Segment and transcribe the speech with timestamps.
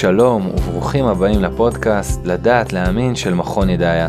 [0.00, 4.08] שלום וברוכים הבאים לפודקאסט לדעת להאמין של מכון ידעיה.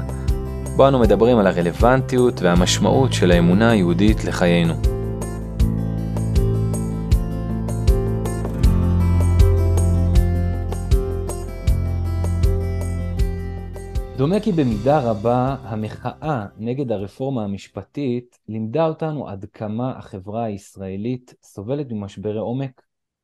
[0.76, 4.74] בו אנו מדברים על הרלוונטיות והמשמעות של האמונה היהודית לחיינו.
[14.18, 21.92] דומה כי במידה רבה המחאה נגד הרפורמה המשפטית לימדה אותנו עד כמה החברה הישראלית סובלת
[21.92, 22.82] ממשברי עומק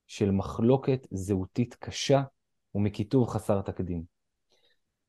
[0.07, 2.21] של מחלוקת זהותית קשה
[2.75, 4.03] ומקיטוב חסר תקדים.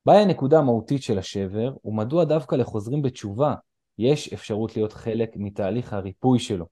[0.06, 3.54] מהי הנקודה המהותית של השבר, ומדוע דווקא לחוזרים בתשובה
[3.98, 6.66] יש אפשרות להיות חלק מתהליך הריפוי שלו.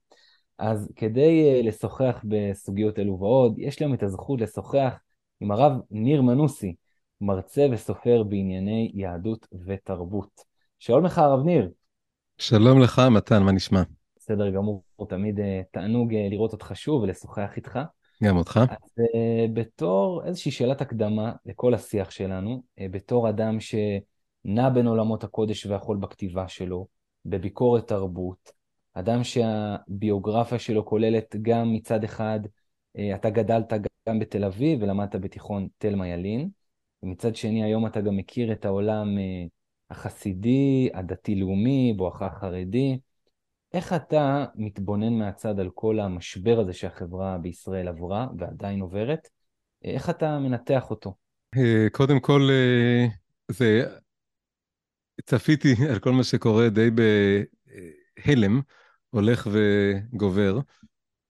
[0.57, 4.99] אז כדי uh, לשוחח בסוגיות אלו ועוד, יש להם את הזכות לשוחח
[5.39, 6.75] עם הרב ניר מנוסי,
[7.21, 10.41] מרצה וסופר בענייני יהדות ותרבות.
[10.79, 11.69] שלום לך, הרב ניר.
[12.37, 13.83] שלום לך, מתן, מה נשמע?
[14.17, 17.79] בסדר גמור, תמיד uh, תענוג uh, לראות אותך שוב ולשוחח איתך.
[18.23, 18.59] גם אותך.
[18.69, 25.23] אז uh, בתור איזושהי שאלת הקדמה לכל השיח שלנו, uh, בתור אדם שנע בין עולמות
[25.23, 26.87] הקודש והחול בכתיבה שלו,
[27.25, 28.51] בביקורת תרבות,
[28.93, 32.39] אדם שהביוגרפיה שלו כוללת גם מצד אחד,
[32.97, 33.73] uh, אתה גדלת
[34.09, 36.49] גם בתל אביב ולמדת בתיכון תלמה ילין,
[37.03, 39.49] ומצד שני היום אתה גם מכיר את העולם uh,
[39.89, 42.99] החסידי, הדתי-לאומי, בואכה חרדי.
[43.75, 49.27] איך אתה מתבונן מהצד על כל המשבר הזה שהחברה בישראל עברה ועדיין עוברת?
[49.83, 51.15] איך אתה מנתח אותו?
[51.57, 53.07] אה, קודם כל, אה,
[53.47, 53.85] זה...
[55.25, 56.89] צפיתי על כל מה שקורה די
[58.25, 58.61] בהלם,
[59.09, 60.59] הולך וגובר,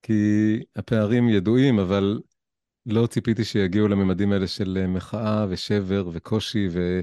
[0.02, 2.20] כי הפערים ידועים, אבל
[2.86, 7.00] לא ציפיתי שיגיעו לממדים האלה של מחאה ושבר וקושי ו...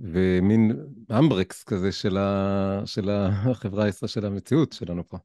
[0.00, 0.76] ומין
[1.18, 5.18] אמברקס כזה של, ה, של החברה הישראלית, של המציאות שלנו פה.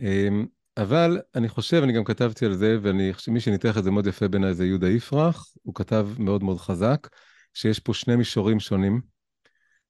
[0.00, 2.76] אמ, אבל אני חושב, אני גם כתבתי על זה,
[3.18, 7.08] שמי שניתח את זה מאוד יפה בעיניי זה יהודה יפרח, הוא כתב מאוד מאוד חזק,
[7.54, 9.00] שיש פה שני מישורים שונים,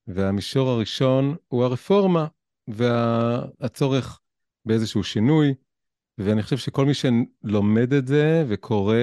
[0.06, 2.26] והמישור הראשון הוא הרפורמה
[2.69, 4.20] והצורך
[4.64, 5.54] באיזשהו שינוי,
[6.19, 8.96] ואני חושב שכל מי שלומד את זה וקורא,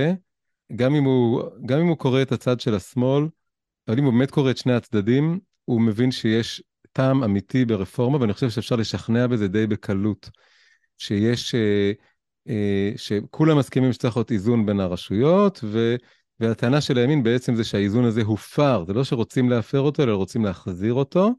[0.76, 3.24] גם אם הוא, גם אם הוא קורא את הצד של השמאל,
[3.92, 8.34] אבל אם הוא באמת קורא את שני הצדדים, הוא מבין שיש טעם אמיתי ברפורמה, ואני
[8.34, 10.30] חושב שאפשר לשכנע בזה די בקלות,
[10.98, 11.92] שיש, אה,
[12.50, 15.96] אה, שכולם מסכימים שצריך להיות איזון בין הרשויות, ו,
[16.40, 20.46] והטענה של הימין בעצם זה שהאיזון הזה הופר, זה לא שרוצים להפר אותו, אלא רוצים
[20.46, 21.32] להחזיר אותו,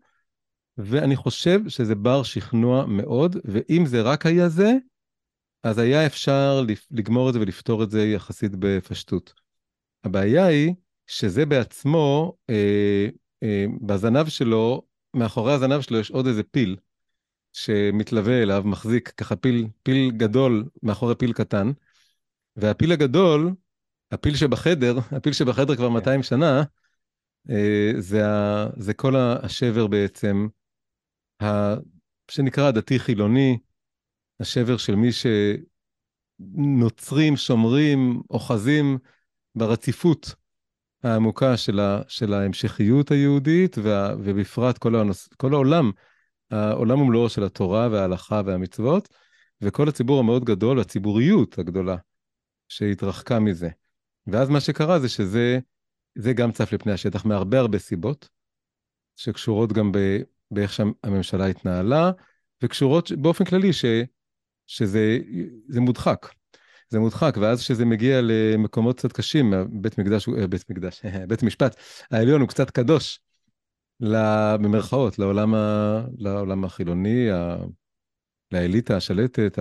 [0.79, 4.73] ואני חושב שזה בר שכנוע מאוד, ואם זה רק היה זה,
[5.63, 9.35] אז היה אפשר לגמור את זה ולפתור את זה יחסית בפשטות.
[10.05, 10.75] הבעיה היא
[11.13, 13.07] שזה בעצמו, אה,
[13.43, 14.83] אה, בזנב שלו,
[15.15, 16.77] מאחורי הזנב שלו יש עוד איזה פיל
[17.53, 21.71] שמתלווה אליו, מחזיק ככה פיל, פיל גדול מאחורי פיל קטן,
[22.57, 23.55] והפיל הגדול,
[24.11, 26.23] הפיל שבחדר, הפיל שבחדר כבר 200 כן.
[26.23, 26.63] שנה,
[27.51, 30.49] אה, זה, ה, זה כל השבר בעצם,
[31.43, 31.75] ה,
[32.31, 33.59] שנקרא דתי-חילוני,
[34.41, 35.09] השבר של מי
[36.39, 38.99] שנוצרים, שומרים, אוחזים
[39.55, 40.42] ברציפות
[41.03, 45.91] העמוקה של, ה, של ההמשכיות היהודית, וה, ובפרט כל, הנוס, כל העולם,
[46.51, 49.09] העולם ומלואו של התורה וההלכה והמצוות,
[49.61, 51.97] וכל הציבור המאוד גדול, הציבוריות הגדולה
[52.69, 53.69] שהתרחקה מזה.
[54.27, 55.59] ואז מה שקרה זה שזה
[56.15, 58.29] זה גם צף לפני השטח מהרבה הרבה סיבות,
[59.17, 59.99] שקשורות גם ב,
[60.51, 62.11] באיך שהממשלה התנהלה,
[62.63, 63.85] וקשורות באופן כללי ש,
[64.67, 65.19] שזה
[65.81, 66.29] מודחק.
[66.93, 71.77] זה מודחק, ואז כשזה מגיע למקומות קצת קשים, בית מקדש, אה, בית מקדש, בית משפט
[72.11, 73.21] העליון הוא קצת קדוש,
[74.61, 77.57] במרכאות, לעולם, ה, לעולם החילוני, ה,
[78.53, 79.59] לאליטה השלטת,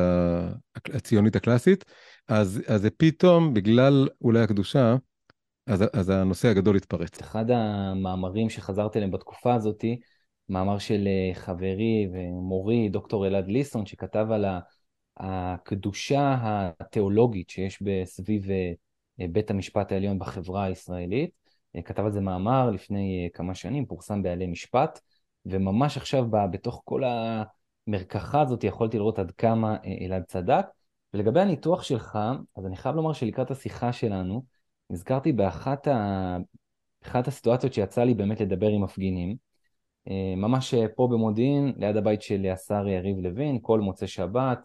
[0.93, 1.85] הציונית הקלאסית,
[2.27, 4.95] אז, אז זה פתאום, בגלל אולי הקדושה,
[5.67, 7.21] אז, אז הנושא הגדול התפרץ.
[7.21, 9.99] אחד המאמרים שחזרתי אליהם בתקופה הזאתי,
[10.49, 14.59] מאמר של אה, חברי ומורי, דוקטור אלעד ליסון, שכתב על ה...
[15.17, 16.37] הקדושה
[16.79, 21.31] התיאולוגית שיש סביב אה, בית המשפט העליון בחברה הישראלית.
[21.75, 24.99] אה, כתב על זה מאמר לפני אה, כמה שנים, פורסם בעלי משפט,
[25.45, 30.65] וממש עכשיו בתוך כל המרקחה הזאת יכולתי לראות עד כמה אלעד צדק.
[31.13, 32.19] ולגבי הניתוח שלך,
[32.57, 34.43] אז אני חייב לומר שלקראת השיחה שלנו,
[34.89, 36.37] נזכרתי באחת ה...
[37.03, 39.35] אחת הסיטואציות שיצא לי באמת לדבר עם מפגינים,
[40.37, 44.59] ממש פה במודיעין, ליד הבית של השר יריב לוין, כל מוצאי שבת,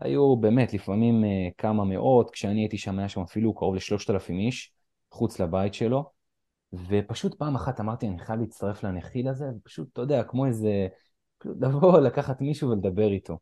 [0.00, 1.26] היו באמת לפעמים uh,
[1.58, 4.72] כמה מאות, כשאני הייתי שם היה שם אפילו קרוב לשלושת אלפים איש,
[5.10, 6.10] חוץ לבית שלו,
[6.72, 10.88] ופשוט פעם אחת אמרתי, אני חייב להצטרף לנחיל הזה, ופשוט, אתה יודע, כמו איזה,
[11.62, 13.38] לבוא, לקחת מישהו ולדבר איתו.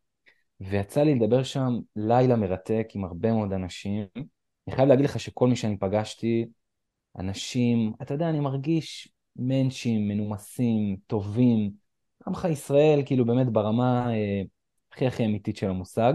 [0.61, 4.07] ויצא לי לדבר שם לילה מרתק עם הרבה מאוד אנשים.
[4.67, 6.47] אני חייב להגיד לך שכל מי שאני פגשתי
[7.19, 11.71] אנשים, אתה יודע, אני מרגיש מענצ'ים, מנומסים, טובים.
[12.27, 14.43] עמך ישראל, כאילו באמת ברמה אה,
[14.93, 16.15] הכי הכי אמיתית של המושג.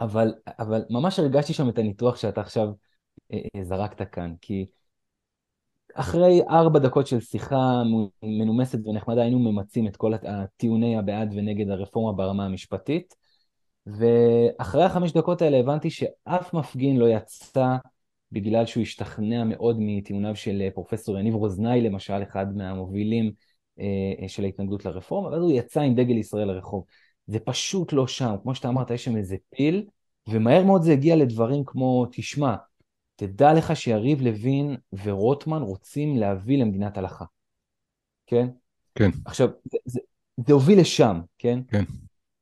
[0.00, 2.68] אבל, אבל ממש הרגשתי שם את הניתוח שאתה עכשיו
[3.32, 4.66] אה, אה, זרקת כאן, כי
[5.94, 7.82] אחרי ארבע דקות של שיחה
[8.22, 13.14] מנומסת ונחמדה, היינו ממצים את כל הטיעוני הבעד ונגד הרפורמה ברמה המשפטית,
[13.86, 17.76] ואחרי החמש דקות האלה הבנתי שאף מפגין לא יצא
[18.32, 23.32] בגלל שהוא השתכנע מאוד מטיעוניו של אה, פרופסור יניב רוזנאי, למשל, אחד מהמובילים
[23.78, 26.84] אה, של ההתנגדות לרפורמה, ואז הוא יצא עם דגל ישראל לרחוב.
[27.26, 29.86] זה פשוט לא שם, כמו שאתה אמרת, יש שם איזה פיל,
[30.28, 32.54] ומהר מאוד זה הגיע לדברים כמו, תשמע,
[33.16, 37.24] תדע לך שיריב לוין ורוטמן רוצים להביא למדינת הלכה,
[38.26, 38.48] כן?
[38.94, 39.10] כן.
[39.24, 40.00] עכשיו, זה, זה,
[40.46, 41.60] זה הוביל לשם, כן?
[41.68, 41.84] כן.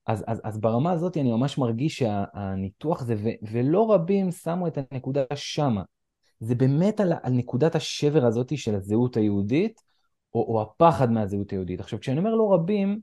[0.07, 4.79] אז, אז, אז ברמה הזאת אני ממש מרגיש שהניתוח זה, ו, ולא רבים שמו את
[4.93, 5.83] הנקודה שמה.
[6.41, 9.81] זה באמת על, על נקודת השבר הזאת של הזהות היהודית,
[10.35, 11.81] או, או הפחד מהזהות היהודית.
[11.81, 13.01] עכשיו, כשאני אומר לא רבים,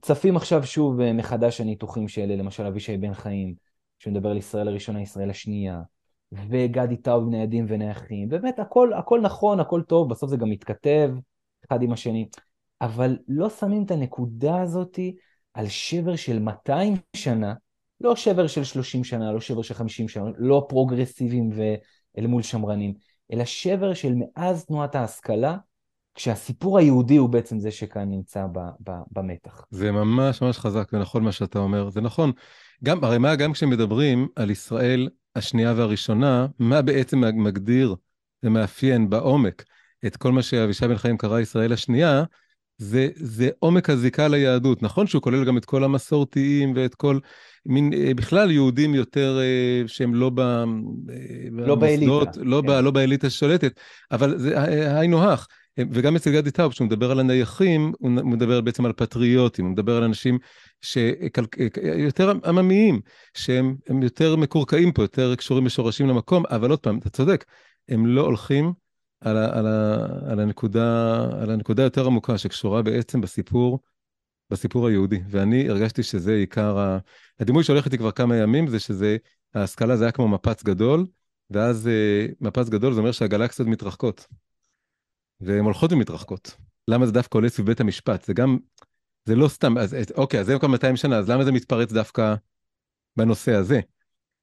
[0.00, 3.54] צפים עכשיו שוב אה, מחדש הניתוחים של למשל אבישי בן חיים,
[3.98, 5.80] שמדבר על ישראל הראשונה, ישראל השנייה,
[6.32, 11.10] וגדי טאוב בני עדים ונייחים, באמת הכל, הכל נכון, הכל טוב, בסוף זה גם מתכתב
[11.68, 12.28] אחד עם השני,
[12.80, 15.16] אבל לא שמים את הנקודה הזאתי
[15.54, 17.54] על שבר של 200 שנה,
[18.00, 22.94] לא שבר של 30 שנה, לא שבר של 50 שנה, לא פרוגרסיביים ואל מול שמרנים,
[23.32, 25.56] אלא שבר של מאז תנועת ההשכלה,
[26.14, 28.58] כשהסיפור היהודי הוא בעצם זה שכאן נמצא ב,
[28.88, 29.64] ב, במתח.
[29.70, 32.32] זה ממש ממש חזק ונכון מה שאתה אומר, זה נכון.
[32.84, 37.96] גם, הרי מה, גם כשמדברים על ישראל השנייה והראשונה, מה בעצם מגדיר
[38.42, 39.64] ומאפיין בעומק
[40.06, 42.24] את כל מה שאבישי בן חיים קרא ישראל השנייה,
[42.78, 44.82] זה, זה עומק הזיקה ליהדות.
[44.82, 47.18] נכון שהוא כולל גם את כל המסורתיים ואת כל,
[47.66, 50.64] מין, אה, בכלל יהודים יותר אה, שהם לא, ב, אה,
[51.50, 52.12] לא באליטה.
[52.36, 52.68] לא, כן.
[52.68, 54.62] ב, לא באליטה השולטת, אבל זה
[54.98, 55.46] היינו הך.
[55.78, 59.96] וגם אצל גדי טאוב, כשהוא מדבר על הנייחים, הוא מדבר בעצם על פטריוטים, הוא מדבר
[59.96, 60.38] על אנשים
[60.80, 63.00] שיותר עממיים,
[63.34, 67.44] שהם יותר מקורקעים פה, יותר קשורים בשורשים למקום, אבל עוד פעם, אתה צודק,
[67.88, 68.72] הם לא הולכים
[69.20, 73.80] על, ה, על, ה, על, הנקודה, על הנקודה יותר עמוקה, שקשורה בעצם בסיפור,
[74.50, 75.20] בסיפור היהודי.
[75.30, 76.98] ואני הרגשתי שזה עיקר, ה...
[77.40, 79.16] הדימוי שהולך איתי כבר כמה ימים, זה שזה,
[79.54, 81.06] ההשכלה זה היה כמו מפץ גדול,
[81.50, 84.26] ואז אה, מפץ גדול זה אומר שהגלקסיות מתרחקות.
[85.40, 86.56] והן הולכות ומתרחקות.
[86.88, 88.24] למה זה דווקא עולה סביב בית המשפט?
[88.24, 88.58] זה גם,
[89.24, 92.34] זה לא סתם, אז אוקיי, אז זה כבר 200 שנה, אז למה זה מתפרץ דווקא
[93.16, 93.80] בנושא הזה?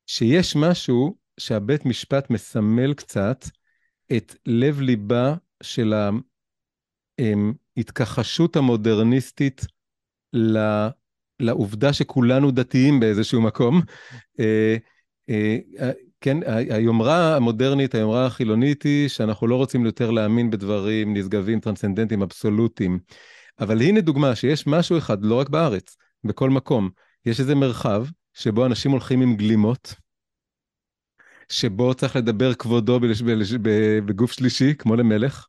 [0.08, 3.46] שיש משהו שהבית משפט מסמל קצת
[4.18, 5.94] את לב ליבה של
[7.78, 9.66] ההתכחשות המודרניסטית
[11.40, 13.82] לעובדה שכולנו דתיים באיזשהו מקום.
[16.22, 16.38] כן,
[16.70, 23.00] היומרה המודרנית, היומרה החילונית היא שאנחנו לא רוצים יותר להאמין בדברים נשגבים, טרנסצנדנטיים, אבסולוטיים.
[23.60, 26.90] אבל הנה דוגמה שיש משהו אחד, לא רק בארץ, בכל מקום.
[27.26, 29.94] יש איזה מרחב שבו אנשים הולכים עם גלימות,
[31.50, 33.00] שבו צריך לדבר כבודו
[34.06, 35.48] בגוף שלישי, כמו למלך,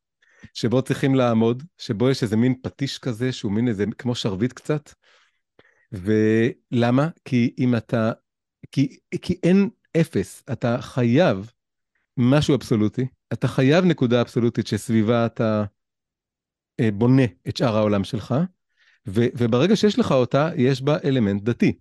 [0.55, 4.91] שבו צריכים לעמוד, שבו יש איזה מין פטיש כזה, שהוא מין איזה, כמו שרביט קצת.
[5.93, 7.09] ולמה?
[7.25, 8.13] כי אם אתה,
[8.71, 9.69] כי, כי אין
[10.01, 11.53] אפס, אתה חייב
[12.17, 15.65] משהו אבסולוטי, אתה חייב נקודה אבסולוטית שסביבה אתה
[16.81, 18.35] אה, בונה את שאר העולם שלך,
[19.09, 21.73] ו- וברגע שיש לך אותה, יש בה אלמנט דתי.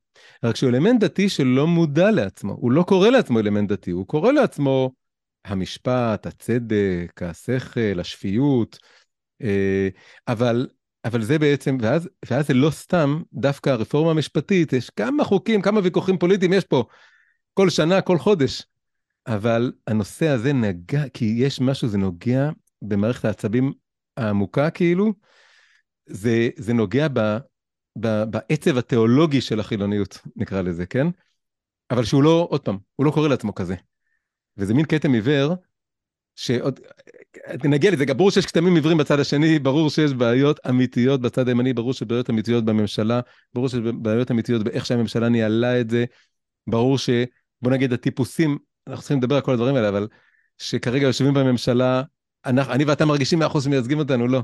[0.43, 4.31] רק שהוא אלמנט דתי שלא מודע לעצמו, הוא לא קורא לעצמו אלמנט דתי, הוא קורא
[4.31, 4.91] לעצמו
[5.45, 8.77] המשפט, הצדק, השכל, השפיות,
[9.41, 9.89] אה,
[10.27, 10.67] אבל,
[11.05, 15.79] אבל זה בעצם, ואז, ואז זה לא סתם, דווקא הרפורמה המשפטית, יש כמה חוקים, כמה
[15.83, 16.83] ויכוחים פוליטיים יש פה,
[17.53, 18.63] כל שנה, כל חודש.
[19.27, 22.49] אבל הנושא הזה נגע, כי יש משהו, זה נוגע
[22.81, 23.73] במערכת העצבים
[24.17, 25.13] העמוקה כאילו,
[26.05, 27.19] זה, זה נוגע ב,
[27.99, 31.07] ב, בעצב התיאולוגי של החילוניות, נקרא לזה, כן?
[31.91, 33.75] אבל שהוא לא, עוד פעם, הוא לא קורא לעצמו כזה.
[34.57, 35.55] וזה מין כתם עיוור,
[36.35, 36.79] שעוד,
[37.63, 41.93] נגיע לזה, ברור שיש כתמים עיוורים בצד השני, ברור שיש בעיות אמיתיות בצד הימני, ברור
[41.93, 43.19] שיש בעיות אמיתיות בממשלה,
[43.53, 46.05] ברור שיש בעיות אמיתיות באיך שהממשלה ניהלה את זה,
[46.67, 47.09] ברור ש...
[47.61, 50.07] בוא נגיד הטיפוסים, אנחנו צריכים לדבר על כל הדברים האלה, אבל
[50.57, 52.03] שכרגע יושבים בממשלה,
[52.45, 54.43] אנחנו, אני ואתה מרגישים מאה אחוז שמייצגים אותנו, לא.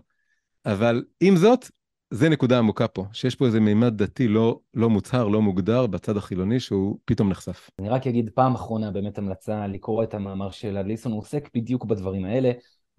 [0.66, 1.70] אבל עם זאת,
[2.12, 6.18] זה נקודה עמוקה פה, שיש פה איזה מימד דתי לא, לא מוצהר, לא מוגדר בצד
[6.18, 7.70] החילוני, שהוא פתאום נחשף.
[7.80, 11.86] אני רק אגיד פעם אחרונה באמת המלצה לקרוא את המאמר של אליסון, הוא עוסק בדיוק
[11.86, 12.52] בדברים האלה.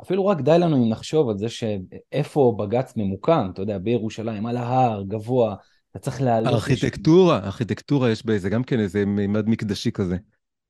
[0.02, 4.56] אפילו רק די לנו אם נחשוב על זה שאיפה בג"ץ ממוקם, אתה יודע, בירושלים, על
[4.56, 5.54] ההר, גבוה,
[5.90, 6.54] אתה צריך לעלות...
[6.54, 10.16] ארכיטקטורה, ארכיטקטורה יש בזה גם כן איזה מימד מקדשי כזה.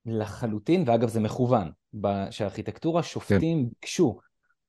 [0.06, 1.70] לחלוטין, ואגב זה מכוון,
[2.30, 3.08] שהארכיטקטורה כן.
[3.08, 4.18] שופטים ביקשו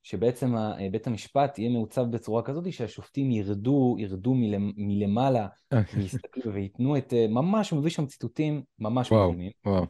[0.03, 0.55] שבעצם
[0.91, 4.33] בית המשפט יהיה מעוצב בצורה כזאת שהשופטים ירדו, ירדו
[4.77, 5.47] מלמעלה
[5.93, 9.51] ויסתכלו וייתנו את, ממש, הוא מביא שם ציטוטים ממש וואו, מדהימים.
[9.65, 9.85] וואו.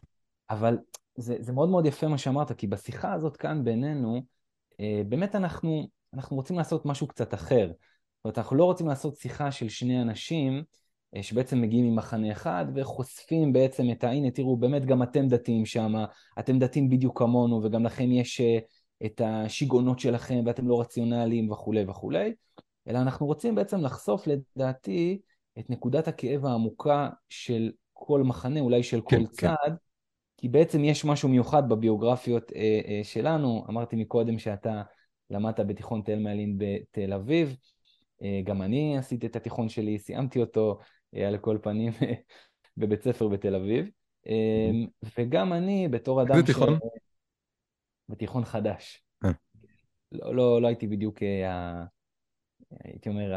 [0.50, 0.78] אבל
[1.16, 4.22] זה, זה מאוד מאוד יפה מה שאמרת, כי בשיחה הזאת כאן בינינו,
[4.80, 7.70] אה, באמת אנחנו, אנחנו רוצים לעשות משהו קצת אחר.
[8.20, 10.62] זאת אומרת, אנחנו לא רוצים לעשות שיחה של שני אנשים
[11.16, 14.10] אה, שבעצם מגיעים ממחנה אחד וחושפים בעצם את ה...
[14.10, 15.92] הנה, תראו, באמת גם אתם דתיים שם,
[16.38, 18.58] אתם דתיים בדיוק כמונו, וגם לכם יש אה,
[19.06, 22.32] את השיגעונות שלכם, ואתם לא רציונליים וכולי וכולי,
[22.88, 25.20] אלא אנחנו רוצים בעצם לחשוף, לדעתי,
[25.58, 29.74] את נקודת הכאב העמוקה של כל מחנה, אולי של כן, כל כן, צד, כן.
[30.36, 33.64] כי בעצם יש משהו מיוחד בביוגרפיות אה, אה, שלנו.
[33.68, 34.82] אמרתי מקודם שאתה
[35.30, 37.56] למדת בתיכון תל מעלין בתל אביב,
[38.44, 40.78] גם אני עשיתי את התיכון שלי, סיימתי אותו
[41.16, 41.92] אה, על כל פנים
[42.76, 43.90] בבית ספר בתל אביב,
[44.26, 44.70] אה,
[45.18, 46.34] וגם אני בתור אדם...
[46.34, 46.74] איזה תיכון?
[46.74, 46.78] ש...
[48.08, 49.02] בתיכון חדש.
[49.24, 49.30] אה.
[50.12, 51.84] לא, לא, לא הייתי בדיוק, אה,
[52.84, 53.34] הייתי אומר,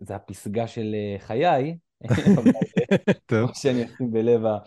[0.00, 1.78] זה הפסגה של אה, חיי,
[3.26, 3.50] טוב.
[3.54, 4.58] שאני אשים בלב ה...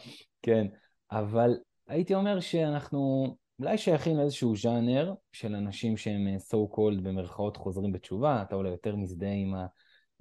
[0.41, 0.67] כן,
[1.12, 7.91] אבל הייתי אומר שאנחנו אולי שייכים לאיזשהו ז'אנר של אנשים שהם so called במרכאות חוזרים
[7.91, 9.53] בתשובה, אתה אולי יותר מזדהה עם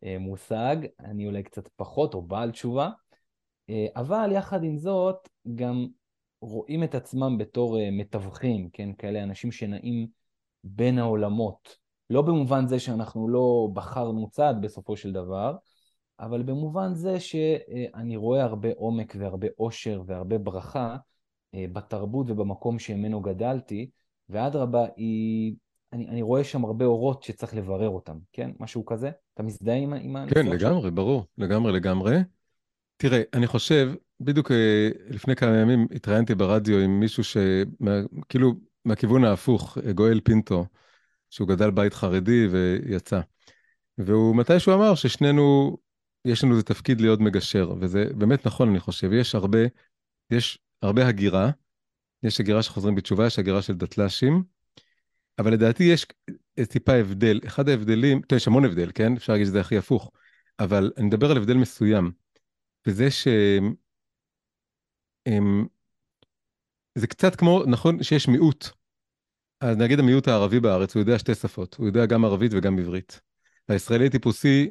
[0.02, 2.90] המושג, אני אולי קצת פחות או בעל תשובה,
[3.97, 5.87] אבל יחד עם זאת גם
[6.40, 8.92] רואים את עצמם בתור uh, מתווכים, כן?
[8.99, 10.06] כאלה אנשים שנעים
[10.64, 11.76] בין העולמות.
[12.11, 15.56] לא במובן זה שאנחנו לא בחרנו צד בסופו של דבר,
[16.20, 20.97] אבל במובן זה שאני רואה הרבה עומק והרבה עושר והרבה ברכה
[21.54, 23.90] בתרבות ובמקום שממנו גדלתי,
[24.28, 25.54] ואדרבה, היא...
[25.92, 28.50] אני, אני רואה שם הרבה אורות שצריך לברר אותם, כן?
[28.61, 29.11] משהו כזה?
[29.35, 30.92] אתה מזדהה עם, עם כן, לגמרי, ש...
[30.92, 32.16] ברור, לגמרי, לגמרי.
[32.97, 38.52] תראה, אני חושב, בדיוק אה, לפני כמה ימים התראיינתי ברדיו עם מישהו שכאילו
[38.85, 40.66] מהכיוון ההפוך, גואל פינטו,
[41.30, 43.21] שהוא גדל בית חרדי ויצא.
[43.99, 45.76] והוא מתישהו אמר ששנינו,
[46.25, 49.12] יש לנו איזה תפקיד להיות מגשר, וזה באמת נכון, אני חושב.
[49.12, 49.59] יש הרבה,
[50.30, 51.51] יש הרבה הגירה,
[52.23, 54.43] יש הגירה שחוזרים בתשובה, יש הגירה של דתל"שים,
[55.39, 56.07] אבל לדעתי יש
[56.69, 57.41] טיפה הבדל.
[57.47, 59.17] אחד ההבדלים, תראה, יש המון הבדל, כן?
[59.17, 60.11] אפשר להגיד שזה הכי הפוך,
[60.59, 62.13] אבל אני מדבר על הבדל מסוים.
[62.87, 63.29] וזה ש...
[65.27, 65.67] הם...
[66.95, 68.69] זה קצת כמו, נכון שיש מיעוט.
[69.61, 73.21] אז נגיד המיעוט הערבי בארץ, הוא יודע שתי שפות, הוא יודע גם ערבית וגם עברית.
[73.69, 74.71] הישראלי טיפוסי,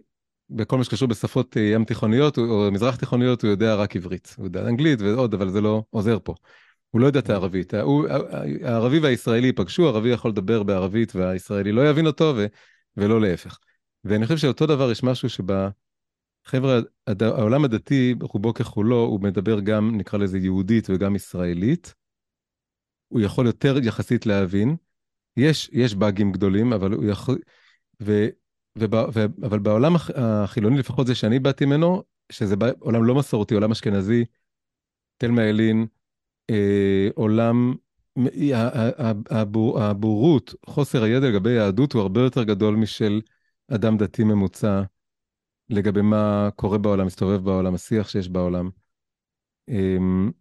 [0.50, 4.36] בכל מה שקשור בשפות אה, ים תיכוניות או מזרח תיכוניות, הוא יודע רק עברית.
[4.38, 6.34] הוא יודע אנגלית ועוד, אבל זה לא עוזר פה.
[6.90, 7.74] הוא לא יודע את הערבית.
[7.74, 8.08] הוא,
[8.64, 12.46] הערבי והישראלי ייפגשו, הערבי יכול לדבר בערבית והישראלי לא יבין אותו, ו,
[12.98, 13.60] ולא להפך.
[14.04, 15.70] ואני חושב שאותו דבר יש משהו שבה...
[16.46, 17.24] חבר'ה, הד...
[17.24, 21.94] העולם הדתי, רובו ככולו, הוא מדבר גם, נקרא לזה יהודית וגם ישראלית.
[23.08, 24.76] הוא יכול יותר יחסית להבין.
[25.38, 27.38] יש, יש באגים גדולים, אבל הוא יכול...
[28.02, 28.28] ו...
[28.80, 28.94] וב...
[29.14, 29.26] ו...
[29.46, 34.26] אבל בעולם החילוני, לפחות זה שאני באתי ממנו, שזה עולם לא מסורתי, עולם אשכנזי,
[35.18, 35.88] תל מעלין,
[36.50, 37.76] אה, עולם,
[39.30, 39.82] הבור...
[39.82, 43.22] הבורות, חוסר הידע לגבי יהדות הוא הרבה יותר גדול משל
[43.68, 44.82] אדם דתי ממוצע.
[45.70, 48.70] לגבי מה קורה בעולם, מסתובב בעולם, השיח שיש בעולם.
[49.70, 50.32] אמ,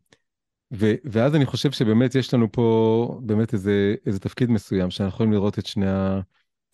[0.75, 5.33] ו, ואז אני חושב שבאמת יש לנו פה באמת איזה, איזה תפקיד מסוים, שאנחנו יכולים
[5.33, 5.87] לראות את שני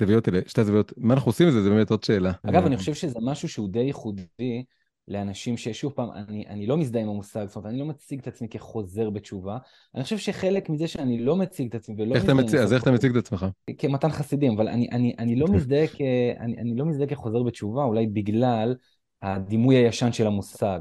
[0.00, 2.32] הזוויות האלה, שתי הזוויות, מה אנחנו עושים עם זה, זה באמת עוד שאלה.
[2.42, 4.64] אגב, אני חושב שזה משהו שהוא די ייחודי
[5.08, 8.26] לאנשים ששוב פעם, אני, אני לא מזדהה עם המושג, זאת אומרת, אני לא מציג את
[8.26, 9.58] עצמי כחוזר בתשובה.
[9.94, 12.14] אני חושב שחלק מזה שאני לא מציג את עצמי ולא...
[12.14, 13.46] איך אתה מציג, אז איך אתה מציג את עצמך?
[13.78, 16.00] כמתן חסידים, אבל אני, אני, אני, לא מזדהה כ,
[16.40, 18.74] אני, אני לא מזדהה כחוזר בתשובה, אולי בגלל
[19.22, 20.80] הדימוי הישן של המושג.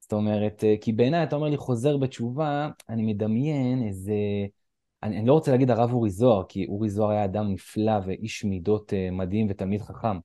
[0.00, 4.12] זאת אומרת, כי בעיניי אתה אומר לי חוזר בתשובה, אני מדמיין איזה...
[5.02, 8.44] אני, אני לא רוצה להגיד הרב אורי זוהר, כי אורי זוהר היה אדם נפלא ואיש
[8.44, 10.18] מידות אה, מדהים ותלמיד חכם.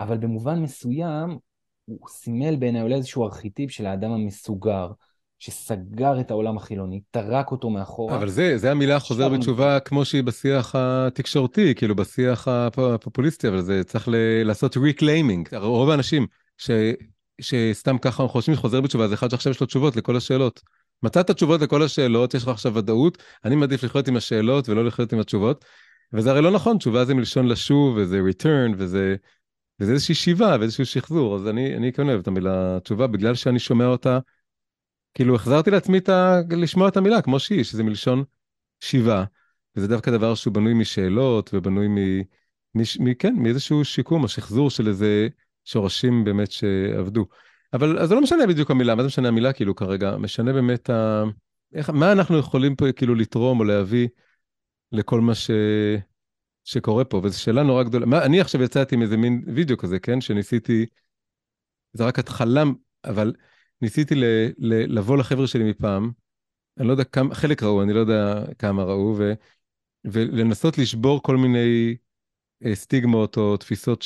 [0.00, 1.38] אבל במובן מסוים,
[1.84, 4.90] הוא סימל בעיניי אולי איזשהו ארכיטיפ של האדם המסוגר,
[5.38, 8.16] שסגר את העולם החילוני, טרק אותו מאחורה.
[8.16, 13.84] אבל זה, זה המילה חוזר בתשובה כמו שהיא בשיח התקשורתי, כאילו בשיח הפופוליסטי, אבל זה
[13.84, 15.56] צריך ל- לעשות reclaiming.
[15.56, 16.70] רוב האנשים ש,
[17.40, 20.62] שסתם ככה חושבים שחוזר בתשובה זה אחד שעכשיו יש לו תשובות לכל השאלות.
[21.02, 25.12] מצאת תשובות לכל השאלות, יש לך עכשיו ודאות, אני מעדיף לחיות עם השאלות ולא לחיות
[25.12, 25.64] עם התשובות.
[26.12, 29.16] וזה הרי לא נכון, תשובה זה מלשון לשוב, וזה return, וזה
[29.80, 33.58] וזה איזושהי שיבה ואיזשהו שחזור, אז אני, אני כן אוהב את המילה תשובה, בגלל שאני
[33.58, 34.18] שומע אותה,
[35.14, 36.40] כאילו החזרתי לעצמי את ה...
[36.50, 38.24] לשמוע את המילה כמו שהיא, שזה מלשון
[38.80, 39.24] שיבה,
[39.76, 41.96] וזה דווקא דבר שהוא בנוי משאלות ובנוי מ...
[42.74, 42.98] מש...
[43.00, 43.14] מ...
[43.14, 45.28] כן, מאיזשהו שיקום או שחזור של איזה
[45.64, 47.26] שורשים באמת שעבדו.
[47.72, 50.16] אבל אז זה לא משנה בדיוק המילה, מה זה משנה המילה כאילו כרגע?
[50.16, 51.22] משנה באמת ה...
[51.74, 54.08] איך, מה אנחנו יכולים פה כאילו לתרום או להביא
[54.92, 55.50] לכל מה ש...
[56.64, 58.06] שקורה פה, וזו שאלה נורא גדולה.
[58.06, 60.20] מה, אני עכשיו יצאתי עם איזה מין וידאו כזה, כן?
[60.20, 60.86] שניסיתי,
[61.92, 62.62] זה רק התחלה,
[63.04, 63.32] אבל
[63.82, 64.24] ניסיתי ל,
[64.58, 66.10] ל, לבוא לחבר'ה שלי מפעם,
[66.78, 69.32] אני לא יודע כמה, חלק ראו, אני לא יודע כמה ראו, ו,
[70.04, 71.96] ולנסות לשבור כל מיני
[72.64, 74.02] אה, סטיגמות או תפיסות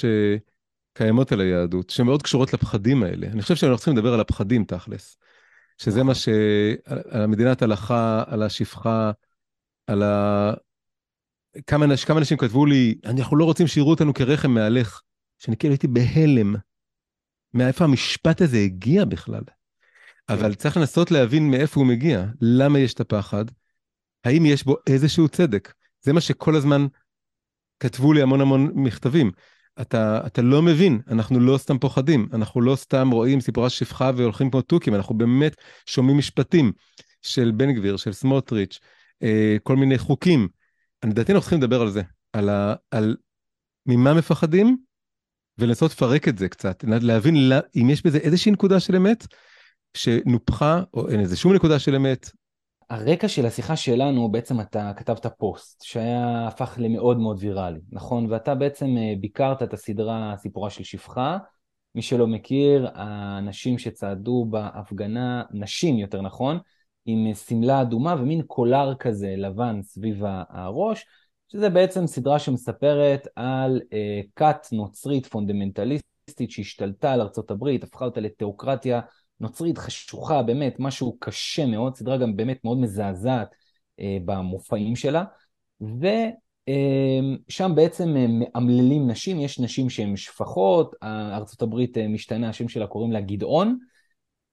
[0.96, 3.26] שקיימות על היהדות, שמאוד קשורות לפחדים האלה.
[3.26, 5.16] אני חושב שאנחנו צריכים לדבר על הפחדים תכלס.
[5.78, 6.28] שזה מה ש...
[6.86, 9.10] על המדינת הלכה, על השפחה,
[9.86, 10.52] על ה...
[11.66, 15.02] כמה, אנש, כמה אנשים כתבו לי, אנחנו לא רוצים שיראו אותנו כרחם מהלך,
[15.38, 16.54] שאני כאילו הייתי בהלם.
[17.54, 19.42] מאיפה המשפט הזה הגיע בכלל?
[20.28, 23.44] אבל צריך לנסות להבין מאיפה הוא מגיע, למה יש את הפחד,
[24.24, 25.72] האם יש בו איזשהו צדק.
[26.00, 26.86] זה מה שכל הזמן
[27.80, 29.30] כתבו לי המון המון מכתבים.
[29.80, 34.50] אתה, אתה לא מבין, אנחנו לא סתם פוחדים, אנחנו לא סתם רואים סיפורה שפחה והולכים
[34.50, 35.56] כמו תוכים, אנחנו באמת
[35.86, 36.72] שומעים משפטים
[37.22, 38.78] של בן גביר, של סמוטריץ',
[39.22, 40.48] אה, כל מיני חוקים.
[41.04, 42.02] לדעתי אנחנו צריכים לדבר על זה,
[42.32, 43.16] על, ה, על
[43.86, 44.76] ממה מפחדים,
[45.58, 49.26] ולנסות לפרק את זה קצת, להבין לה, אם יש בזה איזושהי נקודה של אמת,
[49.94, 52.30] שנופחה, או אין איזה שום נקודה של אמת,
[52.90, 58.32] הרקע של השיחה שלנו, בעצם אתה כתבת פוסט שהיה הפך למאוד מאוד ויראלי, נכון?
[58.32, 61.38] ואתה בעצם אה, ביקרת את הסדרה סיפורה של שפחה.
[61.94, 66.58] מי שלא מכיר, האנשים שצעדו בהפגנה, נשים יותר נכון,
[67.06, 71.06] עם שמלה אדומה ומין קולר כזה לבן סביב הראש,
[71.48, 78.20] שזה בעצם סדרה שמספרת על אה, כת נוצרית פונדמנטליסטית שהשתלטה על ארצות הברית, הפכה אותה
[78.20, 79.00] לתיאוקרטיה
[79.40, 83.48] נוצרית חשוכה, באמת, משהו קשה מאוד, סדרה גם באמת מאוד מזעזעת
[84.00, 85.24] אה, במופעים שלה,
[85.80, 92.86] ושם אה, בעצם אה, מאמללים נשים, יש נשים שהן שפחות, ארה"ב אה, משתנה, השם שלה
[92.86, 93.78] קוראים לה גדעון.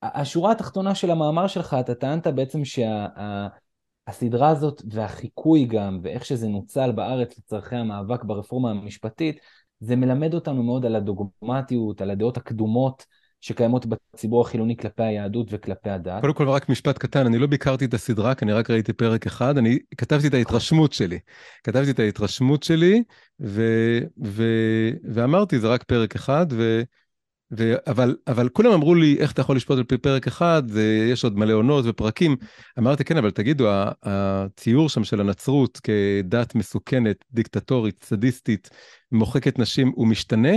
[0.01, 6.47] השורה התחתונה של המאמר שלך, אתה טענת בעצם שהסדרה שה, הזאת והחיקוי גם, ואיך שזה
[6.47, 9.39] נוצל בארץ לצורכי המאבק ברפורמה המשפטית,
[9.79, 13.05] זה מלמד אותנו מאוד על הדוגמטיות, על הדעות הקדומות
[13.43, 16.21] שקיימות בציבור החילוני כלפי היהדות וכלפי הדת.
[16.21, 19.25] קודם כל רק משפט קטן, אני לא ביקרתי את הסדרה, כי אני רק ראיתי פרק
[19.25, 21.19] אחד, אני כתבתי את ההתרשמות שלי.
[21.63, 23.03] כתבתי את ההתרשמות שלי,
[23.41, 23.63] ו,
[24.25, 24.43] ו,
[25.13, 26.81] ואמרתי, זה רק פרק אחד, ו,
[27.57, 30.63] ו, אבל, אבל כולם אמרו לי, איך אתה יכול לשפוט על פי פרק אחד,
[31.11, 32.35] יש עוד מלא עונות ופרקים.
[32.79, 33.67] אמרתי, כן, אבל תגידו,
[34.03, 38.69] הציור שם של הנצרות כדת מסוכנת, דיקטטורית, סדיסטית,
[39.11, 40.53] מוחקת נשים, הוא משתנה.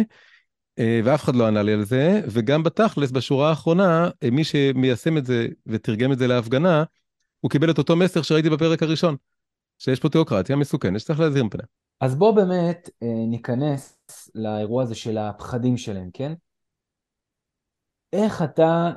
[0.79, 5.17] אה, ואף אחד לא ענה לי על זה, וגם בתכלס, בשורה האחרונה, אה, מי שמיישם
[5.17, 6.85] את זה ותרגם את זה להפגנה,
[7.41, 9.17] הוא קיבל את אותו מסר שראיתי בפרק הראשון,
[9.79, 11.67] שיש פה תיאוקרטיה מסוכנת שצריך להזהיר מפניה.
[12.01, 13.99] אז בוא באמת אה, ניכנס
[14.35, 16.33] לאירוע הזה של הפחדים שלהם, כן?
[18.12, 18.91] איך אתה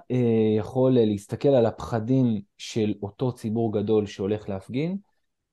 [0.57, 4.97] יכול להסתכל על הפחדים של אותו ציבור גדול שהולך להפגין,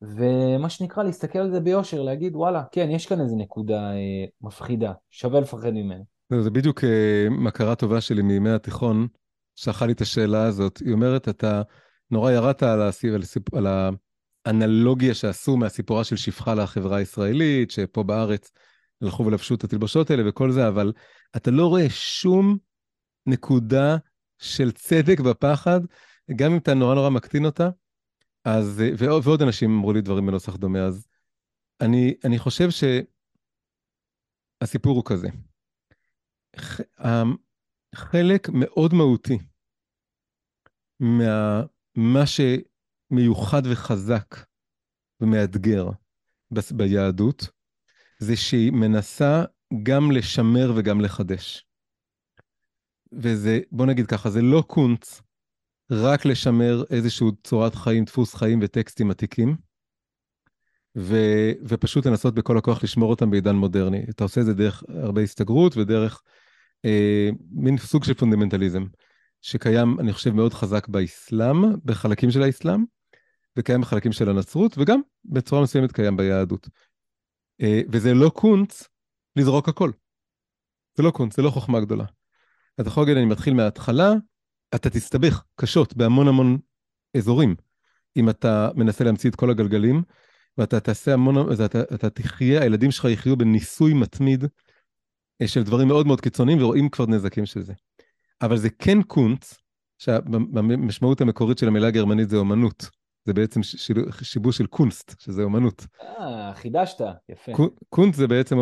[0.03, 3.91] ומה שנקרא להסתכל על זה ביושר, להגיד וואלה, כן, יש כאן איזה נקודה
[4.41, 6.16] מפחידה, שווה לפחד ממנו.
[6.31, 9.07] לא, זה בדיוק uh, מכרה טובה שלי מימי התיכון,
[9.55, 10.79] שלחה לי את השאלה הזאת.
[10.79, 11.63] היא אומרת, אתה
[12.11, 13.15] נורא ירדת על, הסיפ...
[13.15, 13.55] על, הסיפ...
[13.55, 13.67] על
[14.47, 18.51] האנלוגיה שעשו מהסיפורה של שפחה לחברה הישראלית, שפה בארץ
[19.03, 20.93] הלכו ולבשו את התלבשות האלה וכל זה, אבל
[21.37, 22.57] אתה לא רואה שום
[23.27, 23.97] נקודה
[24.39, 25.81] של צדק בפחד,
[26.37, 27.69] גם אם אתה נורא נורא מקטין אותה.
[28.45, 31.07] אז, ועוד, ועוד אנשים אמרו לי דברים בנוסח דומה, אז
[31.81, 32.69] אני, אני חושב
[34.61, 35.29] שהסיפור הוא כזה.
[37.95, 39.39] חלק מאוד מהותי
[41.01, 44.37] ממה שמיוחד וחזק
[45.21, 45.91] ומאתגר
[46.71, 47.49] ביהדות,
[48.19, 49.45] זה שהיא מנסה
[49.83, 51.67] גם לשמר וגם לחדש.
[53.13, 55.23] וזה, בוא נגיד ככה, זה לא קונץ
[55.91, 59.57] רק לשמר איזושהי צורת חיים, דפוס חיים וטקסטים עתיקים,
[60.99, 61.17] ו,
[61.69, 64.05] ופשוט לנסות בכל הכוח לשמור אותם בעידן מודרני.
[64.11, 66.23] אתה עושה את זה דרך הרבה הסתגרות ודרך
[66.85, 68.85] אה, מין סוג של פונדמנטליזם,
[69.43, 72.85] שקיים, אני חושב, מאוד חזק באסלאם, בחלקים של האסלאם,
[73.57, 76.69] וקיים בחלקים של הנצרות, וגם בצורה מסוימת קיים ביהדות.
[77.61, 78.89] אה, וזה לא קונץ
[79.37, 79.91] לזרוק הכל.
[80.97, 82.05] זה לא קונץ, זה לא חוכמה גדולה.
[82.81, 84.13] אתה יכול להגיד, אני מתחיל מההתחלה,
[84.75, 86.59] אתה תסתבך קשות בהמון המון
[87.17, 87.55] אזורים.
[88.17, 90.03] אם אתה מנסה להמציא את כל הגלגלים,
[90.59, 94.45] ואתה תעשה המון, אתה, אתה תחיה, הילדים שלך יחיו בניסוי מתמיד
[95.47, 97.73] של דברים מאוד מאוד קיצוניים, ורואים כבר נזקים של זה.
[98.43, 99.55] אבל זה כן קונץ,
[99.99, 102.91] שהמשמעות המקורית של המילה הגרמנית זה אומנות.
[103.25, 103.61] זה בעצם
[104.23, 105.87] שיבוש של קונסט, שזה אומנות.
[106.01, 107.53] אה, חידשת, יפה.
[107.89, 108.57] קונץ זה בעצם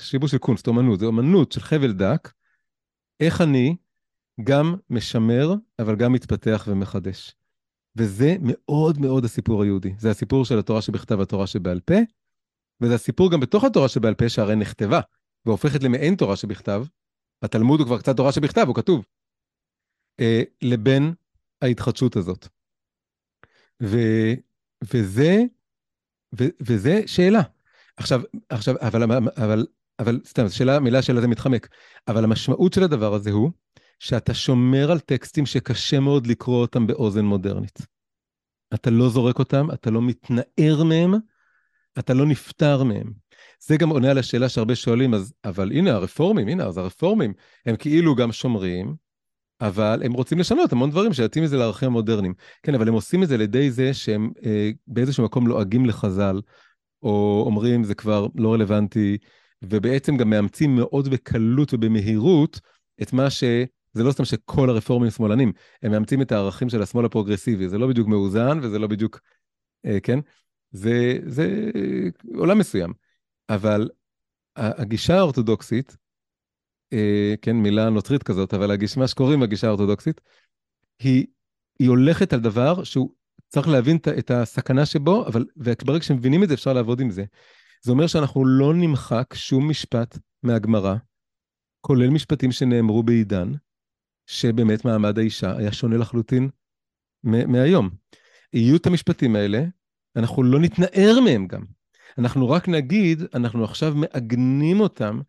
[0.00, 1.00] שיבוש של קונסט, אומנות.
[1.00, 2.32] זה אומנות של חבל דק,
[3.20, 3.76] איך אני
[4.44, 7.36] גם משמר, אבל גם מתפתח ומחדש.
[7.96, 9.94] וזה מאוד מאוד הסיפור היהודי.
[9.98, 11.94] זה הסיפור של התורה שבכתב והתורה שבעל פה,
[12.80, 15.00] וזה הסיפור גם בתוך התורה שבעל פה, שהרי נכתבה,
[15.46, 16.84] והופכת למעין תורה שבכתב,
[17.42, 19.04] התלמוד הוא כבר קצת תורה שבכתב, הוא כתוב,
[20.20, 21.14] אה, לבין
[21.62, 22.48] ההתחדשות הזאת.
[23.82, 23.98] ו,
[24.94, 25.38] וזה,
[26.40, 27.42] ו, וזה שאלה.
[27.96, 29.02] עכשיו, עכשיו, אבל,
[29.36, 29.66] אבל,
[29.98, 31.68] אבל סתם, שאלה, מילה שאלה זה מתחמק.
[32.08, 33.50] אבל המשמעות של הדבר הזה הוא
[33.98, 37.78] שאתה שומר על טקסטים שקשה מאוד לקרוא אותם באוזן מודרנית.
[38.74, 41.14] אתה לא זורק אותם, אתה לא מתנער מהם,
[41.98, 43.12] אתה לא נפטר מהם.
[43.60, 47.32] זה גם עונה על השאלה שהרבה שואלים, אז, אבל הנה הרפורמים, הנה, אז הרפורמים,
[47.66, 48.94] הם כאילו גם שומרים,
[49.60, 52.34] אבל הם רוצים לשנות המון דברים שיתאים מזה לערכים המודרניים.
[52.62, 56.40] כן, אבל הם עושים את זה על ידי זה שהם אה, באיזשהו מקום לועגים לחז"ל,
[57.02, 59.18] או אומרים זה כבר לא רלוונטי,
[59.62, 62.60] ובעצם גם מאמצים מאוד בקלות ובמהירות
[63.02, 63.44] את מה ש...
[63.92, 67.86] זה לא סתם שכל הרפורמים שמאלנים, הם מאמצים את הערכים של השמאל הפרוגרסיבי, זה לא
[67.86, 69.20] בדיוק מאוזן וזה לא בדיוק,
[69.86, 70.18] אה, כן?
[70.70, 71.70] זה, זה
[72.34, 72.92] עולם מסוים.
[73.54, 73.88] אבל
[74.56, 75.96] הגישה האורתודוקסית,
[76.92, 80.20] אה, כן, מילה נוצרית כזאת, אבל הגישה, מה שקוראים הגישה האורתודוקסית,
[81.02, 81.26] היא,
[81.78, 83.14] היא הולכת על דבר שהוא
[83.48, 87.24] צריך להבין את הסכנה שבו, אבל ברגע שמבינים את זה אפשר לעבוד עם זה.
[87.82, 90.94] זה אומר שאנחנו לא נמחק שום משפט מהגמרא,
[91.80, 93.52] כולל משפטים שנאמרו בעידן,
[94.26, 96.48] שבאמת מעמד האישה היה שונה לחלוטין
[97.24, 97.90] מהיום.
[98.52, 99.62] יהיו את המשפטים האלה,
[100.16, 101.79] אנחנו לא נתנער מהם גם.
[102.20, 105.20] אנחנו רק נגיד, אנחנו עכשיו מעגנים אותם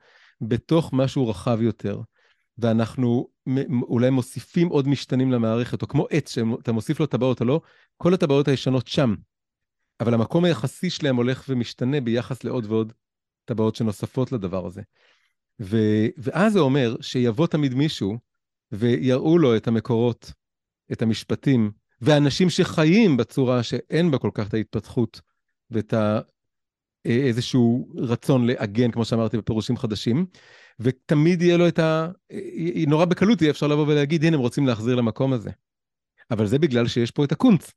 [0.41, 2.01] בתוך משהו רחב יותר.
[2.57, 3.27] ואנחנו
[3.81, 7.61] אולי מוסיפים עוד משתנים למערכת, או כמו עץ, שאתה מוסיף לו טבעות או לא,
[7.97, 9.15] כל הטבעות הישנות שם.
[9.99, 12.93] אבל המקום היחסי שלהם הולך ומשתנה ביחס לעוד ועוד
[13.45, 14.81] טבעות שנוספות לדבר הזה.
[15.61, 15.77] ו,
[16.17, 18.17] ואז זה אומר שיבוא תמיד מישהו
[18.71, 20.31] ויראו לו את המקורות,
[20.91, 25.21] את המשפטים, ואנשים שחיים בצורה שאין בה כל כך את ההתפתחות
[25.71, 25.93] ואת
[27.05, 30.25] איזשהו רצון לעגן, כמו שאמרתי, בפירושים חדשים,
[30.79, 32.09] ותמיד יהיה לו את ה...
[32.31, 35.49] אה, נורא בקלות יהיה אפשר לבוא ולהגיד, הנה, הם רוצים להחזיר למקום הזה.
[36.31, 37.71] אבל זה בגלל שיש פה את הקונץ,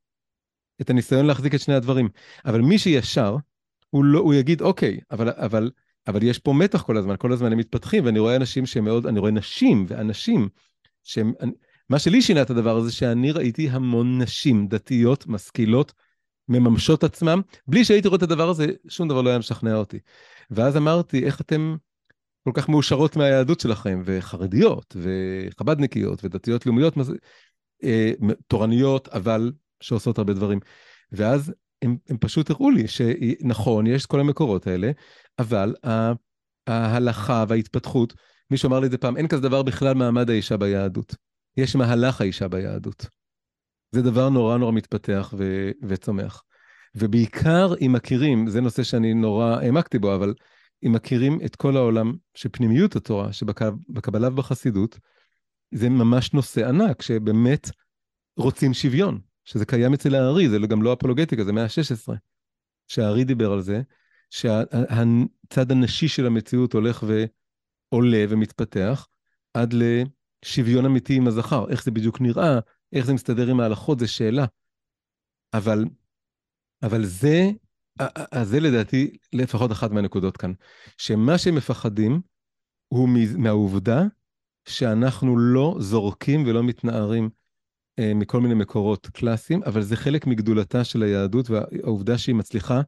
[0.80, 2.08] את הניסיון להחזיק את שני הדברים.
[2.44, 3.36] אבל מי שישר,
[3.90, 5.70] הוא, לא, הוא יגיד, אוקיי, אבל, אבל,
[6.06, 9.06] אבל יש פה מתח כל הזמן, כל הזמן הם מתפתחים, ואני רואה אנשים שהם מאוד,
[9.06, 10.48] אני רואה נשים ואנשים
[11.02, 11.32] שהם...
[11.88, 15.92] מה שלי שינה את הדבר הזה, שאני ראיתי המון נשים דתיות, משכילות,
[16.48, 19.98] מממשות עצמם, בלי שהייתי רואה את הדבר הזה, שום דבר לא היה משכנע אותי.
[20.50, 21.76] ואז אמרתי, איך אתם
[22.44, 26.94] כל כך מאושרות מהיהדות שלכם, וחרדיות, וחבדניקיות, ודתיות לאומיות,
[27.84, 28.12] אה,
[28.46, 30.60] תורניות, אבל שעושות הרבה דברים.
[31.12, 31.52] ואז
[31.82, 34.90] הם, הם פשוט הראו לי שנכון, יש כל המקורות האלה,
[35.38, 35.74] אבל
[36.66, 38.14] ההלכה וההתפתחות,
[38.50, 41.14] מישהו אמר לי את זה פעם, אין כזה דבר בכלל מעמד האישה ביהדות.
[41.56, 43.06] יש מהלך האישה ביהדות.
[43.94, 46.42] זה דבר נורא נורא מתפתח ו- וצומח.
[46.94, 50.34] ובעיקר אם מכירים, זה נושא שאני נורא העמקתי בו, אבל
[50.86, 54.98] אם מכירים את כל העולם של פנימיות התורה, שבקבלה ובחסידות,
[55.74, 57.70] זה ממש נושא ענק, שבאמת
[58.36, 62.14] רוצים שוויון, שזה קיים אצל הארי, זה גם לא אפולוגטיקה, זה מאה ה-16,
[62.88, 63.82] שהארי דיבר על זה,
[64.30, 67.04] שהצד הנשי של המציאות הולך
[67.92, 69.06] ועולה ומתפתח
[69.54, 71.66] עד לשוויון אמיתי עם הזכר.
[71.70, 72.58] איך זה בדיוק נראה,
[72.92, 74.44] איך זה מסתדר עם ההלכות, זו שאלה.
[75.54, 75.84] אבל,
[76.82, 77.50] אבל זה,
[78.42, 80.52] זה לדעתי לפחות אחת מהנקודות כאן,
[80.98, 82.20] שמה שהם מפחדים
[82.88, 84.02] הוא מהעובדה
[84.68, 87.30] שאנחנו לא זורקים ולא מתנערים
[87.98, 92.80] אה, מכל מיני מקורות קלאסיים, אבל זה חלק מגדולתה של היהדות והעובדה שהיא מצליחה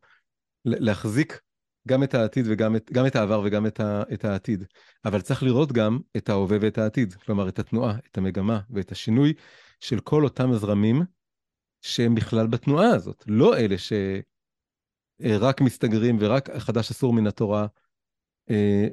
[0.64, 1.40] להחזיק
[1.88, 4.64] גם את העתיד וגם את, גם את העבר וגם את, ה, את העתיד.
[5.04, 9.32] אבל צריך לראות גם את ההווה ואת העתיד, כלומר את התנועה, את המגמה ואת השינוי
[9.80, 11.02] של כל אותם הזרמים
[11.80, 17.66] שהם בכלל בתנועה הזאת, לא אלה שרק מסתגרים ורק חדש אסור מן התורה,
[18.50, 18.88] אה,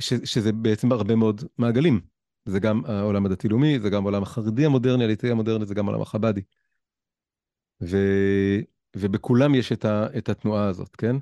[0.00, 2.00] ש, שזה בעצם הרבה מאוד מעגלים.
[2.44, 6.40] זה גם העולם הדתי-לאומי, זה גם העולם החרדי המודרני, הליטאי המודרני, זה גם העולם החב"די.
[7.82, 7.96] ו...
[8.96, 10.06] ובכולם יש את, ה...
[10.18, 11.16] את התנועה הזאת, כן?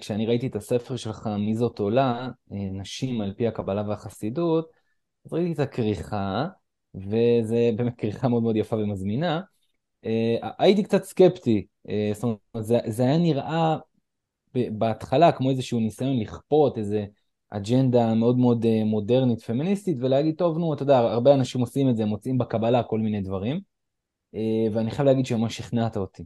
[0.00, 4.70] כשאני ראיתי את הספר שלך, מי זאת עולה, אה, נשים על פי הקבלה והחסידות,
[5.26, 6.46] אז ראיתי את הכריכה,
[6.96, 9.40] וזה באמת כריכה מאוד מאוד יפה ומזמינה.
[10.06, 13.76] אה, הייתי קצת סקפטי, אה, זאת אומרת, זה, זה היה נראה
[14.54, 17.04] בהתחלה כמו איזשהו ניסיון לכפות איזה
[17.50, 21.96] אג'נדה מאוד מאוד אה, מודרנית, פמיניסטית, ולהגיד, טוב, נו, אתה יודע, הרבה אנשים עושים את
[21.96, 23.60] זה, מוצאים בקבלה כל מיני דברים,
[24.72, 26.24] ואני חייב להגיד שממש שכנעת אותי.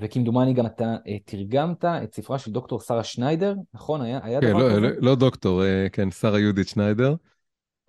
[0.00, 4.00] וכמדומני גם אתה תרגמת את ספרה של דוקטור שרה שניידר, נכון?
[4.00, 4.80] היה, היה כן, דבר לא, כזה?
[4.80, 7.14] לא, לא דוקטור, כן, שרה יהודית שניידר.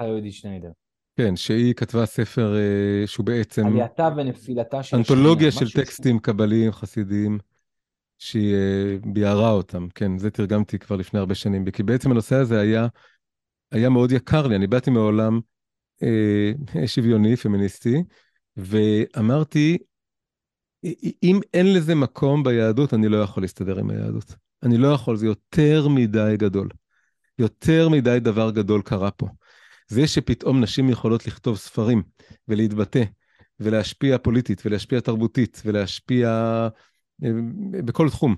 [0.01, 0.69] שרה יהודית שניידר.
[1.15, 3.67] כן, שהיא כתבה ספר אה, שהוא בעצם...
[3.67, 4.97] עלייתה ונפילתה של.
[4.97, 7.37] אנתולוגיה של טקסטים קבליים חסידיים,
[8.17, 9.87] שהיא אה, ביערה אותם.
[9.95, 11.71] כן, זה תרגמתי כבר לפני הרבה שנים.
[11.71, 12.87] כי בעצם הנושא הזה היה,
[13.71, 14.55] היה מאוד יקר לי.
[14.55, 15.39] אני באתי מעולם
[16.03, 18.03] אה, שוויוני, פמיניסטי,
[18.57, 19.77] ואמרתי,
[21.23, 24.35] אם אין לזה מקום ביהדות, אני לא יכול להסתדר עם היהדות.
[24.63, 26.69] אני לא יכול, זה יותר מדי גדול.
[27.39, 29.27] יותר מדי דבר גדול קרה פה.
[29.87, 32.03] זה שפתאום נשים יכולות לכתוב ספרים
[32.47, 33.03] ולהתבטא
[33.59, 36.29] ולהשפיע פוליטית ולהשפיע תרבותית ולהשפיע
[37.23, 37.29] אה,
[37.85, 38.35] בכל תחום,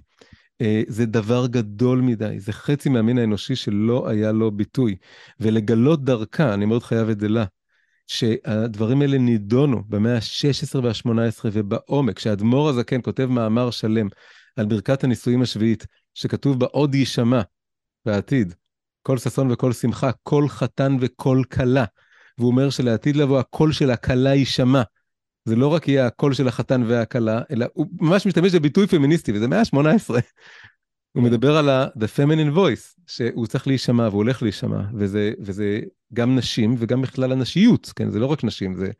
[0.62, 4.96] אה, זה דבר גדול מדי, זה חצי מהמין האנושי שלא היה לו ביטוי.
[5.40, 7.46] ולגלות דרכה, אני מאוד חייב את זה לה,
[8.08, 14.08] שהדברים האלה נידונו במאה ה-16 וה-18 ובעומק, שהאדמו"ר הזקן כותב מאמר שלם
[14.56, 17.42] על ברכת הנישואים השביעית, שכתוב בה עוד יישמע
[18.06, 18.54] בעתיד,
[19.06, 21.86] כל ששון וכל שמחה, כל חתן וכל כלה.
[22.38, 24.82] והוא אומר שלעתיד לבוא הקול של הכלה יישמע.
[25.46, 29.48] זה לא רק יהיה הקול של החתן והכלה, אלא הוא ממש משתמש בביטוי פמיניסטי, וזה
[29.48, 30.14] מאה ה-18.
[31.12, 31.24] הוא.
[31.24, 35.82] מדבר על ה- the feminine voice, שהוא צריך להישמע והוא הולך להישמע, וזה, וזה
[36.14, 38.12] גם נשים וגם בכלל הנשיות, כן?
[38.12, 38.92] זה לא רק נשים, זה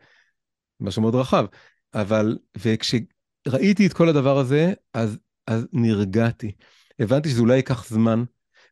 [0.80, 1.46] משהו מאוד רחב.
[1.94, 6.52] אבל, וכשראיתי את כל הדבר הזה, אז, אז נרגעתי.
[7.00, 8.24] הבנתי שזה אולי ייקח זמן,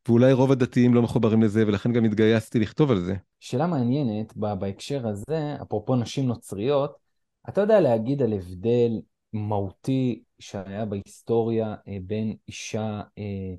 [0.08, 3.16] ואולי רוב הדתיים לא מחוברים לזה, ולכן גם התגייסתי לכתוב על זה.
[3.40, 6.96] שאלה מעניינת בהקשר הזה, אפרופו נשים נוצריות,
[7.50, 8.92] אתה יודע להגיד על הבדל
[9.34, 13.56] מהותי שהיה בהיסטוריה אה, בין אישה אה,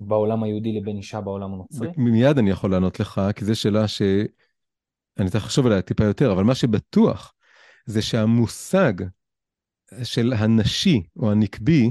[0.00, 1.88] בעולם היהודי לבין אישה בעולם הנוצרי?
[1.96, 6.44] מיד אני יכול לענות לך, כי זו שאלה שאני צריך לחשוב עליה טיפה יותר, אבל
[6.44, 7.34] מה שבטוח
[7.86, 8.92] זה שהמושג
[10.02, 11.90] של הנשי או הנקבי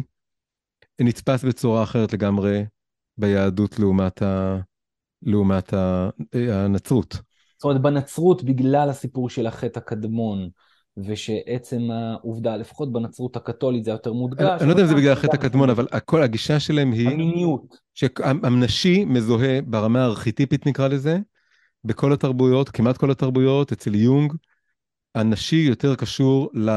[1.02, 2.64] נתפס בצורה אחרת לגמרי
[3.22, 4.58] ביהדות לעומת, ה...
[5.22, 6.10] לעומת ה...
[6.34, 7.14] הנצרות.
[7.58, 10.50] זאת אומרת, בנצרות, בגלל הסיפור של החטא הקדמון,
[10.98, 14.62] ושעצם העובדה, לפחות בנצרות הקתולית זה יותר מודגש.
[14.62, 17.10] אני לא יודע אם זה בגלל החטא הקדמון, אבל כל הגישה שלהם היא...
[17.10, 17.78] המיניות.
[17.94, 21.20] שהנשי מזוהה ברמה הארכיטיפית נקרא לזה,
[21.84, 24.34] בכל התרבויות, כמעט כל התרבויות, אצל יונג,
[25.16, 26.70] הנשי יותר קשור ל,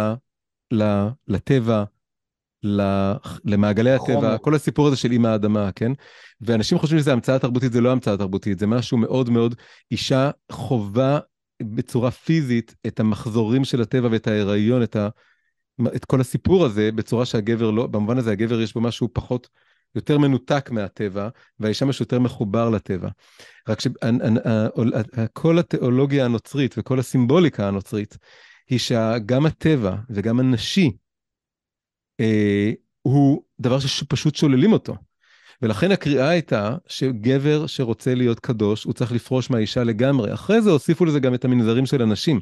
[0.73, 1.85] ל, לטבע,
[3.45, 5.93] למעגלי הטבע, כל הסיפור הזה של אימא האדמה, כן?
[6.41, 9.55] ואנשים חושבים שזה המצאה תרבותית, זה לא המצאה תרבותית, זה משהו מאוד מאוד,
[9.91, 11.19] אישה חווה
[11.63, 15.09] בצורה פיזית את המחזורים של הטבע ואת ההיריון, את, ה,
[15.97, 19.49] את כל הסיפור הזה, בצורה שהגבר לא, במובן הזה הגבר יש בו משהו פחות,
[19.95, 21.29] יותר מנותק מהטבע,
[21.61, 23.09] והאישה משהו יותר מחובר לטבע.
[23.69, 28.19] רק שכל התיאולוגיה הנוצרית וכל הסימבוליקה הנוצרית,
[28.71, 31.04] היא שגם הטבע וגם הנשי, אה,
[33.03, 34.97] הוא דבר שפשוט שוללים אותו.
[35.63, 40.35] ולכן הקריאה הייתה שגבר שרוצה להיות קדוש, הוא צריך לפרוש מהאישה לגמרי.
[40.35, 42.41] אחרי זה הוסיפו לזה גם את המנזרים של הנשים.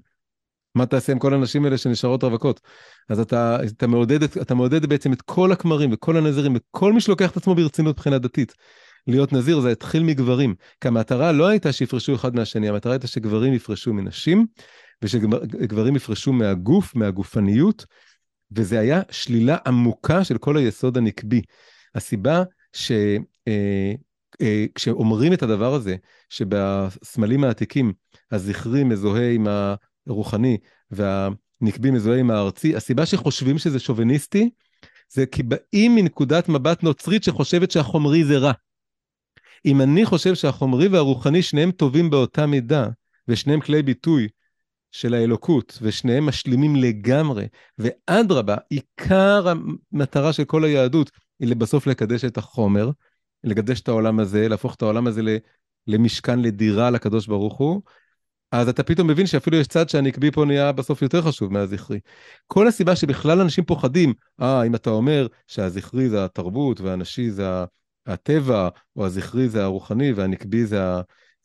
[0.75, 2.61] מה תעשה עם כל הנשים האלה שנשארות רווקות?
[3.09, 7.31] אז אתה, אתה, מעודד, אתה מעודד בעצם את כל הכמרים וכל הנזירים וכל מי שלוקח
[7.31, 8.55] את עצמו ברצינות מבחינה דתית.
[9.07, 13.55] להיות נזיר זה התחיל מגברים, כי המטרה לא הייתה שיפרשו אחד מהשני, המטרה הייתה שגברים
[13.55, 14.47] יפרשו מנשים,
[15.03, 17.87] ושגברים יפרשו מהגוף, מהגופניות,
[18.57, 21.43] וזה היה שלילה עמוקה של כל היסוד הנקבי.
[21.95, 22.43] הסיבה
[24.73, 25.97] שכשאומרים אה, אה, את הדבר הזה,
[26.29, 27.93] שבסמלים העתיקים
[28.31, 29.47] הזכרי מזוהה עם
[30.07, 30.59] הרוחני
[30.91, 34.51] והנקבי מזוהה עם הארצי, הסיבה שחושבים שזה שוביניסטי,
[35.09, 38.53] זה כי באים מנקודת מבט נוצרית שחושבת שהחומרי זה רע.
[39.65, 42.88] אם אני חושב שהחומרי והרוחני שניהם טובים באותה מידה,
[43.29, 44.29] ושניהם כלי ביטוי
[44.92, 47.46] של האלוקות, ושניהם משלימים לגמרי,
[47.78, 52.90] ואדרבה, עיקר המטרה של כל היהדות היא לבסוף לקדש את החומר,
[53.44, 55.22] לקדש את העולם הזה, להפוך את העולם הזה
[55.87, 57.83] למשכן, לדירה לקדוש ברוך הוא,
[58.52, 62.00] אז אתה פתאום מבין שאפילו יש צד שהנקבי פה נהיה בסוף יותר חשוב מהזכרי.
[62.46, 67.46] כל הסיבה שבכלל אנשים פוחדים, אה, אם אתה אומר שהזכרי זה התרבות והנשי זה
[68.07, 70.81] הטבע, או הזכרי זה הרוחני והנקבי זה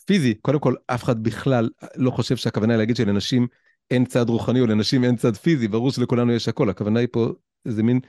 [0.08, 3.48] הפיזי, קודם כל, אף אחד בכלל לא חושב שהכוונה היא להגיד שלנשים
[3.92, 7.30] אין צד רוחני או לנשים אין צד פיזי, ברור שלכולנו יש הכל, הכוונה היא פה
[7.66, 8.00] איזה מין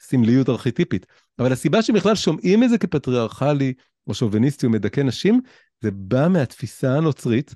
[0.00, 1.06] סמליות ארכיטיפית.
[1.38, 3.74] אבל הסיבה שבכלל שומעים את זה כפטריארכלי
[4.06, 5.40] או שוביניסטי או מדכא נשים,
[5.80, 7.54] זה בא מהתפיסה הנוצרית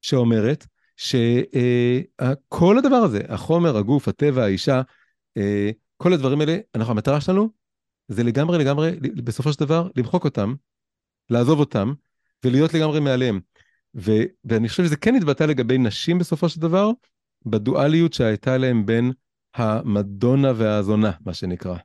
[0.00, 4.82] שאומרת שכל הדבר הזה, החומר, הגוף, הטבע, האישה,
[5.36, 7.50] אה, כל הדברים האלה, אנחנו, המטרה שלנו
[8.08, 10.54] זה לגמרי לגמרי, בסופו של דבר, למחוק אותם,
[11.30, 11.92] לעזוב אותם
[12.44, 13.40] ולהיות לגמרי מעליהם.
[13.94, 14.12] ו,
[14.44, 16.90] ואני חושב שזה כן התבטא לגבי נשים בסופו של דבר,
[17.46, 19.12] בדואליות שהייתה להם בין
[19.54, 21.76] המדונה והזונה, מה שנקרא.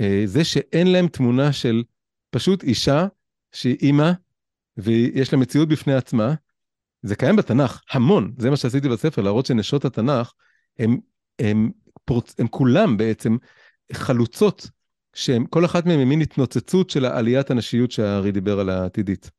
[0.00, 1.82] אה, זה שאין להם תמונה של
[2.30, 3.06] פשוט אישה
[3.52, 4.12] שהיא אימא,
[4.76, 6.34] ויש לה מציאות בפני עצמה,
[7.02, 10.32] זה קיים בתנ"ך, המון, זה מה שעשיתי בספר, להראות שנשות התנ"ך,
[10.78, 10.98] הם,
[11.38, 11.70] הם,
[12.04, 12.34] פורצ...
[12.38, 13.36] הם כולם בעצם
[13.92, 14.70] חלוצות,
[15.14, 19.30] שהם, כל אחת מהן היא מין התנוצצות של העליית הנשיות שהארי דיבר על העתידית.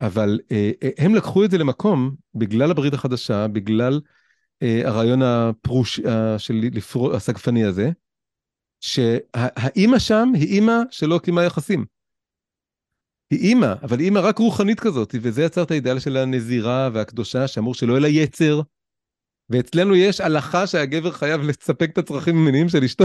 [0.00, 4.00] אבל אה, אה, הם לקחו את זה למקום, בגלל הברית החדשה, בגלל
[4.62, 7.90] אה, הרעיון הפרוש, אה, של לפרו, הסגפני הזה,
[8.80, 11.84] שהאימא שם היא אימא שלא קיימה יחסים.
[13.30, 17.74] היא אימא, אבל אימא רק רוחנית כזאת, וזה יצר את האידאל של הנזירה והקדושה, שאמור
[17.74, 18.60] שלא יהיה לה יצר.
[19.50, 23.04] ואצלנו יש הלכה שהגבר חייב לספק את הצרכים המיניים של אשתו.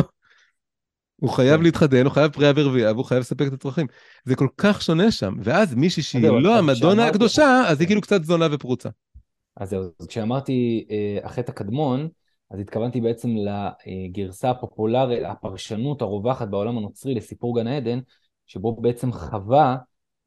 [1.21, 1.63] הוא חייב כן.
[1.63, 3.87] להתחתן, הוא חייב פריאה ורבייה, והוא חייב לספק את הצרכים.
[4.25, 8.23] זה כל כך שונה שם, ואז מישהי שהיא לא המדונה הקדושה, אז היא כאילו קצת
[8.23, 8.89] זונה ופרוצה.
[9.57, 12.07] אז זהו, אז כשאמרתי אה, החטא הקדמון,
[12.51, 17.99] אז התכוונתי בעצם לגרסה הפופולרית, הפרשנות הרווחת בעולם הנוצרי לסיפור גן העדן,
[18.45, 19.75] שבו בעצם חווה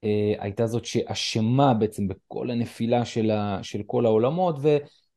[0.05, 4.57] אה, הייתה זאת שאשמה בעצם בכל הנפילה של, ה, של כל העולמות,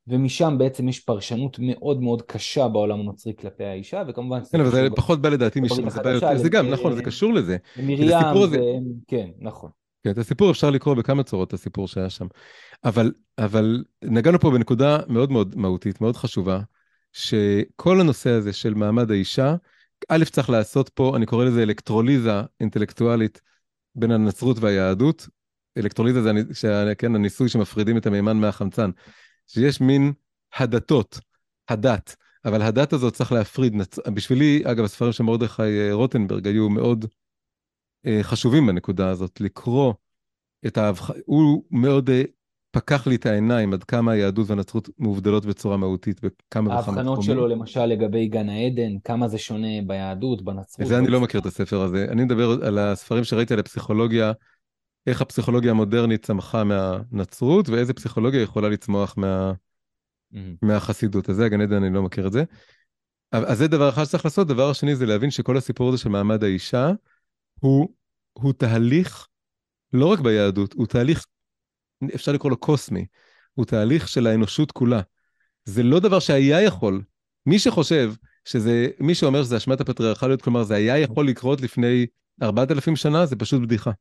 [0.07, 4.39] ומשם בעצם יש פרשנות מאוד מאוד קשה בעולם הנוצרי כלפי האישה, וכמובן...
[4.51, 7.33] כן, אבל זה פחות בא לדעתי משם, זה בא יותר, זה גם, נכון, זה קשור
[7.33, 7.57] לזה.
[7.77, 9.69] מרים, כן, נכון.
[10.03, 12.27] כן, את הסיפור אפשר לקרוא בכמה צורות, את הסיפור שהיה שם.
[12.83, 16.59] אבל, אבל נגענו פה בנקודה מאוד מאוד מהותית, מאוד חשובה,
[17.13, 19.55] שכל הנושא הזה של מעמד האישה,
[20.09, 23.41] א', צריך לעשות פה, אני קורא לזה אלקטרוליזה אינטלקטואלית
[23.95, 25.27] בין הנצרות והיהדות.
[25.77, 28.89] אלקטרוליזה זה כן, הניסוי שמפרידים את המימן מהחמצן.
[29.53, 30.13] שיש מין
[30.57, 31.19] הדתות,
[31.69, 33.75] הדת, אבל הדת הזאת צריך להפריד.
[33.75, 33.99] נצ...
[33.99, 37.05] בשבילי, אגב, הספרים של מרדכי אה, רוטנברג היו מאוד
[38.05, 39.93] אה, חשובים בנקודה הזאת, לקרוא
[40.67, 41.11] את ההבח...
[41.25, 42.23] הוא מאוד אה,
[42.71, 46.33] פקח לי את העיניים עד כמה היהדות והנצרות מובדלות בצורה מהותית בכמה
[46.69, 46.97] וכמה תחומים.
[46.97, 50.87] ההבחנות שלו למשל לגבי גן העדן, כמה זה שונה ביהדות, בנצרות.
[50.87, 52.05] זה אני לא מכיר את הספר הזה.
[52.09, 54.31] אני מדבר על הספרים שראיתי על הפסיכולוגיה,
[55.07, 59.51] איך הפסיכולוגיה המודרנית צמחה מהנצרות, ואיזה פסיכולוגיה יכולה לצמוח מה...
[59.51, 60.37] mm-hmm.
[60.61, 61.29] מהחסידות.
[61.29, 62.43] אז זה הגן עדן, אני לא מכיר את זה.
[63.31, 64.47] אז זה דבר אחד שצריך לעשות.
[64.47, 66.91] דבר שני זה להבין שכל הסיפור הזה של מעמד האישה,
[67.59, 67.89] הוא,
[68.33, 69.27] הוא תהליך,
[69.93, 71.25] לא רק ביהדות, הוא תהליך
[72.15, 73.05] אפשר לקרוא לו קוסמי,
[73.53, 75.01] הוא תהליך של האנושות כולה.
[75.63, 77.03] זה לא דבר שהיה יכול.
[77.45, 78.13] מי שחושב
[78.45, 82.05] שזה, מי שאומר שזה אשמת הפטריארכליות, כלומר זה היה יכול לקרות לפני
[82.41, 83.91] 4,000 שנה, זה פשוט בדיחה.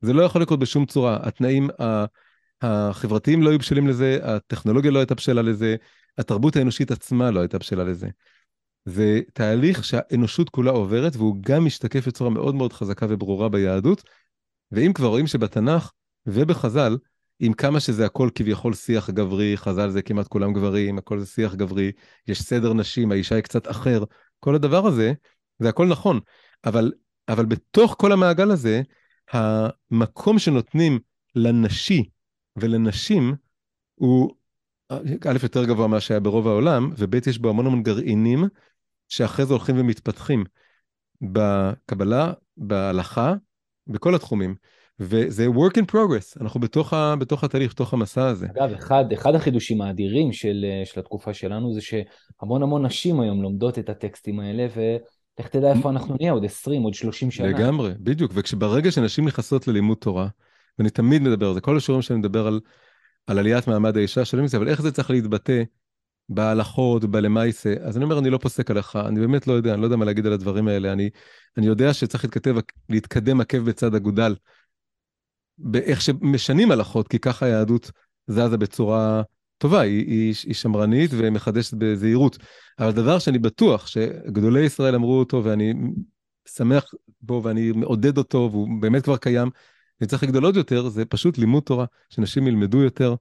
[0.00, 1.18] זה לא יכול לקרות בשום צורה.
[1.22, 1.70] התנאים
[2.62, 5.76] החברתיים לא היו בשלים לזה, הטכנולוגיה לא הייתה בשלה לזה,
[6.18, 8.08] התרבות האנושית עצמה לא הייתה בשלה לזה.
[8.84, 14.02] זה תהליך שהאנושות כולה עוברת, והוא גם משתקף בצורה מאוד מאוד חזקה וברורה ביהדות.
[14.72, 15.92] ואם כבר רואים שבתנ"ך
[16.26, 16.96] ובחז"ל,
[17.40, 21.54] עם כמה שזה הכל כביכול שיח גברי, חז"ל זה כמעט כולם גברים, הכל זה שיח
[21.54, 21.92] גברי,
[22.28, 24.04] יש סדר נשים, האישה היא קצת אחר,
[24.40, 25.12] כל הדבר הזה,
[25.58, 26.20] זה הכל נכון,
[26.64, 26.92] אבל,
[27.28, 28.82] אבל בתוך כל המעגל הזה,
[29.32, 30.98] המקום שנותנים
[31.34, 32.04] לנשי
[32.56, 33.34] ולנשים
[33.94, 34.30] הוא
[34.88, 38.44] א', יותר גבוה ממה שהיה ברוב העולם, וב', יש בו המון המון גרעינים
[39.08, 40.44] שאחרי זה הולכים ומתפתחים
[41.22, 43.34] בקבלה, בהלכה,
[43.86, 44.54] בכל התחומים.
[45.00, 48.46] וזה work in progress, אנחנו בתוך, ה, בתוך התהליך, בתוך המסע הזה.
[48.46, 53.78] אגב, אחד, אחד החידושים האדירים של, של התקופה שלנו זה שהמון המון נשים היום לומדות
[53.78, 54.66] את הטקסטים האלה,
[55.38, 57.46] ולך תדע איפה אנחנו נהיה עוד 20, עוד 30 שנה.
[57.46, 60.28] לגמרי, בדיוק, וכשברגע שנשים נכנסות ללימוד תורה,
[60.78, 62.60] ואני תמיד מדבר על זה, כל השיעורים שאני מדבר על,
[63.26, 65.62] על עליית מעמד האישה, שואלים את זה, אבל איך זה צריך להתבטא
[66.28, 69.86] בהלכות, בלמייסה, אז אני אומר, אני לא פוסק עליך, אני באמת לא יודע, אני לא
[69.86, 71.10] יודע מה להגיד על הדברים האלה, אני,
[71.56, 72.54] אני יודע שצריך להתכתב,
[72.88, 74.34] להתקדם עקב בצד אגודל.
[75.58, 77.90] באיך שמשנים הלכות, כי ככה היהדות
[78.26, 79.22] זזה בצורה
[79.64, 82.38] טובה, היא, היא, היא שמרנית ומחדשת בזהירות.
[82.78, 85.74] אבל דבר שאני בטוח שגדולי ישראל אמרו אותו, ואני
[86.48, 86.84] שמח
[87.20, 89.50] בו ואני מעודד אותו, והוא באמת כבר קיים,
[90.00, 93.14] וצריך לגדול עוד יותר, זה פשוט לימוד תורה, שאנשים ילמדו יותר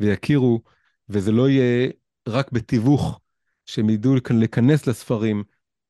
[0.00, 0.62] ויכירו,
[1.08, 1.90] וזה לא יהיה
[2.28, 3.20] רק בתיווך,
[3.66, 5.44] שהם ידעו להיכנס לספרים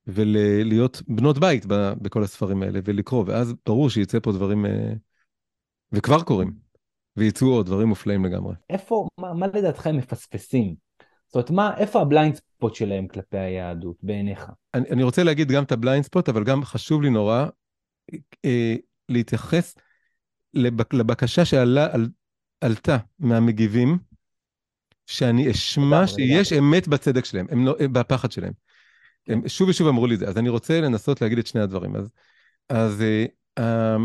[0.06, 1.66] ולהיות בנות בית
[2.02, 4.92] בכל הספרים האלה ולקרוא, ואז ברור שיצא פה דברים אה,
[5.92, 6.61] וכבר קורים,
[7.16, 8.54] וייצאו עוד דברים מופלאים לגמרי.
[8.70, 10.74] איפה, מה, מה לדעתך הם מפספסים?
[11.26, 14.46] זאת אומרת, מה, איפה ה blind spot שלהם כלפי היהדות בעיניך?
[14.74, 17.46] אני, אני רוצה להגיד גם את ה blind spot, אבל גם חשוב לי נורא
[18.44, 18.74] אה,
[19.08, 19.74] להתייחס
[20.54, 23.98] לבק, לבקשה שעלתה על, מהמגיבים,
[25.06, 28.52] שאני אשמע שיש אמת בצדק שלהם, הם לא, בפחד שלהם.
[29.28, 31.96] הם שוב ושוב אמרו לי את זה, אז אני רוצה לנסות להגיד את שני הדברים.
[31.96, 32.10] אז,
[32.68, 33.04] אז
[33.58, 33.96] אה,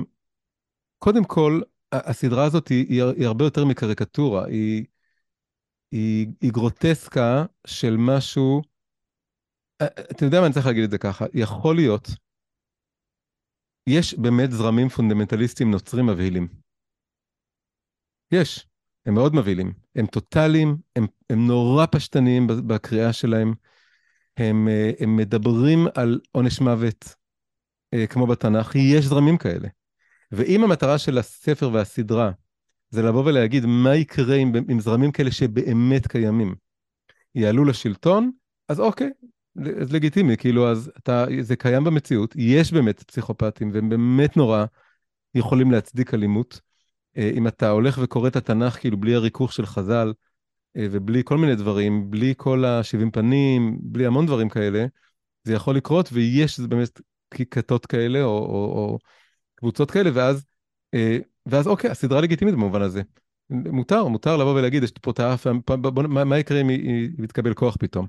[0.97, 1.61] קודם כל,
[1.91, 4.85] הסדרה הזאת היא, היא, הרבה יותר מקריקטורה, היא,
[5.91, 8.61] היא, היא גרוטסקה של משהו,
[9.83, 12.07] אתה יודע מה אני צריך להגיד את זה ככה, יכול להיות,
[13.87, 16.47] יש באמת זרמים פונדמנטליסטיים נוצרים מבהילים.
[18.31, 18.67] יש.
[19.05, 19.73] הם מאוד מבהילים.
[19.95, 23.53] הם טוטאליים, הם, הם נורא פשטניים בקריאה שלהם.
[24.37, 27.15] הם, אה, הם מדברים על עונש מוות,
[27.93, 29.67] אה, כמו בתנ"ך, יש זרמים כאלה.
[30.31, 32.31] ואם המטרה של הספר והסדרה
[32.89, 36.55] זה לבוא ולהגיד מה יקרה עם, עם זרמים כאלה שבאמת קיימים,
[37.35, 38.31] יעלו לשלטון,
[38.69, 39.09] אז אוקיי,
[39.81, 44.65] אז לגיטימי, כאילו, אז אתה, זה קיים במציאות, יש באמת פסיכופטים, והם באמת נורא
[45.35, 46.61] יכולים להצדיק אלימות.
[47.17, 50.13] אה, אם אתה הולך וקורא את התנ"ך, כאילו, בלי הריכוך של חז"ל,
[50.77, 54.85] אה, ובלי כל מיני דברים, בלי כל השבעים פנים, בלי המון דברים כאלה,
[55.43, 57.01] זה יכול לקרות, ויש באמת
[57.51, 58.99] כיתות כאלה, או, או, או
[59.57, 60.45] קבוצות כאלה, ואז,
[60.93, 63.01] אה, ואז אוקיי, הסדרה לגיטימית במובן הזה.
[63.49, 65.47] מותר, מותר לבוא ולהגיד, יש פה את האף,
[66.07, 68.07] מה, יקרה אם היא תתקבל כוח פתאום?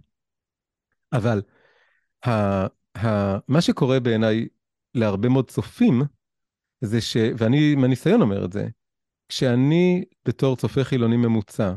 [1.12, 1.42] אבל
[2.26, 2.30] ה,
[2.98, 4.48] ה, מה שקורה בעיניי
[4.94, 6.02] להרבה מאוד צופים,
[6.80, 7.16] זה ש...
[7.36, 8.68] ואני מהניסיון אומר את זה,
[9.28, 11.74] כשאני בתור צופה חילוני ממוצע,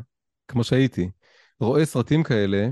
[0.48, 1.10] כמו שהייתי,
[1.60, 2.70] רואה סרטים כאלה,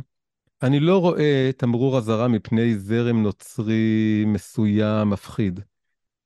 [0.62, 5.60] אני לא רואה תמרור אזהרה מפני זרם נוצרי מסוים, מפחיד.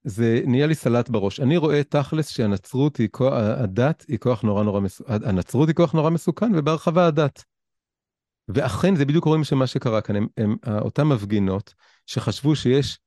[0.04, 1.40] זה נהיה לי סלט בראש.
[1.40, 5.94] אני רואה תכלס שהנצרות היא כוח, הדת היא כוח נורא נורא מסוכן, הנצרות היא כוח
[5.94, 7.44] נורא מסוכן, ובהרחבה הדת.
[8.48, 11.74] ואכן זה בדיוק רואים מה שקרה כאן, הם, הם, אותם מפגינות
[12.06, 13.00] שחשבו שיש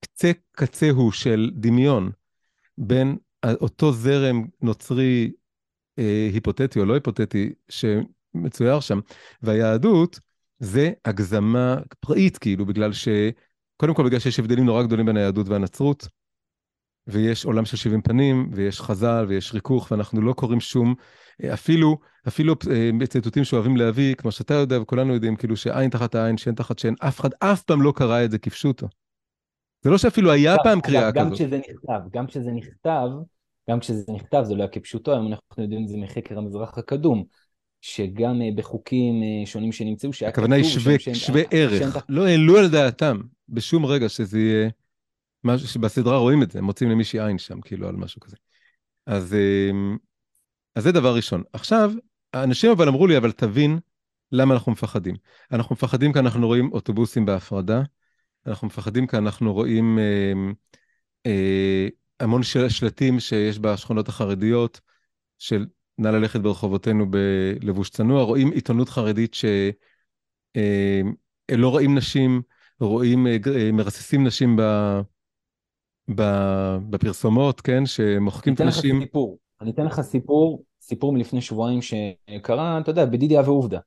[0.00, 2.10] קצה קצהו של דמיון
[2.78, 3.16] בין
[3.60, 5.32] אותו זרם נוצרי
[5.98, 9.00] אה, היפותטי או לא היפותטי שמצויר שם,
[9.42, 10.20] והיהדות
[10.58, 13.08] זה הגזמה פראית כאילו, בגלל ש...
[13.80, 16.08] קודם כל בגלל שיש הבדלים נורא גדולים בין היהדות והנצרות,
[17.06, 20.94] ויש עולם של 70 פנים, ויש חז"ל, ויש ריכוך, ואנחנו לא קוראים שום,
[21.54, 21.96] אפילו,
[22.28, 26.54] אפילו אה, ציטוטים שאוהבים להביא, כמו שאתה יודע וכולנו יודעים, כאילו שעין תחת העין, שן
[26.54, 28.88] תחת שן, אף אחד אף פעם לא קרא את זה כפשוטו.
[29.82, 31.38] זה לא שאפילו היה פעם קריאה גם כזאת.
[31.38, 33.08] כשזה נכתב, גם כשזה נכתב,
[33.70, 37.24] גם כשזה נכתב זה לא היה כפשוטו, היום אנחנו יודעים את זה מחקר המזרח הקדום.
[37.80, 40.44] שגם אה, בחוקים אה, שונים שנמצאו, שהיה כתוב...
[40.44, 44.70] הכוונה היא שווה, ערך, לא העלו על דעתם בשום רגע שזה יהיה...
[45.44, 48.36] משהו שבסדרה רואים את זה, מוצאים למישהי עין שם, כאילו, על משהו כזה.
[49.06, 49.96] אז, אמ,
[50.74, 51.42] אז זה דבר ראשון.
[51.52, 51.92] עכשיו,
[52.32, 53.78] האנשים אבל אמרו לי, אבל תבין
[54.32, 55.16] למה אנחנו מפחדים.
[55.52, 57.82] אנחנו מפחדים כי אנחנו רואים אוטובוסים בהפרדה,
[58.46, 60.32] אנחנו מפחדים כי אנחנו רואים אה,
[61.26, 61.88] אה,
[62.20, 64.80] המון של, שלטים שיש בשכונות החרדיות,
[65.38, 65.66] של
[65.98, 70.58] נא ללכת ברחובותינו בלבוש צנוע, רואים עיתונות חרדית שלא
[71.50, 72.42] אה, רואים נשים,
[72.80, 74.62] רואים, אה, אה, מרססים נשים ב...
[76.90, 78.96] בפרסומות, כן, שמוחקים את הנשים.
[78.96, 83.40] אני אתן לך סיפור, אני אתן לך סיפור, סיפור מלפני שבועיים שקרה, אתה יודע, בדידיה
[83.40, 83.78] ועובדה.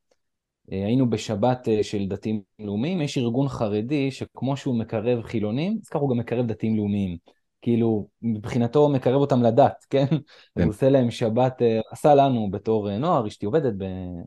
[0.67, 6.09] היינו בשבת של דתיים לאומיים, יש ארגון חרדי שכמו שהוא מקרב חילונים, אז ככה הוא
[6.09, 7.17] גם מקרב דתיים לאומיים.
[7.63, 10.05] כאילו, מבחינתו מקרב אותם לדת, כן?
[10.09, 10.17] כן.
[10.61, 13.73] הוא עושה להם שבת, אה, עשה לנו בתור נוער, אשתי עובדת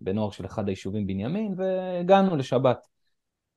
[0.00, 2.78] בנוער של אחד היישובים בנימין, והגענו לשבת.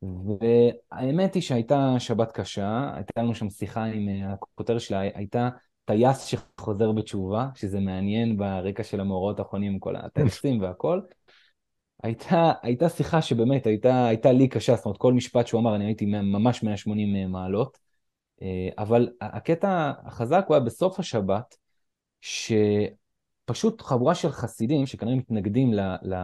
[0.01, 5.49] והאמת היא שהייתה שבת קשה, הייתה לנו שם שיחה עם, אה, הכותרת שלה הייתה
[5.85, 11.01] טייס שחוזר בתשובה, שזה מעניין ברקע של המאורעות האחרונים, כל הטייסים והכל.
[12.03, 15.85] הייתה, הייתה שיחה שבאמת הייתה, הייתה לי קשה, זאת אומרת כל משפט שהוא אמר אני
[15.85, 17.88] הייתי ממש 180 אה, מעלות, אה,
[18.77, 21.57] אבל הקטע החזק הוא היה בסוף השבת,
[22.21, 26.15] שפשוט חבורה של חסידים שכנראה מתנגדים ל, ל,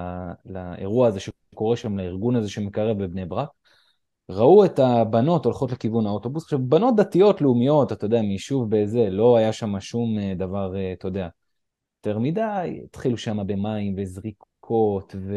[0.45, 3.49] לאירוע הזה שקורה שם, לארגון הזה שמקרב בבני ברק,
[4.30, 6.43] ראו את הבנות הולכות לכיוון האוטובוס.
[6.43, 10.93] עכשיו, בנות דתיות לאומיות, אתה יודע, מיישוב בזה, לא היה שם שום אה, דבר, אה,
[10.93, 11.28] אתה יודע,
[11.97, 15.36] יותר מדי, התחילו שם במים וזריקות, ו...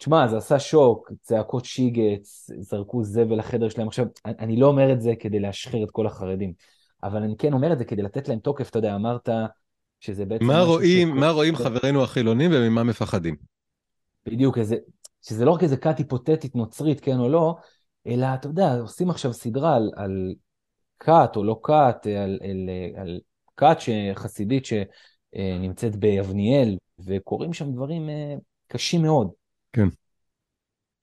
[0.00, 3.88] תשמע, זה עשה שוק, צעקות שיגץ, זרקו זבל לחדר שלהם.
[3.88, 6.52] עכשיו, אני לא אומר את זה כדי להשחיר את כל החרדים,
[7.02, 9.28] אבל אני כן אומר את זה כדי לתת להם תוקף, אתה יודע, אמרת
[10.00, 10.44] שזה בעצם...
[10.44, 11.18] מה רואים, שכל...
[11.18, 13.36] מה רואים חברינו החילונים וממה מפחדים?
[14.26, 14.76] בדיוק, איזה,
[15.22, 17.54] שזה לא רק איזה כת היפותטית נוצרית, כן או לא,
[18.06, 20.34] אלא אתה יודע, עושים עכשיו סדרה על, על
[20.98, 23.20] כת או לא כת, על, על, על
[23.56, 23.76] כת
[24.14, 28.34] חסידית שנמצאת ביבניאל, וקורים שם דברים אה,
[28.68, 29.39] קשים מאוד.
[29.72, 29.88] כן.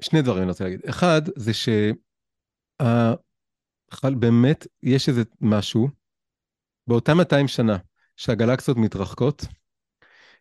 [0.02, 0.82] שני דברים אני רוצה להגיד.
[0.90, 1.52] אחד, זה
[4.04, 5.90] שבאמת יש איזה משהו,
[6.88, 7.78] באותם 200 שנה
[8.16, 9.46] שהגלקסיות מתרחקות,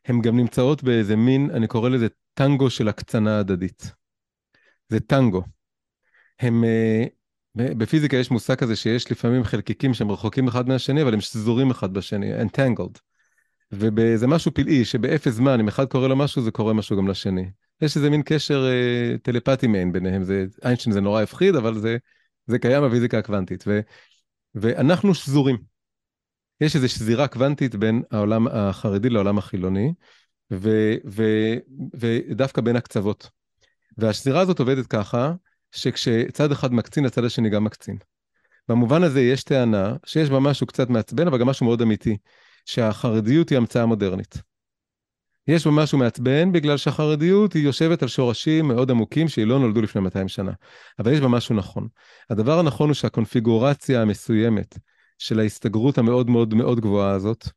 [0.04, 3.92] הן גם נמצאות באיזה מין, אני קורא לזה טנגו של הקצנה הדדית.
[4.88, 5.42] זה טנגו.
[6.40, 7.04] הם, אה,
[7.56, 11.94] בפיזיקה יש מושג כזה שיש לפעמים חלקיקים שהם רחוקים אחד מהשני, אבל הם שזורים אחד
[11.94, 12.98] בשני, entangled.
[13.72, 17.50] וזה משהו פלאי, שבאפס זמן, אם אחד קורא לו משהו, זה קורה משהו גם לשני.
[17.80, 21.96] יש איזה מין קשר אה, טלפתי מעין ביניהם, זה, איינשטיין זה נורא הפחיד, אבל זה,
[22.46, 23.64] זה קיים בפיזיקה הקוונטית.
[23.66, 23.80] ו,
[24.54, 25.56] ואנחנו שזורים.
[26.60, 29.92] יש איזו שזירה קוונטית בין העולם החרדי לעולם החילוני,
[30.52, 31.22] ו, ו,
[31.94, 33.30] ודווקא בין הקצוות.
[33.98, 35.32] והשזירה הזאת עובדת ככה,
[35.72, 37.96] שכשצד אחד מקצין, הצד השני גם מקצין.
[38.68, 42.16] במובן הזה יש טענה שיש בה משהו קצת מעצבן, אבל גם משהו מאוד אמיתי,
[42.66, 44.42] שהחרדיות היא המצאה מודרנית.
[45.48, 49.82] יש בה משהו מעצבן בגלל שהחרדיות היא יושבת על שורשים מאוד עמוקים שהיא לא נולדו
[49.82, 50.52] לפני 200 שנה.
[50.98, 51.88] אבל יש בה משהו נכון.
[52.30, 54.78] הדבר הנכון הוא שהקונפיגורציה המסוימת
[55.18, 57.48] של ההסתגרות המאוד מאוד מאוד גבוהה הזאת,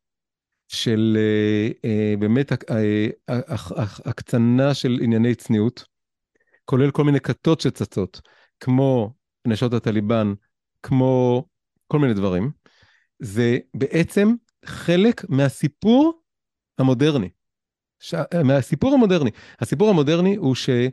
[0.68, 2.52] של uh, uh, באמת
[4.04, 5.84] הקצנה של ענייני צניעות,
[6.64, 8.20] כולל כל מיני כתות שצצות,
[8.60, 9.12] כמו
[9.46, 10.32] נשות הטליבן,
[10.82, 11.44] כמו
[11.86, 12.50] כל מיני דברים,
[13.18, 14.34] זה בעצם
[14.64, 16.20] חלק מהסיפור
[16.78, 17.28] המודרני.
[18.00, 18.14] ש...
[18.44, 19.30] מהסיפור המודרני.
[19.60, 20.90] הסיפור המודרני הוא שהיה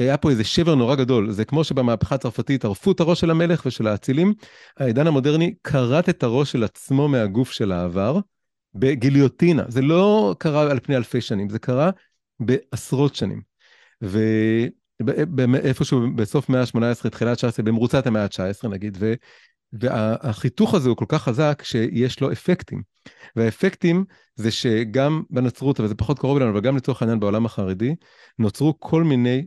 [0.00, 3.66] אה, פה איזה שבר נורא גדול, זה כמו שבמהפכה הצרפתית ערפו את הראש של המלך
[3.66, 4.34] ושל האצילים,
[4.76, 8.18] העידן המודרני כרת את הראש של עצמו מהגוף של העבר
[8.74, 9.64] בגיליוטינה.
[9.68, 11.90] זה לא קרה על פני אלפי שנים, זה קרה
[12.40, 13.40] בעשרות שנים.
[14.04, 14.18] ו...
[15.54, 18.98] איפשהו בסוף מאה ה-18, תחילת ה-19, במרוצת המאה ה-19 נגיד,
[19.72, 22.82] והחיתוך הזה הוא כל כך חזק שיש לו אפקטים.
[23.36, 24.04] והאפקטים
[24.34, 27.94] זה שגם בנצרות, אבל זה פחות קרוב אלינו, אבל גם לצורך העניין בעולם החרדי,
[28.38, 29.46] נוצרו כל מיני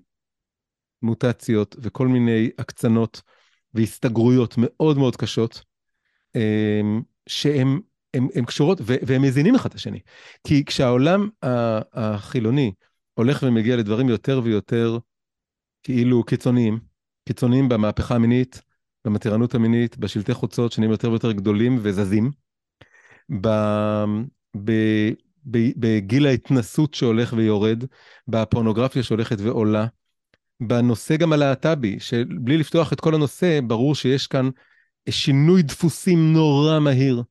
[1.01, 3.21] מוטציות וכל מיני הקצנות
[3.73, 5.61] והסתגרויות מאוד מאוד קשות,
[6.35, 7.79] אמ, שהן
[8.13, 9.99] הם, הם קשורות והם מזינים אחד את השני.
[10.47, 11.29] כי כשהעולם
[11.93, 12.71] החילוני
[13.13, 14.97] הולך ומגיע לדברים יותר ויותר
[15.83, 16.79] כאילו קיצוניים,
[17.27, 18.61] קיצוניים במהפכה המינית,
[19.05, 22.31] במתירנות המינית, בשלטי חוצות שנהיים יותר ויותר גדולים וזזים,
[23.41, 23.47] ב,
[24.63, 24.71] ב,
[25.51, 27.83] ב, בגיל ההתנסות שהולך ויורד,
[28.27, 29.85] בפורנוגרפיה שהולכת ועולה,
[30.59, 34.49] בנושא גם הלהט"בי, שבלי לפתוח את כל הנושא, ברור שיש כאן
[35.09, 37.23] שינוי דפוסים נורא מהיר,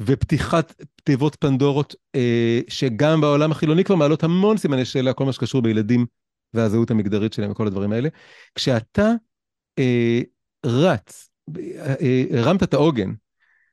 [0.00, 5.62] ופתיחת תיבות פנדורות, אה, שגם בעולם החילוני כבר מעלות המון סימני שאלה, כל מה שקשור
[5.62, 6.06] בילדים
[6.54, 8.08] והזהות המגדרית שלהם וכל הדברים האלה.
[8.54, 9.10] כשאתה
[9.78, 10.20] אה,
[10.66, 11.30] רץ,
[12.30, 13.12] הרמת את העוגן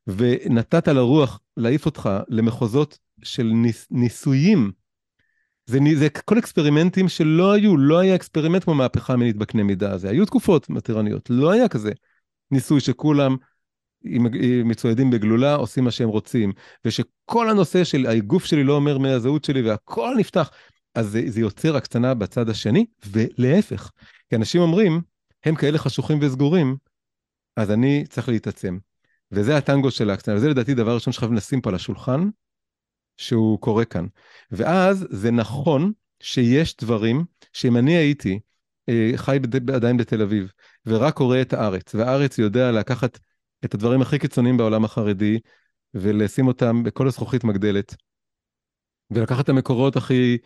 [0.07, 4.71] ונתת לרוח להעיף אותך למחוזות של ניס, ניסויים,
[5.65, 10.09] זה, זה כל אקספרימנטים שלא היו, לא היה אקספרימנט כמו מהפכה מינית בקנה מידה הזה,
[10.09, 11.91] היו תקופות מתירניות, לא היה כזה
[12.51, 13.35] ניסוי שכולם
[14.65, 16.51] מצוידים בגלולה, עושים מה שהם רוצים,
[16.85, 20.51] ושכל הנושא של הגוף שלי לא אומר מהזהות שלי והכל נפתח.
[20.95, 23.91] אז זה, זה יוצר הקצנה בצד השני, ולהפך.
[24.29, 25.01] כי אנשים אומרים,
[25.43, 26.77] הם כאלה חשוכים וסגורים,
[27.55, 28.77] אז אני צריך להתעצם.
[29.31, 32.29] וזה הטנגו של ההקצנה, וזה לדעתי דבר ראשון שחייבים לשים פה על השולחן,
[33.17, 34.05] שהוא קורה כאן.
[34.51, 38.39] ואז זה נכון שיש דברים שאם אני הייתי
[38.89, 39.39] אה, חי.
[39.73, 40.51] עדיין בתל אביב,
[40.85, 43.19] ורק קורא את הארץ, והארץ יודע לקחת
[43.65, 45.39] את הדברים הכי קיצוניים בעולם החרדי,
[45.93, 47.95] ולשים אותם בכל הזכוכית מגדלת,
[49.11, 50.37] ולקחת את המקורות הכי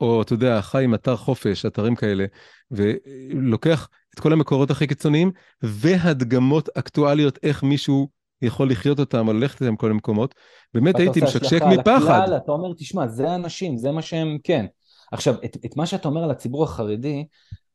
[0.00, 2.24] או אתה יודע, חי עם אתר חופש, אתרים כאלה,
[2.70, 5.32] ולוקח את כל המקורות הכי קיצוניים,
[5.62, 8.08] והדגמות אקטואליות, איך מישהו
[8.42, 10.34] יכול לחיות אותם, או ללכת איתם כל המקומות,
[10.74, 12.22] באמת הייתי משקשק מפחד.
[12.22, 14.66] לכלל, אתה אומר, תשמע, זה האנשים, זה מה שהם, כן.
[15.12, 17.26] עכשיו, את, את מה שאתה אומר על הציבור החרדי,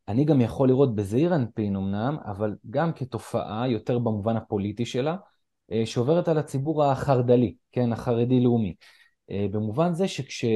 [0.08, 5.16] אני גם יכול לראות בזעיר אנפין אמנם, אבל גם כתופעה יותר במובן הפוליטי שלה,
[5.72, 8.76] אה, שעוברת על הציבור החרד"לי, כן, החרדי-לאומי.
[9.32, 10.48] אה, במובן זה שכשה...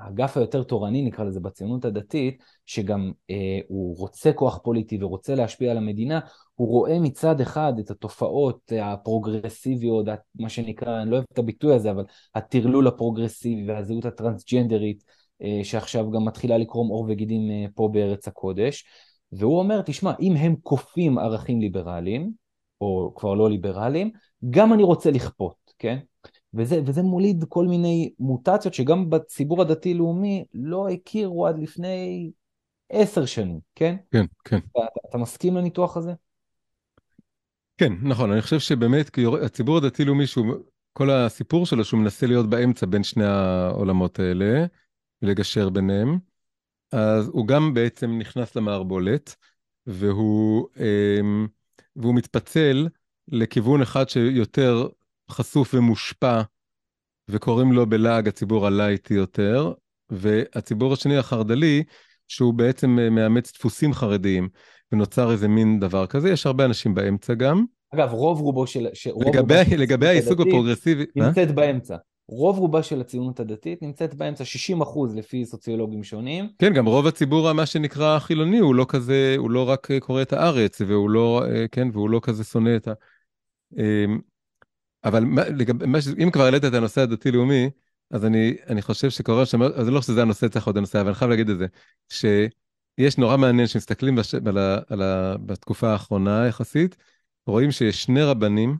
[0.00, 5.70] האגף היותר תורני, נקרא לזה, בציונות הדתית, שגם אה, הוא רוצה כוח פוליטי ורוצה להשפיע
[5.70, 6.20] על המדינה,
[6.54, 11.90] הוא רואה מצד אחד את התופעות הפרוגרסיביות, מה שנקרא, אני לא אוהב את הביטוי הזה,
[11.90, 15.04] אבל הטרלול הפרוגרסיבי והזהות הטרנסג'נדרית,
[15.42, 18.84] אה, שעכשיו גם מתחילה לקרום עור וגידים אה, פה בארץ הקודש,
[19.32, 22.32] והוא אומר, תשמע, אם הם כופים ערכים ליברליים,
[22.80, 24.10] או כבר לא ליברליים,
[24.50, 25.98] גם אני רוצה לכפות, כן?
[26.54, 32.30] וזה, וזה מוליד כל מיני מוטציות שגם בציבור הדתי-לאומי לא הכירו עד לפני
[32.90, 33.96] עשר שנים, כן?
[34.10, 34.58] כן, כן.
[34.72, 36.12] אתה, אתה מסכים לניתוח הזה?
[37.78, 38.32] כן, נכון.
[38.32, 39.10] אני חושב שבאמת
[39.42, 40.54] הציבור הדתי-לאומי, שהוא,
[40.92, 44.64] כל הסיפור שלו שהוא מנסה להיות באמצע בין שני העולמות האלה,
[45.22, 46.18] לגשר ביניהם,
[46.92, 49.36] אז הוא גם בעצם נכנס למערבולת,
[49.86, 51.46] והוא, אמ,
[51.96, 52.88] והוא מתפצל
[53.28, 54.88] לכיוון אחד שיותר
[55.30, 56.42] חשוף ומושפע,
[57.28, 59.72] וקוראים לו בלעג הציבור הלייטי יותר,
[60.10, 61.84] והציבור השני החרד"לי,
[62.28, 64.48] שהוא בעצם אה, מאמץ דפוסים חרדיים,
[64.92, 67.64] ונוצר איזה מין דבר כזה, יש הרבה אנשים באמצע גם.
[67.94, 68.86] אגב, רוב רובו של...
[69.12, 71.04] רוב לגבי, רובו לגבי העיסוק הפרוגרסיבי...
[71.16, 71.54] נמצאת מה?
[71.54, 71.96] באמצע.
[72.28, 76.48] רוב רובה של הציונות הדתית נמצאת באמצע 60 אחוז לפי סוציולוגים שונים.
[76.58, 80.22] כן, גם רוב הציבור, מה שנקרא החילוני, הוא לא כזה, הוא לא רק אה, קורא
[80.22, 82.92] את הארץ, והוא לא, אה, כן, והוא לא כזה שונא את ה...
[85.04, 87.70] אבל מה, לגב, מה, אם כבר העלית את הנושא הדתי-לאומי,
[88.10, 91.14] אז אני, אני חושב שקורה שם, אז לא שזה הנושא צריך עוד הנושא, אבל אני
[91.14, 91.66] חייב להגיד את זה,
[92.08, 96.96] שיש נורא מעניין שמסתכלים בש, על ה, על ה, בתקופה האחרונה יחסית,
[97.46, 98.76] רואים שיש שני רבנים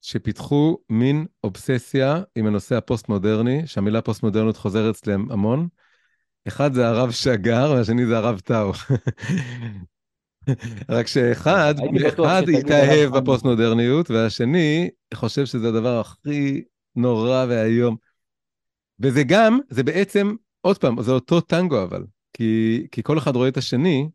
[0.00, 5.68] שפיתחו מין אובססיה עם הנושא הפוסט-מודרני, שהמילה פוסט-מודרניות חוזרת אצלם המון.
[6.48, 8.72] אחד זה הרב שגר, והשני זה הרב טאו.
[10.88, 11.74] רק שאחד,
[12.08, 16.64] אחד התאהב בפוסט-מודרניות, והשני חושב שזה הדבר הכי
[16.96, 17.96] נורא ואיום.
[19.00, 23.48] וזה גם, זה בעצם, עוד פעם, זה אותו טנגו אבל, כי, כי כל אחד רואה
[23.48, 24.08] את השני,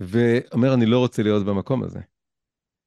[0.00, 2.00] ואומר, אני לא רוצה להיות במקום הזה.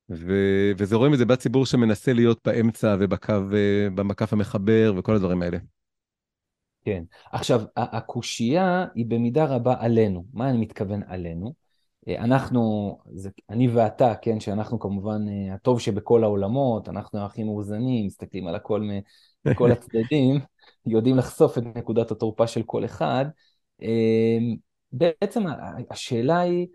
[0.10, 0.34] ו,
[0.78, 5.58] וזה רואים את זה בציבור שמנסה להיות באמצע ובקו, אה, במקף המחבר וכל הדברים האלה.
[6.86, 7.04] כן.
[7.32, 10.26] עכשיו, הקושייה היא במידה רבה עלינו.
[10.34, 11.54] מה אני מתכוון עלינו?
[12.08, 18.06] אה, אנחנו, זה, אני ואתה, כן, שאנחנו כמובן אה, הטוב שבכל העולמות, אנחנו הכי מאוזנים,
[18.06, 18.90] מסתכלים על הכל
[19.46, 20.40] מכל הצדדים,
[20.86, 23.26] יודעים לחשוף את נקודת התורפה של כל אחד.
[24.92, 25.44] בעצם
[25.90, 26.68] השאלה היא,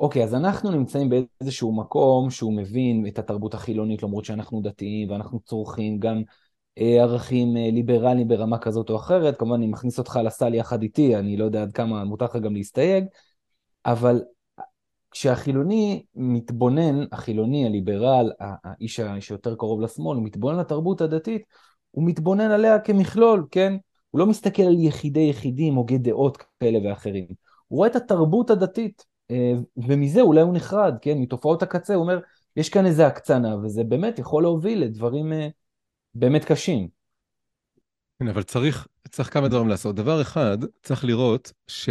[0.00, 5.40] אוקיי, אז אנחנו נמצאים באיזשהו מקום שהוא מבין את התרבות החילונית, למרות שאנחנו דתיים ואנחנו
[5.40, 6.22] צורכים גם
[6.78, 9.36] אה, ערכים ליברליים ברמה כזאת או אחרת.
[9.38, 12.54] כמובן, אני מכניס אותך לסל יחד איתי, אני לא יודע עד כמה מותר לך גם
[12.54, 13.04] להסתייג,
[13.86, 14.22] אבל
[15.10, 21.42] כשהחילוני מתבונן, החילוני, הליברל, האיש שיותר קרוב לשמאל, הוא מתבונן לתרבות הדתית,
[21.90, 23.76] הוא מתבונן עליה כמכלול, כן?
[24.10, 27.26] הוא לא מסתכל על יחידי יחידים, הוגי דעות כאלה ואחרים.
[27.68, 31.18] הוא רואה את התרבות הדתית, אה, ומזה אולי הוא נחרד, כן?
[31.18, 32.20] מתופעות הקצה, הוא אומר,
[32.56, 35.48] יש כאן איזה הקצנה, וזה באמת יכול להוביל לדברים אה,
[36.14, 36.88] באמת קשים.
[38.18, 39.96] כן, אבל צריך, צריך כמה דברים לעשות.
[39.96, 41.88] דבר אחד, צריך לראות ש...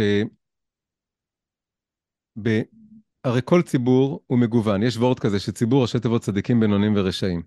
[3.28, 7.42] הרי כל ציבור הוא מגוון, יש וורד כזה שציבור ראשי תיבות צדיקים, בינונים ורשעים.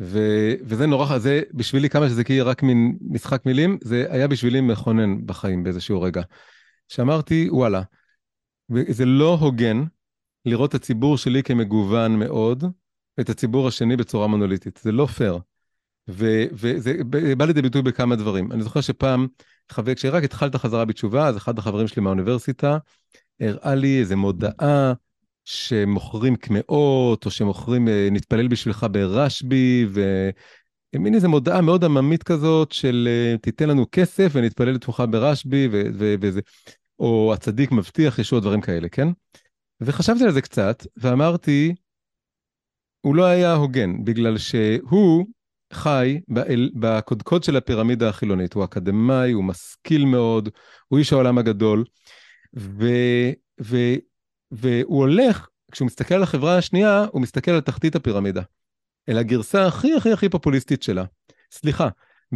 [0.00, 0.18] ו...
[0.62, 5.26] וזה נורא, זה בשבילי כמה שזה כאילו רק מין משחק מילים, זה היה בשבילי מכונן
[5.26, 6.22] בחיים באיזשהו רגע.
[6.88, 7.82] שאמרתי, וואלה,
[8.70, 9.84] וזה לא הוגן
[10.44, 12.64] לראות את הציבור שלי כמגוון מאוד,
[13.18, 14.80] ואת הציבור השני בצורה מונוליטית.
[14.82, 15.38] זה לא פייר.
[16.08, 16.94] וזה
[17.36, 18.52] בא לידי ביטוי בכמה דברים.
[18.52, 19.26] אני זוכר שפעם,
[19.68, 22.78] חבר, כשרק התחלת חזרה בתשובה, אז אחד החברים שלי מהאוניברסיטה
[23.40, 24.92] הראה לי איזה מודעה
[25.44, 29.86] שמוכרים קמעות, או שמוכרים אה, נתפלל בשבילך ברשב"י,
[30.94, 35.68] ומין איזה מודעה מאוד עממית כזאת של אה, תיתן לנו כסף ונתפלל לתמוכה ברשב"י,
[36.20, 36.40] וזה.
[37.00, 39.08] או הצדיק מבטיח ישוע, דברים כאלה, כן?
[39.80, 41.74] וחשבתי על זה קצת, ואמרתי,
[43.00, 45.26] הוא לא היה הוגן, בגלל שהוא
[45.72, 46.20] חי
[46.74, 48.54] בקודקוד של הפירמידה החילונית.
[48.54, 50.48] הוא אקדמאי, הוא משכיל מאוד,
[50.88, 51.84] הוא איש העולם הגדול,
[52.56, 52.86] ו,
[53.60, 53.76] ו,
[54.50, 58.42] והוא הולך, כשהוא מסתכל על החברה השנייה, הוא מסתכל על תחתית הפירמידה,
[59.08, 61.04] אל הגרסה הכי הכי הכי פופוליסטית שלה.
[61.52, 61.88] סליחה,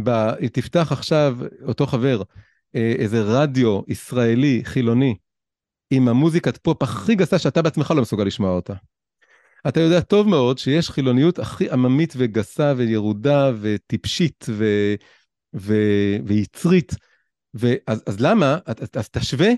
[0.03, 2.21] ב, תפתח עכשיו אותו חבר
[2.75, 5.15] אה, איזה רדיו ישראלי, חילוני,
[5.91, 8.73] עם המוזיקת פופ הכי גסה שאתה בעצמך לא מסוגל לשמוע אותה.
[9.67, 14.65] אתה יודע טוב מאוד שיש חילוניות הכי עממית וגסה וירודה וטיפשית ו...
[15.55, 15.73] ו...
[16.25, 16.95] ויצרית.
[17.53, 18.57] ואז, אז למה?
[18.65, 19.49] אז, אז תשווה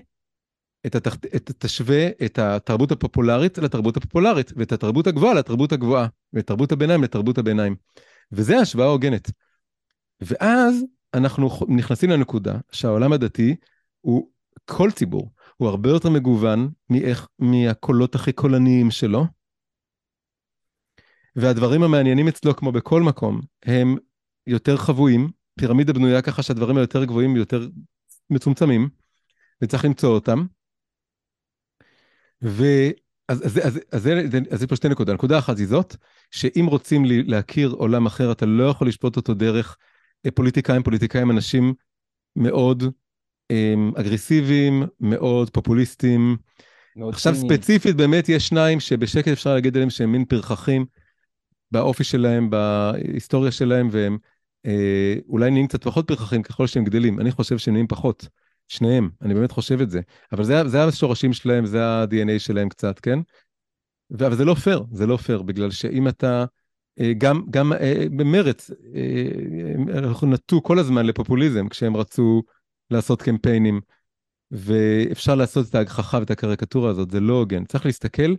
[0.86, 1.16] את, התח...
[1.36, 7.02] את, תשווה את התרבות הפופולרית לתרבות הפופולרית, ואת התרבות הגבוהה לתרבות הגבוהה, ואת תרבות הביניים
[7.02, 7.76] לתרבות הביניים.
[8.32, 9.30] וזה השוואה הוגנת.
[10.20, 13.56] ואז אנחנו נכנסים לנקודה שהעולם הדתי
[14.00, 14.30] הוא
[14.64, 19.26] כל ציבור, הוא הרבה יותר מגוון מאיך, מהקולות הכי קולניים שלו.
[21.36, 23.96] והדברים המעניינים אצלו, כמו בכל מקום, הם
[24.46, 27.68] יותר חבויים, פירמידה בנויה ככה שהדברים היותר גבוהים יותר
[28.30, 28.88] מצומצמים,
[29.62, 30.46] וצריך למצוא אותם.
[32.42, 32.64] ו...
[33.28, 34.08] אז, אז, אז, אז,
[34.50, 35.12] אז, יש פה שתי נקודות.
[35.12, 35.96] הנקודה אחת היא זאת,
[36.30, 39.76] שאם רוצים להכיר עולם אחר, אתה לא יכול לשפוט אותו דרך
[40.34, 41.74] פוליטיקאים, פוליטיקאים אנשים
[42.36, 42.84] מאוד
[43.50, 46.36] הם, אגרסיביים, מאוד פופוליסטיים.
[46.96, 47.48] מאוד עכשיו ציני.
[47.48, 50.86] ספציפית באמת יש שניים שבשקט אפשר להגיד עליהם שהם מין פרחחים
[51.70, 54.18] באופי שלהם, בהיסטוריה שלהם, והם
[54.66, 57.20] אה, אולי נהיים קצת פחות פרחחים ככל שהם גדלים.
[57.20, 58.28] אני חושב שהם נהיים פחות,
[58.68, 60.00] שניהם, אני באמת חושב את זה.
[60.32, 63.18] אבל זה, זה השורשים שלהם, זה ה-DNA שלהם קצת, כן?
[64.12, 66.44] אבל זה לא פייר, זה לא פייר, בגלל שאם אתה...
[67.00, 72.42] אה, גם, גם אה, במרץ, אה, אנחנו נטו כל הזמן לפופוליזם כשהם רצו
[72.90, 73.80] לעשות קמפיינים,
[74.50, 77.64] ואפשר לעשות את ההגחכה ואת הקריקטורה הזאת, זה לא הוגן.
[77.64, 78.34] צריך להסתכל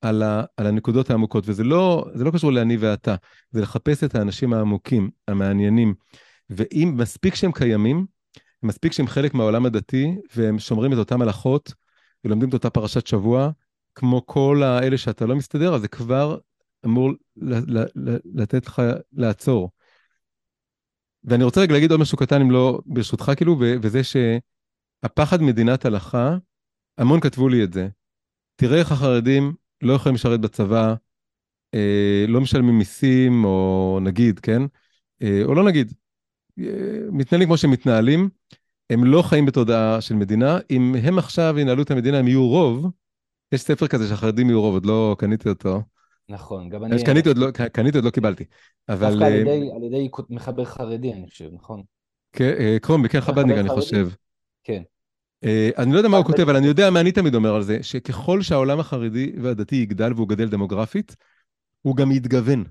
[0.00, 3.14] על, ה, על הנקודות העמוקות, וזה לא, לא קשור לאני ואתה,
[3.50, 5.94] זה לחפש את האנשים העמוקים, המעניינים,
[6.50, 8.06] ואם מספיק שהם קיימים,
[8.64, 11.72] מספיק שהם חלק מהעולם הדתי, והם שומרים את אותם הלכות,
[12.24, 13.50] ולומדים את אותה פרשת שבוע,
[13.94, 16.38] כמו כל האלה שאתה לא מסתדר, אז זה כבר
[16.84, 17.12] אמור
[18.34, 19.70] לתת לך לעצור.
[21.24, 26.36] ואני רוצה רגע להגיד עוד משהו קטן, אם לא, ברשותך כאילו, וזה שהפחד מדינת הלכה,
[26.98, 27.88] המון כתבו לי את זה.
[28.56, 30.94] תראה איך החרדים לא יכולים לשרת בצבא,
[31.74, 34.62] אה, לא משלמים מיסים, או נגיד, כן?
[35.22, 35.92] אה, או לא נגיד,
[37.12, 38.28] מתנהלים כמו שהם מתנהלים,
[38.90, 40.58] הם לא חיים בתודעה של מדינה.
[40.70, 42.86] אם הם עכשיו ינהלו את המדינה, הם יהיו רוב,
[43.52, 45.82] יש ספר כזה שהחרדים יהיו רוב, עוד לא קניתי אותו.
[46.28, 47.04] נכון, גם אני...
[47.04, 48.44] קניתי עוד לא, קניתי עוד לא קיבלתי.
[48.88, 49.10] אבל...
[49.10, 51.82] דווקא על אה, ידי, על ידי מחבר חרדי, אני חושב, נכון?
[52.32, 54.08] כן, קרומבי, כן חב"דניק, אני חושב.
[54.64, 54.82] כן.
[55.44, 57.62] אה, אני לא יודע מה הוא כותב, אבל אני יודע מה אני תמיד אומר על
[57.62, 61.16] זה, שככל שהעולם החרדי והדתי יגדל והוא גדל דמוגרפית,
[61.82, 62.64] הוא גם יתגוון.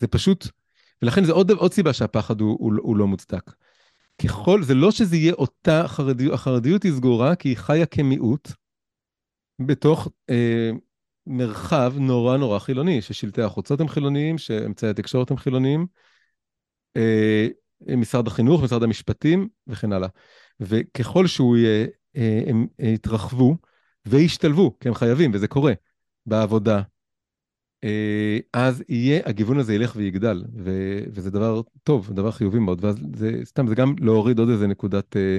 [0.00, 0.46] זה פשוט,
[1.02, 3.50] ולכן זה עוד, עוד סיבה שהפחד הוא, הוא, הוא לא מוצדק.
[4.22, 8.48] ככל, זה לא שזה יהיה אותה חרדיות, החרדיות היא סגורה כי היא חיה כמיעוט
[9.58, 10.70] בתוך אה,
[11.26, 15.86] מרחב נורא נורא חילוני, ששלטי החוצות הם חילוניים, שאמצעי התקשורת הם חילוניים,
[16.96, 17.46] אה,
[17.96, 20.08] משרד החינוך, משרד המשפטים וכן הלאה.
[20.60, 21.86] וככל שהוא יהיה,
[22.16, 23.56] אה, הם יתרחבו
[24.06, 25.72] וישתלבו, כי הם חייבים, וזה קורה,
[26.26, 26.82] בעבודה,
[28.52, 30.70] אז יהיה, הגיוון הזה ילך ויגדל, ו,
[31.08, 35.16] וזה דבר טוב, דבר חיובי מאוד, ואז זה סתם, זה גם להוריד עוד איזה נקודת
[35.16, 35.38] אה,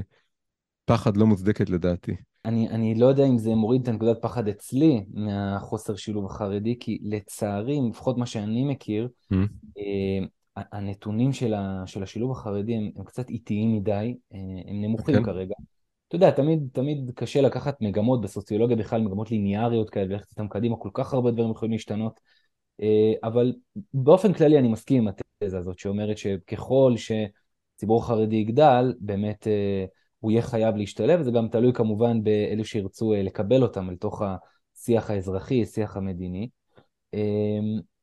[0.85, 2.15] פחד לא מוצדקת לדעתי.
[2.45, 6.99] אני, אני לא יודע אם זה מוריד את הנקודת פחד אצלי מהחוסר שילוב החרדי, כי
[7.03, 9.35] לצערי, לפחות מה שאני מכיר, mm-hmm.
[9.77, 15.15] אה, הנתונים של, ה, של השילוב החרדי הם, הם קצת איטיים מדי, אה, הם נמוכים
[15.15, 15.17] okay.
[15.17, 15.23] כן.
[15.23, 15.55] כרגע.
[16.07, 20.75] אתה יודע, תמיד, תמיד קשה לקחת מגמות בסוציולוגיה בכלל, מגמות ליניאריות כאלה, ולכת איתן קדימה,
[20.77, 22.19] כל כך הרבה דברים יכולים להשתנות.
[22.81, 23.53] אה, אבל
[23.93, 29.85] באופן כללי אני מסכים עם התזה הזאת, שאומרת שככל שציבור החרדי יגדל, באמת אה,
[30.19, 35.09] הוא יהיה חייב להשתלב, וזה גם תלוי כמובן באלו שירצו לקבל אותם אל תוך השיח
[35.09, 36.49] האזרחי, השיח המדיני.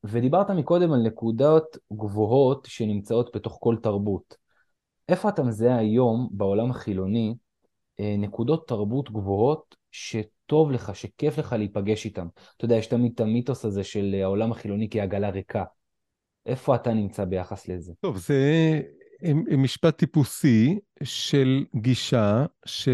[0.05, 4.37] ודיברת מקודם על נקודות גבוהות שנמצאות בתוך כל תרבות.
[5.09, 7.35] איפה אתה מזהה היום בעולם החילוני
[8.01, 9.77] אה, נקודות תרבות גבוהות
[10.53, 12.27] שטוב לך, שכיף לך להיפגש איתם?
[12.57, 15.65] אתה יודע, יש תמיד את המיתוס הזה של העולם החילוני כעגלה ריקה.
[16.47, 17.93] איפה אתה נמצא ביחס לזה?
[18.01, 18.81] טוב, זה
[19.59, 22.89] משפט טיפוסי של גישה ש...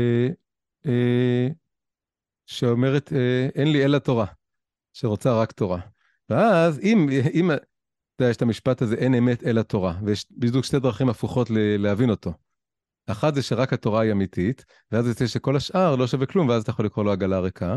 [0.86, 1.48] אה,
[2.46, 4.26] שאומרת, אה, אין לי אלא תורה,
[4.92, 5.80] שרוצה רק תורה.
[6.28, 7.62] ואז אם, אם, אתה
[8.20, 11.48] יודע, יש את המשפט הזה, אין אמת אלא תורה, ויש בדיוק שתי דרכים הפוכות
[11.78, 12.32] להבין אותו.
[13.10, 16.70] אחת זה שרק התורה היא אמיתית, ואז יוצא שכל השאר לא שווה כלום, ואז אתה
[16.70, 17.76] יכול לקרוא לו עגלה ריקה.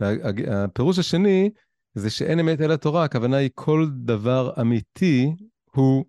[0.00, 1.50] והפירוש השני
[1.94, 5.34] זה שאין אמת אלא תורה, הכוונה היא כל דבר אמיתי
[5.74, 6.04] הוא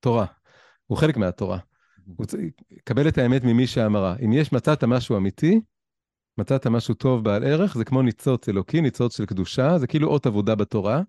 [0.00, 0.26] תורה.
[0.86, 1.58] הוא חלק מהתורה.
[2.16, 2.26] הוא
[2.84, 4.16] קבל את האמת ממי שאמרה.
[4.24, 5.60] אם יש, מצאת משהו אמיתי,
[6.38, 10.26] מצאת משהו טוב בעל ערך, זה כמו ניצוץ אלוקי, ניצוץ של קדושה, זה כאילו אות
[10.26, 11.02] עבודה בתורה,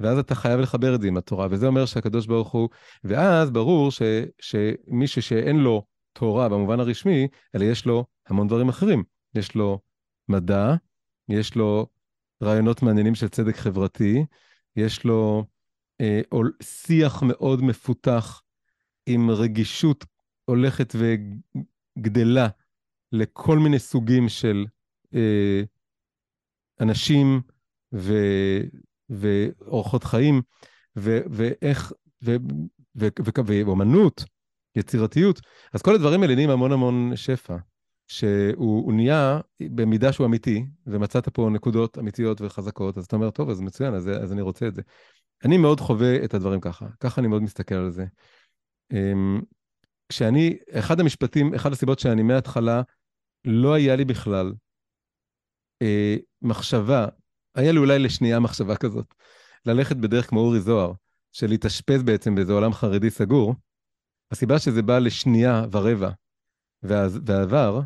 [0.00, 2.68] ואז אתה חייב לחבר את זה עם התורה, וזה אומר שהקדוש ברוך הוא,
[3.04, 4.02] ואז ברור ש,
[4.40, 9.04] שמישהו שאין לו תורה במובן הרשמי, אלא יש לו המון דברים אחרים.
[9.34, 9.80] יש לו
[10.28, 10.74] מדע,
[11.28, 11.86] יש לו
[12.42, 14.24] רעיונות מעניינים של צדק חברתי,
[14.76, 15.44] יש לו
[16.00, 16.20] אה,
[16.62, 18.42] שיח מאוד מפותח
[19.06, 20.04] עם רגישות
[20.44, 22.48] הולכת וגדלה
[23.12, 24.66] לכל מיני סוגים של
[25.14, 25.62] אה,
[26.80, 27.40] אנשים
[27.94, 28.14] ו,
[29.10, 30.42] ואורחות חיים,
[30.96, 31.92] ו, ואיך,
[32.24, 32.36] ו,
[32.96, 34.24] ו, ו, ואומנות,
[34.76, 35.40] יצירתיות.
[35.72, 37.56] אז כל הדברים האלה נהיים המון המון שפע,
[38.08, 43.60] שהוא נהיה במידה שהוא אמיתי, ומצאת פה נקודות אמיתיות וחזקות, אז אתה אומר, טוב, אז
[43.60, 44.82] מצוין, אז, אז אני רוצה את זה.
[45.44, 48.04] אני מאוד חווה את הדברים ככה, ככה אני מאוד מסתכל על זה.
[48.92, 49.40] אמ,
[50.08, 52.82] כשאני, אחד המשפטים, אחד הסיבות שאני מההתחלה,
[53.44, 54.52] לא היה לי בכלל
[55.82, 57.06] אה, מחשבה,
[57.54, 59.14] היה לי אולי לשנייה מחשבה כזאת,
[59.66, 60.92] ללכת בדרך כמו אורי זוהר,
[61.32, 63.54] של להתאשפז בעצם באיזה עולם חרדי סגור.
[64.30, 66.10] הסיבה שזה בא לשנייה ורבע
[66.82, 67.80] ועבר,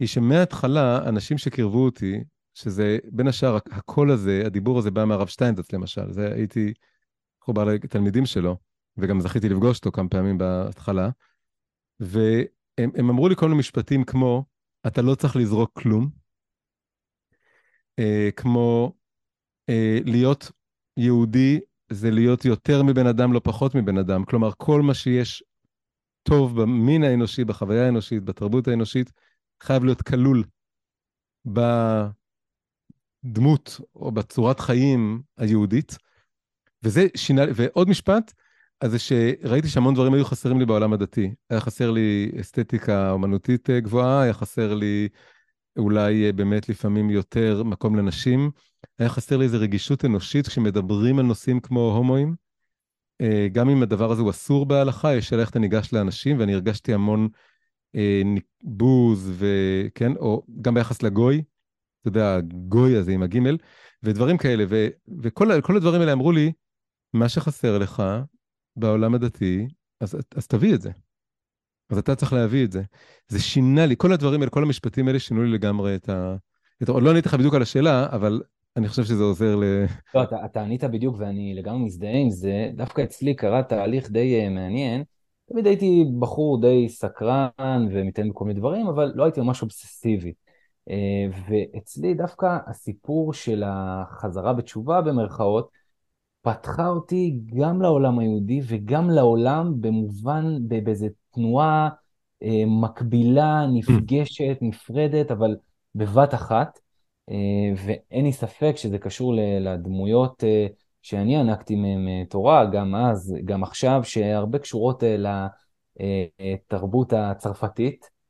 [0.00, 5.72] היא שמההתחלה אנשים שקרבו אותי, שזה בין השאר הקול הזה, הדיבור הזה בא מהרב שטיינזץ
[5.72, 6.72] למשל, זה הייתי
[7.42, 8.56] מחובר לתלמידים שלו,
[8.96, 11.08] וגם זכיתי לפגוש אותו כמה פעמים בהתחלה,
[12.00, 14.44] והם אמרו לי כל מיני משפטים כמו,
[14.86, 16.10] אתה לא צריך לזרוק כלום.
[17.98, 18.92] אה, כמו
[20.04, 20.50] להיות
[20.96, 21.60] יהודי
[21.90, 24.24] זה להיות יותר מבן אדם, לא פחות מבן אדם.
[24.24, 25.42] כלומר, כל מה שיש
[26.22, 29.12] טוב במין האנושי, בחוויה האנושית, בתרבות האנושית,
[29.62, 30.44] חייב להיות כלול
[33.24, 35.98] בדמות או בצורת חיים היהודית.
[36.82, 38.32] וזה שינה, ועוד משפט,
[38.80, 41.34] אז זה שראיתי שהמון דברים היו חסרים לי בעולם הדתי.
[41.50, 45.08] היה חסר לי אסתטיקה אומנותית אה, גבוהה, היה חסר לי
[45.76, 48.50] אולי באמת לפעמים יותר מקום לנשים.
[48.98, 52.34] היה חסר לי איזו רגישות אנושית כשמדברים על נושאים כמו הומואים.
[53.52, 56.94] גם אם הדבר הזה הוא אסור בהלכה, יש שאלה איך אתה ניגש לאנשים, ואני הרגשתי
[56.94, 57.28] המון
[58.62, 61.42] בוז, וכן, או גם ביחס לגוי,
[62.00, 63.56] אתה יודע, הגוי הזה עם הגימל,
[64.02, 64.88] ודברים כאלה, ו,
[65.22, 66.52] וכל הדברים האלה אמרו לי,
[67.12, 68.02] מה שחסר לך
[68.76, 69.66] בעולם הדתי,
[70.00, 70.90] אז, אז תביא את זה.
[71.90, 72.82] אז אתה צריך להביא את זה.
[73.28, 76.36] זה שינה לי, כל הדברים האלה, כל המשפטים האלה שינו לי לגמרי את ה...
[76.82, 76.88] את...
[76.88, 78.42] לא עניתי לך בדיוק על השאלה, אבל
[78.76, 79.64] אני חושב שזה עוזר ל...
[80.14, 82.70] לא, אתה, אתה ענית בדיוק ואני לגמרי מזדהה עם זה.
[82.76, 85.04] דווקא אצלי קרה תהליך די uh, מעניין.
[85.52, 90.32] תמיד הייתי בחור די סקרן ומתעניין בכל מיני דברים, אבל לא הייתי ממש אובססיבי.
[90.90, 90.92] Uh,
[91.48, 95.70] ואצלי דווקא הסיפור של החזרה בתשובה במרכאות,
[96.42, 100.44] פתחה אותי גם לעולם היהודי וגם לעולם במובן,
[100.84, 101.88] באיזה תנועה
[102.42, 105.56] אה, מקבילה, נפגשת, נפרדת, אבל
[105.94, 106.78] בבת אחת.
[107.30, 110.66] אה, ואין לי ספק שזה קשור לדמויות אה,
[111.02, 115.02] שאני הענקתי מהן תורה, גם אז, גם עכשיו, שהרבה קשורות
[116.40, 118.20] לתרבות הצרפתית.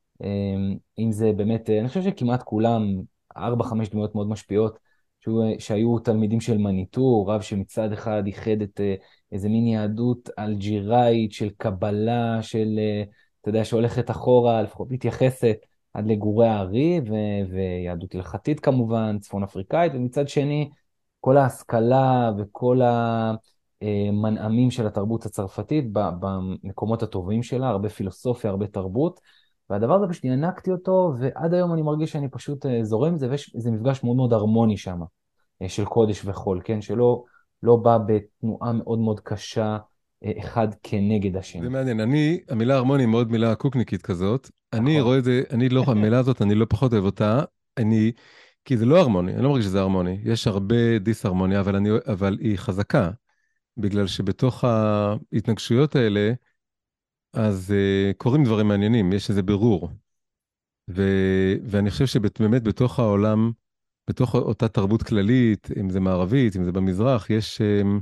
[0.99, 2.83] אם זה באמת, אני חושב שכמעט כולם,
[3.37, 4.79] ארבע, חמש דמויות מאוד משפיעות.
[5.59, 8.81] שהיו תלמידים של מניטו, רב שמצד אחד איחד את
[9.33, 13.03] איזה מין יהדות אלג'יראית של קבלה, של, אה,
[13.41, 15.57] אתה יודע, שהולכת אחורה, לפחות מתייחסת
[15.95, 20.71] עד לגורי הארי, ו- ויהדות הלכתית כמובן, צפון אפריקאית, ומצד שני,
[21.21, 22.81] כל ההשכלה וכל
[23.83, 29.21] המנעמים של התרבות הצרפתית במקומות הטובים שלה, הרבה פילוסופיה, הרבה תרבות.
[29.71, 33.31] והדבר הזה פשוט ינקתי אותו, ועד היום אני מרגיש שאני פשוט אה, זורם עם זה,
[33.31, 35.01] ויש איזה מפגש מאוד מאוד הרמוני שם,
[35.63, 36.81] אה, של קודש וחול, כן?
[36.81, 37.25] שלא
[37.63, 39.79] לא בא בתנועה מאוד מאוד קשה,
[40.25, 41.63] אה, אחד כנגד השני.
[41.63, 44.51] זה מעניין, אני, המילה הרמוני היא מאוד מילה קוקניקית כזאת.
[44.73, 45.07] אני נכון.
[45.07, 47.43] רואה את זה, אני לא, המילה הזאת, אני לא פחות אוהב אותה.
[47.77, 48.13] אני,
[48.65, 50.19] כי זה לא הרמוני, אני לא מרגיש שזה הרמוני.
[50.25, 53.11] יש הרבה דיס-הרמוניה, אבל, אבל היא חזקה,
[53.77, 56.33] בגלל שבתוך ההתנגשויות האלה,
[57.33, 59.91] אז uh, קורים דברים מעניינים, יש איזה בירור.
[60.91, 61.03] ו,
[61.65, 63.51] ואני חושב שבאמת בתוך העולם,
[64.09, 68.01] בתוך אותה תרבות כללית, אם זה מערבית, אם זה במזרח, יש, um,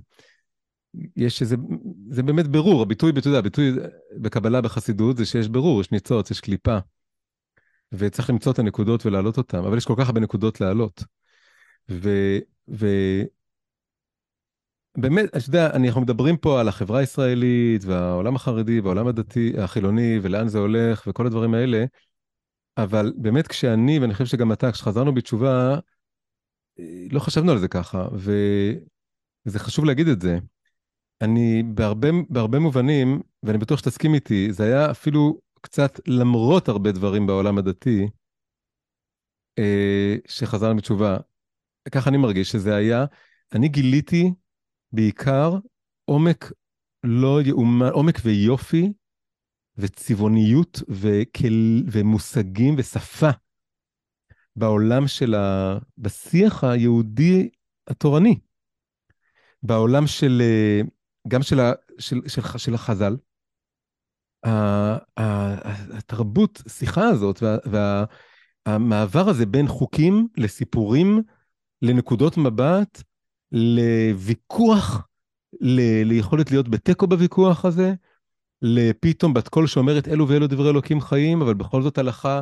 [1.16, 1.57] יש איזה,
[2.11, 3.72] זה באמת בירור, הביטוי, אתה יודע, הביטוי
[4.16, 6.78] בקבלה בחסידות זה שיש בירור, יש ניצוץ, יש קליפה.
[7.92, 11.05] וצריך למצוא את הנקודות ולהעלות אותן, אבל יש כל כך הרבה נקודות להעלות.
[11.90, 12.11] ו,
[12.68, 12.86] ו,
[14.96, 20.49] באמת, אתה יודע, אנחנו מדברים פה על החברה הישראלית והעולם החרדי והעולם הדתי, החילוני, ולאן
[20.49, 21.84] זה הולך וכל הדברים האלה,
[22.79, 25.79] אבל באמת כשאני, ואני חושב שגם אתה, כשחזרנו בתשובה,
[27.11, 30.39] לא חשבנו על זה ככה, וזה חשוב להגיד את זה.
[31.20, 37.26] אני בהרבה, בהרבה מובנים, ואני בטוח שתסכים איתי, זה היה אפילו קצת למרות הרבה דברים
[37.26, 38.09] בעולם הדתי,
[39.59, 41.16] אה, שחזרנו בתשובה.
[41.93, 43.05] ככה אני מרגיש שזה היה,
[43.53, 44.33] אני גיליתי
[44.93, 45.55] בעיקר
[46.05, 46.53] עומק
[47.05, 48.93] לא יאומן, עומק ויופי
[49.79, 53.31] וצבעוניות וכל, ומושגים ושפה
[54.57, 55.79] בעולם של ה...
[55.99, 57.49] בשיח היהודי
[57.87, 58.39] התורני.
[59.62, 60.43] בעולם של...
[61.29, 63.16] גם של, ה, של, של, של החז"ל.
[65.97, 67.43] התרבות, שיחה הזאת
[68.66, 71.22] והמעבר הזה בין חוקים לסיפורים,
[71.83, 73.03] לנקודות מבט,
[73.53, 75.09] לוויכוח,
[75.61, 77.95] ל- ליכולת להיות בתיקו בוויכוח הזה,
[78.62, 82.40] לפתאום בת קול שאומרת אלו ואלו דברי אלוקים חיים, אבל בכל זאת הלכה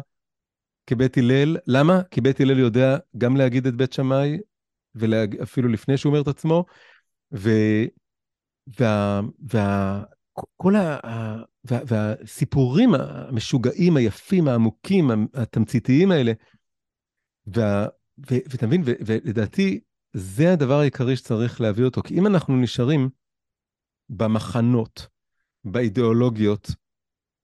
[0.86, 1.56] כבית הלל.
[1.66, 2.02] למה?
[2.10, 4.38] כי בית הלל יודע גם להגיד את בית שמאי,
[4.94, 6.64] ואפילו לפני שהוא אומר את עצמו,
[7.32, 7.50] ו...
[8.80, 9.20] וה...
[9.52, 10.02] וה...
[10.56, 10.98] כל ה...
[11.64, 11.78] וה...
[11.86, 16.32] והסיפורים המשוגעים, היפים, העמוקים, התמציתיים האלה,
[17.46, 17.86] וה...
[18.30, 18.34] ו...
[18.50, 18.92] ואתה מבין, ו...
[19.06, 19.80] ולדעתי,
[20.12, 22.02] זה הדבר העיקרי שצריך להביא אותו.
[22.02, 23.08] כי אם אנחנו נשארים
[24.08, 25.06] במחנות,
[25.66, 26.70] באידיאולוגיות,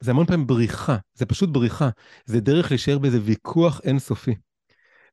[0.01, 1.89] זה המון פעמים בריחה, זה פשוט בריחה.
[2.25, 4.35] זה דרך להישאר באיזה ויכוח אינסופי.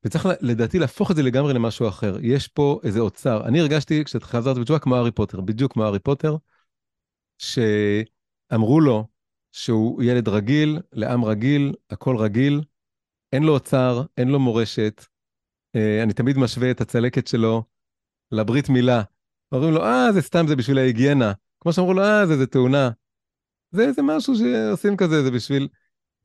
[0.03, 2.17] וצריך לדעתי להפוך את זה לגמרי למשהו אחר.
[2.21, 3.47] יש פה איזה אוצר.
[3.47, 6.35] אני הרגשתי כשחזרת בתשובה כמו הארי פוטר, בדיוק כמו הארי פוטר,
[7.37, 9.07] שאמרו לו
[9.51, 12.61] שהוא ילד רגיל, לעם רגיל, הכל רגיל,
[13.33, 15.05] אין לו אוצר, אין לו מורשת,
[15.75, 17.63] אה, אני תמיד משווה את הצלקת שלו
[18.31, 19.01] לברית מילה.
[19.51, 21.33] אומרים לו, אה, זה סתם, זה בשביל ההיגיינה.
[21.61, 22.89] כמו שאמרו לו, אה, זה, זה תאונה.
[23.71, 25.67] זה איזה משהו שעושים כזה, זה בשביל...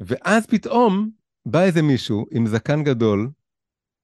[0.01, 1.11] ואז פתאום
[1.47, 3.31] בא איזה מישהו עם זקן גדול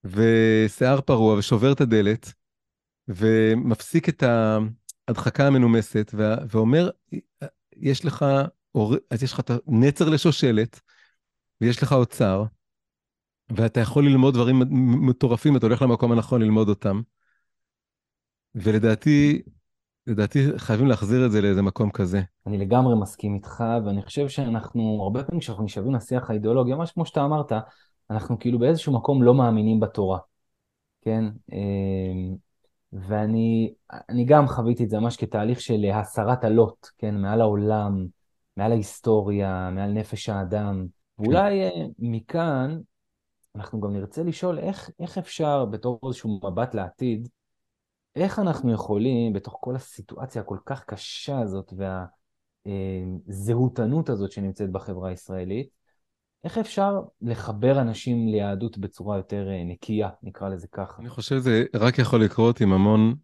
[0.05, 2.33] ושיער פרוע ושובר את הדלת
[3.09, 6.15] ומפסיק את ההדחקה המנומסת
[6.49, 6.91] ואומר,
[7.77, 8.25] יש לך,
[9.11, 10.81] אז יש לך את הנצר לשושלת
[11.61, 12.45] ויש לך אוצר,
[13.57, 14.63] ואתה יכול ללמוד דברים
[15.09, 17.01] מטורפים, אתה הולך למקום הנכון ללמוד אותם.
[18.55, 19.43] ולדעתי,
[20.11, 22.21] לדעתי חייבים להחזיר את זה לאיזה מקום כזה.
[22.47, 27.07] אני לגמרי מסכים איתך, ואני חושב שאנחנו, הרבה פעמים כשאנחנו נשאבים לשיח האידיאולוגי, ממש כמו
[27.07, 27.53] שאתה אמרת,
[28.11, 30.19] אנחנו כאילו באיזשהו מקום לא מאמינים בתורה,
[31.03, 31.25] כן?
[31.53, 32.37] אמ,
[32.93, 33.75] ואני
[34.25, 37.15] גם חוויתי את זה ממש כתהליך של הסרת הלוט, כן?
[37.15, 38.07] מעל העולם,
[38.57, 40.87] מעל ההיסטוריה, מעל נפש האדם.
[41.19, 41.23] כן.
[41.25, 42.79] ואולי אה, מכאן
[43.57, 47.29] אנחנו גם נרצה לשאול איך, איך אפשר בתור איזשהו מבט לעתיד,
[48.17, 51.73] איך אנחנו יכולים בתוך כל הסיטואציה הכל כך קשה הזאת
[52.67, 55.69] והזהותנות אה, הזאת שנמצאת בחברה הישראלית,
[56.45, 61.03] איך אפשר לחבר אנשים ליהדות בצורה יותר אה, נקייה, נקרא לזה ככה?
[61.03, 63.15] אני חושב שזה רק יכול לקרות עם המון,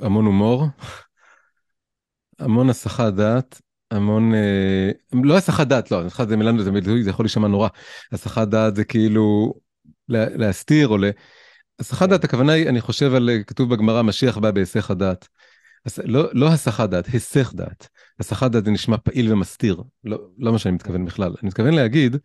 [0.00, 0.64] המון הומור,
[2.38, 6.70] המון הסחת דעת, המון, אה, לא הסחת דעת, לא, הסחת זה מילה, זה,
[7.10, 7.68] יכול להישמע נורא.
[8.12, 9.54] הסחת דעת זה כאילו
[10.08, 11.04] לה, להסתיר או ל...
[11.80, 15.28] הסחת דעת, הכוונה היא, אני חושב על, כתוב בגמרא, משיח בא בהיסח הדעת.
[16.04, 17.88] לא, לא הסחת דעת, היסח דעת.
[18.20, 21.34] הסחת דעת זה נשמע פעיל ומסתיר, לא, לא מה שאני מתכוון בכלל.
[21.42, 22.16] אני מתכוון להגיד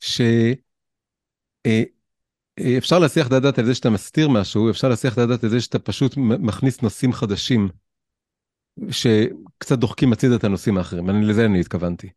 [0.00, 0.54] שאפשר
[1.68, 1.82] אה,
[2.94, 5.60] אה, להסיח את הדעת על זה שאתה מסתיר משהו, אפשר להסיח את הדעת על זה
[5.60, 7.68] שאתה פשוט מכניס נושאים חדשים,
[8.90, 12.08] שקצת דוחקים הצידה את הנושאים האחרים, אני, לזה אני התכוונתי.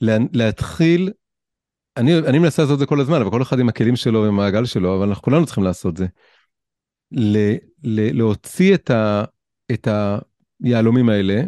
[0.00, 1.10] שלהתחיל
[1.96, 4.64] אני, אני מנסה לעשות את זה כל הזמן, אבל כל אחד עם הכלים שלו ומעגל
[4.64, 6.06] שלו, אבל אנחנו כולנו צריכים לעשות זה.
[7.12, 7.36] ל,
[7.84, 9.24] ל, להוציא את, ה,
[9.72, 9.88] את
[10.64, 11.42] היהלומים האלה,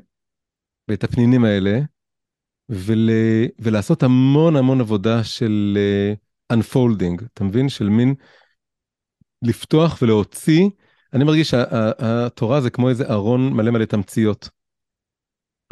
[0.89, 1.81] ואת הפנינים האלה,
[2.69, 3.11] ול,
[3.59, 5.79] ולעשות המון המון עבודה של
[6.53, 7.69] uh, unfolding, אתה מבין?
[7.69, 8.15] של מין
[9.43, 10.69] לפתוח ולהוציא.
[11.13, 14.49] אני מרגיש שהתורה זה כמו איזה ארון מלא מלא תמציות.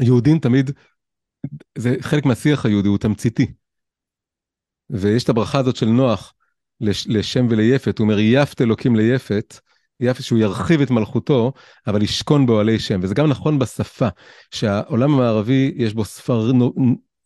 [0.00, 0.70] יהודים תמיד,
[1.78, 3.52] זה חלק מהשיח היהודי, הוא תמציתי.
[4.93, 6.34] ויש את הברכה הזאת של נוח
[6.80, 9.59] לש, לשם וליפת, הוא אומר יפת אלוקים ליפת,
[10.01, 11.53] יפת שהוא ירחיב את מלכותו,
[11.86, 13.01] אבל ישכון באוהלי שם.
[13.03, 14.09] וזה גם נכון בשפה,
[14.51, 16.51] שהעולם המערבי יש בו ספר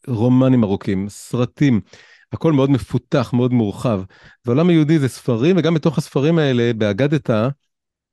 [0.09, 1.81] רומנים ארוכים, סרטים,
[2.33, 4.03] הכל מאוד מפותח, מאוד מורחב.
[4.45, 7.49] והעולם היהודי זה ספרים, וגם בתוך הספרים האלה, באגדתא,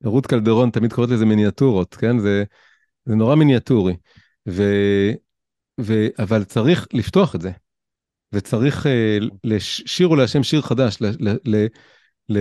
[0.03, 2.19] רות קלדרון תמיד קוראת לזה מיניאטורות, כן?
[2.19, 2.43] זה,
[3.05, 3.95] זה נורא מיניאטורי.
[4.49, 4.63] ו,
[5.81, 7.51] ו, אבל צריך לפתוח את זה.
[8.33, 8.89] וצריך uh,
[9.43, 10.97] לשיר ולהשם שיר חדש.
[11.01, 11.67] ל, ל, ל,
[12.29, 12.37] ל,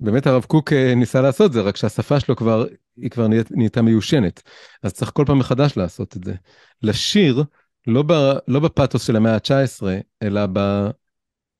[0.00, 2.66] באמת הרב קוק uh, ניסה לעשות זה, רק שהשפה שלו כבר,
[2.96, 4.42] היא כבר נהייתה מיושנת.
[4.82, 6.34] אז צריך כל פעם מחדש לעשות את זה.
[6.82, 7.44] לשיר,
[7.86, 8.12] לא, ב,
[8.48, 9.86] לא בפתוס של המאה ה-19,
[10.22, 10.60] אלא ב,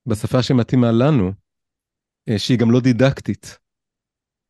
[0.06, 1.32] בשפה שמתאימה לנו,
[2.30, 3.58] uh, שהיא גם לא דידקטית,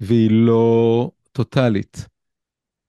[0.00, 2.06] והיא לא טוטאלית,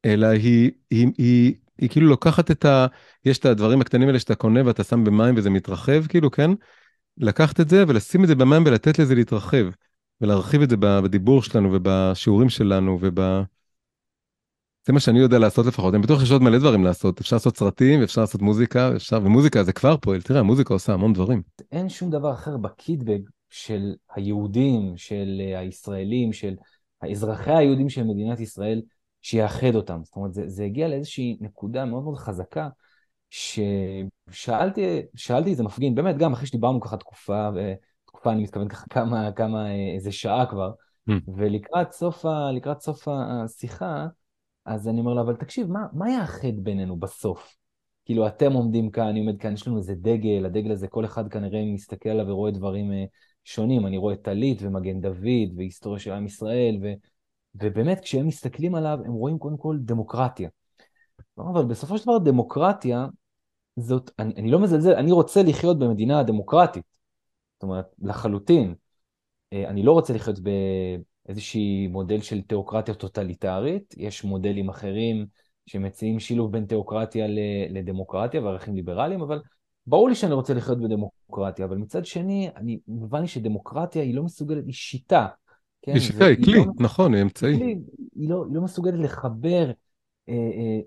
[0.05, 2.87] אלא היא, היא, היא, היא כאילו לוקחת את ה...
[3.25, 6.51] יש את הדברים הקטנים האלה שאתה קונה ואתה שם במים וזה מתרחב, כאילו, כן?
[7.17, 9.65] לקחת את זה ולשים את זה במים ולתת לזה להתרחב,
[10.21, 13.19] ולהרחיב את זה בדיבור שלנו ובשיעורים שלנו וב...
[14.85, 15.93] זה מה שאני יודע לעשות לפחות.
[15.93, 17.19] אני בטוח שיש עוד מלא דברים לעשות.
[17.21, 19.19] אפשר לעשות סרטים, אפשר לעשות מוזיקה, אפשר...
[19.23, 20.21] ומוזיקה זה כבר פועל.
[20.21, 21.41] תראה, המוזיקה עושה המון דברים.
[21.71, 23.19] אין שום דבר אחר בקידבג
[23.49, 26.55] של היהודים, של הישראלים, של
[27.01, 28.81] האזרחי היהודים של מדינת ישראל,
[29.23, 30.01] שיאחד אותם.
[30.03, 32.69] זאת אומרת, זה, זה הגיע לאיזושהי נקודה מאוד מאוד חזקה,
[33.29, 35.05] ששאלתי
[35.45, 37.49] איזה מפגין, באמת גם אחרי שדיברנו ככה תקופה,
[38.05, 40.71] תקופה אני מתכוון ככה כמה, כמה, איזה שעה כבר,
[41.09, 41.13] mm.
[41.37, 42.49] ולקראת סוף, ה,
[42.79, 44.07] סוף השיחה,
[44.65, 47.55] אז אני אומר לו, אבל תקשיב, מה, מה יאחד בינינו בסוף?
[48.05, 51.29] כאילו, אתם עומדים כאן, אני עומד כאן, יש לנו איזה דגל, הדגל הזה, כל אחד
[51.29, 53.03] כנראה מסתכל עליו ורואה דברים אה,
[53.43, 53.87] שונים.
[53.87, 56.93] אני רואה טלית ומגן דוד והיסטוריה של עם ישראל, ו...
[57.55, 60.49] ובאמת, כשהם מסתכלים עליו, הם רואים קודם כל דמוקרטיה.
[61.37, 63.07] אבל בסופו של דבר דמוקרטיה,
[63.75, 66.83] זאת, אני, אני לא מזלזל, אני רוצה לחיות במדינה דמוקרטית.
[67.55, 68.75] זאת אומרת, לחלוטין.
[69.53, 75.25] אה, אני לא רוצה לחיות באיזשהי מודל של תיאוקרטיה טוטליטרית, יש מודלים אחרים
[75.65, 77.25] שמציעים שילוב בין תיאוקרטיה
[77.69, 79.41] לדמוקרטיה וערכים ליברליים, אבל
[79.87, 84.23] ברור לי שאני רוצה לחיות בדמוקרטיה, אבל מצד שני, אני מובן לי שדמוקרטיה היא לא
[84.23, 85.27] מסוגלת, היא שיטה.
[85.83, 85.91] כן?
[85.91, 87.53] היא שיטה, היא כלי, לא, נכון, היא אמצעי.
[87.55, 87.77] היא,
[88.15, 89.71] היא, לא, היא לא מסוגלת לחבר,
[90.29, 90.79] אה, אה,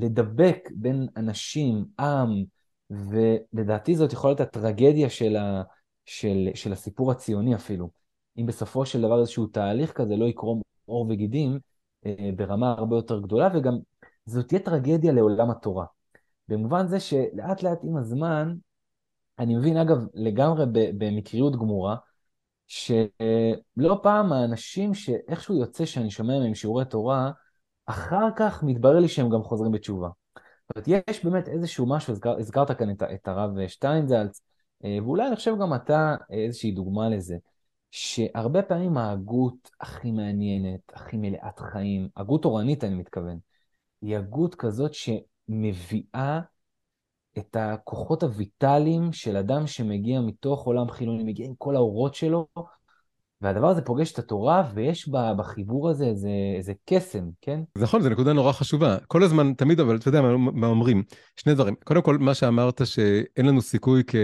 [0.00, 2.44] לדבק בין אנשים, עם,
[2.90, 5.62] ולדעתי זאת יכולה להיות הטרגדיה של, ה,
[6.06, 7.90] של, של הסיפור הציוני אפילו.
[8.38, 11.58] אם בסופו של דבר איזשהו תהליך כזה לא יקרום עור וגידים
[12.06, 13.78] אה, ברמה הרבה יותר גדולה, וגם
[14.26, 15.86] זאת תהיה טרגדיה לעולם התורה.
[16.48, 18.54] במובן זה שלאט לאט עם הזמן,
[19.38, 21.96] אני מבין אגב לגמרי במקריות גמורה,
[22.72, 27.30] שלא פעם האנשים שאיכשהו יוצא שאני שומע מהם שיעורי תורה,
[27.86, 30.08] אחר כך מתברר לי שהם גם חוזרים בתשובה.
[30.68, 34.40] זאת אומרת, יש באמת איזשהו משהו, הזכר, הזכרת כאן את, את הרב שטיינזלץ,
[34.84, 37.36] אה, ואולי אני חושב גם אתה איזושהי דוגמה לזה,
[37.90, 43.38] שהרבה פעמים ההגות הכי מעניינת, הכי מלאת חיים, הגות תורנית אני מתכוון,
[44.02, 46.40] היא הגות כזאת שמביאה
[47.38, 52.46] את הכוחות הויטליים של אדם שמגיע מתוך עולם חילוני, מגיע עם כל האורות שלו,
[53.40, 55.08] והדבר הזה פוגש את התורה, ויש
[55.38, 57.60] בחיבור הזה איזה, איזה קסם, כן?
[57.74, 58.96] זה נכון, זו נקודה נורא חשובה.
[59.06, 61.02] כל הזמן, תמיד, אבל אתה יודע מה, מה אומרים?
[61.36, 61.74] שני דברים.
[61.84, 64.14] קודם כל, מה שאמרת, שאין לנו סיכוי כ,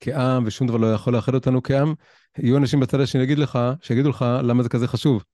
[0.00, 1.94] כעם, ושום דבר לא יכול לאחד אותנו כעם,
[2.38, 5.24] יהיו אנשים בצד השני יגיד לך, שיגידו לך, למה זה כזה חשוב?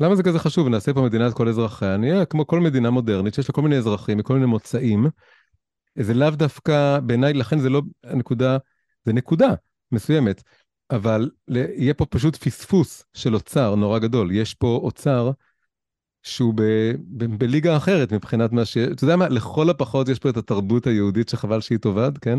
[0.00, 0.68] למה זה כזה חשוב?
[0.68, 1.96] נעשה פה מדינת כל אזרחיה.
[1.96, 5.06] נהיה כמו כל מדינה מודרנית, שיש לה כל מיני אזרחים מכל מיני מוצאים.
[5.98, 8.56] זה לאו דווקא, בעיניי, לכן זה לא הנקודה,
[9.04, 9.54] זה נקודה
[9.92, 10.42] מסוימת.
[10.90, 14.32] אבל יהיה פה פשוט פספוס של אוצר נורא גדול.
[14.32, 15.30] יש פה אוצר
[16.22, 16.62] שהוא ב,
[16.98, 18.76] ב, בליגה אחרת מבחינת מה ש...
[18.76, 22.38] אתה יודע מה, לכל הפחות יש פה את התרבות היהודית שחבל שהיא תאבד, כן?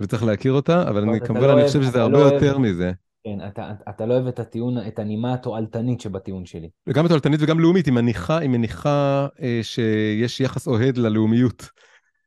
[0.00, 2.58] וצריך להכיר אותה, אבל אני כמובן, לא אני חושב שזה הרבה לא יותר אוהב...
[2.58, 2.92] מזה.
[3.24, 6.68] כן, אתה, אתה לא אוהב את הטיעון, את הנימה התועלתנית שבטיעון שלי.
[6.88, 11.70] גם תועלתנית וגם לאומית, היא מניחה, היא מניחה אה, שיש יחס אוהד ללאומיות.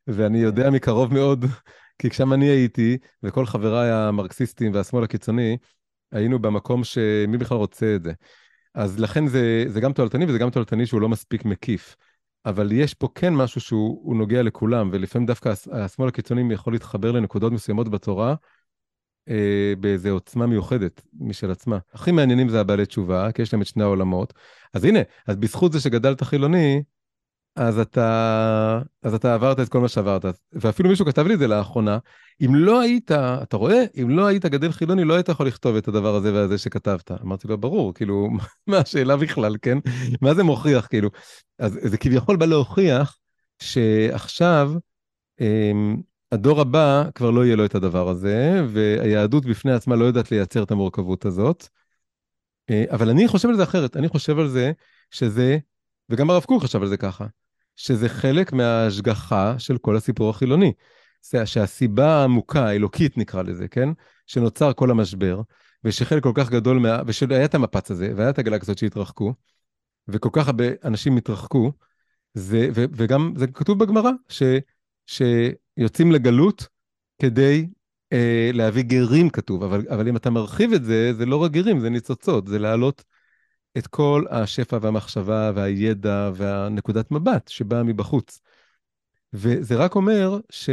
[0.07, 1.45] ואני יודע מקרוב מאוד
[1.99, 5.57] כי כשם אני הייתי, וכל חבריי המרקסיסטים והשמאל הקיצוני,
[6.11, 8.13] היינו במקום שמי בכלל רוצה את זה.
[8.73, 11.95] אז לכן זה, זה גם תועלתני, וזה גם תועלתני שהוא לא מספיק מקיף.
[12.45, 17.53] אבל יש פה כן משהו שהוא נוגע לכולם, ולפעמים דווקא השמאל הקיצוני יכול להתחבר לנקודות
[17.53, 18.35] מסוימות בתורה,
[19.29, 21.77] אה, באיזו עוצמה מיוחדת משל עצמה.
[21.93, 24.33] הכי מעניינים זה הבעלי תשובה, כי יש להם את שני העולמות.
[24.73, 26.83] אז הנה, אז בזכות זה שגדלת חילוני,
[27.55, 30.25] אז אתה, אז אתה עברת את כל מה שעברת.
[30.53, 31.97] ואפילו מישהו כתב לי את זה לאחרונה,
[32.45, 35.87] אם לא היית, אתה רואה, אם לא היית גדל חילוני, לא היית יכול לכתוב את
[35.87, 37.11] הדבר הזה והזה שכתבת.
[37.11, 38.29] אמרתי לו, ברור, כאילו,
[38.67, 39.77] מה השאלה בכלל, כן?
[40.21, 41.09] מה זה מוכיח, כאילו?
[41.59, 43.17] אז זה כביכול בא להוכיח
[43.59, 44.71] שעכשיו,
[45.41, 45.97] אמ,
[46.31, 50.63] הדור הבא כבר לא יהיה לו את הדבר הזה, והיהדות בפני עצמה לא יודעת לייצר
[50.63, 51.67] את המורכבות הזאת.
[52.69, 54.71] אה, אבל אני חושב על זה אחרת, אני חושב על זה
[55.11, 55.57] שזה,
[56.09, 57.25] וגם הרב קוק חשב על זה ככה,
[57.75, 60.73] שזה חלק מההשגחה של כל הסיפור החילוני.
[61.45, 63.89] שהסיבה העמוקה, האלוקית נקרא לזה, כן?
[64.27, 65.41] שנוצר כל המשבר,
[65.83, 67.01] ושחלק כל כך גדול מה...
[67.07, 69.33] ושהיה את המפץ הזה, והיה את הגלקסיות שהתרחקו,
[70.07, 71.71] וכל כך הרבה אנשים התרחקו,
[72.33, 74.11] זה, ו, וגם זה כתוב בגמרא,
[75.07, 76.67] שיוצאים לגלות
[77.21, 77.67] כדי
[78.13, 81.79] אה, להביא גרים כתוב, אבל, אבל אם אתה מרחיב את זה, זה לא רק גרים,
[81.79, 83.03] זה ניצוצות, זה להעלות
[83.77, 88.41] את כל השפע והמחשבה והידע והנקודת מבט שבאה מבחוץ.
[89.33, 90.69] וזה רק אומר ש...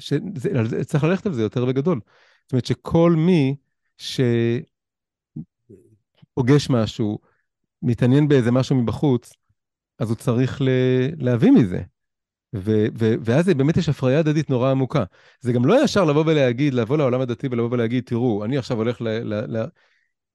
[0.00, 2.00] שצריך ללכת על זה יותר בגדול.
[2.42, 3.56] זאת אומרת שכל מי
[3.96, 4.66] שפוגש
[6.70, 7.18] משהו,
[7.82, 9.32] מתעניין באיזה משהו מבחוץ,
[9.98, 10.68] אז הוא צריך ל...
[11.18, 11.82] להביא מזה.
[12.56, 15.04] ו- ו- ואז באמת יש הפריה הדדית נורא עמוקה.
[15.40, 19.00] זה גם לא ישר לבוא ולהגיד, לבוא לעולם הדתי ולבוא ולהגיד, תראו, אני עכשיו הולך
[19.00, 19.08] ל...
[19.08, 19.66] ל-, ל-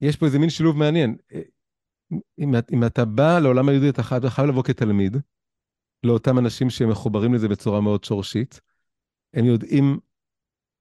[0.02, 1.16] יש פה איזה מין שילוב מעניין.
[2.39, 5.18] אם, אם אתה בא לעולם היהודי, אתה חייב, חייב לבוא כתלמיד,
[6.03, 8.62] לאותם אנשים שמחוברים לזה בצורה מאוד שורשית.
[9.34, 9.99] הם יודעים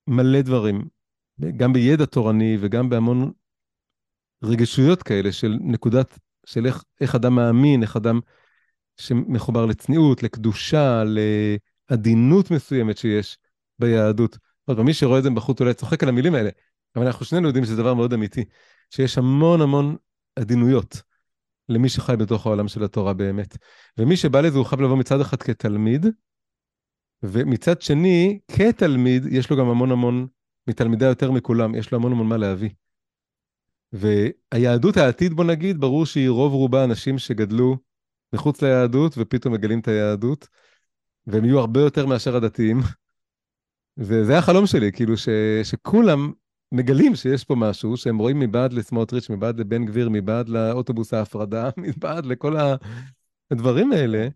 [0.07, 0.89] מלא דברים,
[1.57, 3.33] גם בידע תורני וגם בהמון
[4.45, 8.21] רגישויות כאלה של נקודת, של איך, איך אדם מאמין, איך אדם
[8.97, 11.03] שמחובר לצניעות, לקדושה,
[11.91, 13.39] לעדינות מסוימת שיש
[13.79, 14.39] ביהדות.
[14.65, 16.51] עוד פעם, מי שרואה את זה בחוץ אולי צוחק על המילים האלה,
[16.97, 18.45] אבל אנחנו שנינו יודעים שזה דבר מאוד אמיתי,
[18.91, 19.97] שיש המון המון
[20.37, 21.03] עדינויות.
[21.69, 23.57] למי שחי בתוך העולם של התורה באמת.
[23.99, 26.07] ומי שבא לזה הוא חייב לבוא מצד אחד כתלמיד,
[27.23, 30.27] ומצד שני, כתלמיד, יש לו גם המון המון,
[30.67, 32.71] מתלמידי יותר מכולם, יש לו המון המון מה להביא.
[33.93, 37.77] והיהדות העתיד, בוא נגיד, ברור שהיא רוב רובה אנשים שגדלו
[38.33, 40.49] מחוץ ליהדות ופתאום מגלים את היהדות,
[41.27, 42.81] והם יהיו הרבה יותר מאשר הדתיים.
[43.99, 45.29] וזה החלום שלי, כאילו ש,
[45.63, 46.33] שכולם
[46.73, 52.27] מגלים שיש פה משהו, שהם רואים מבעד לסמוטריץ', מבעד לבן גביר, מבעד לאוטובוס ההפרדה, מבעד
[52.27, 52.57] לכל
[53.51, 54.29] הדברים האלה,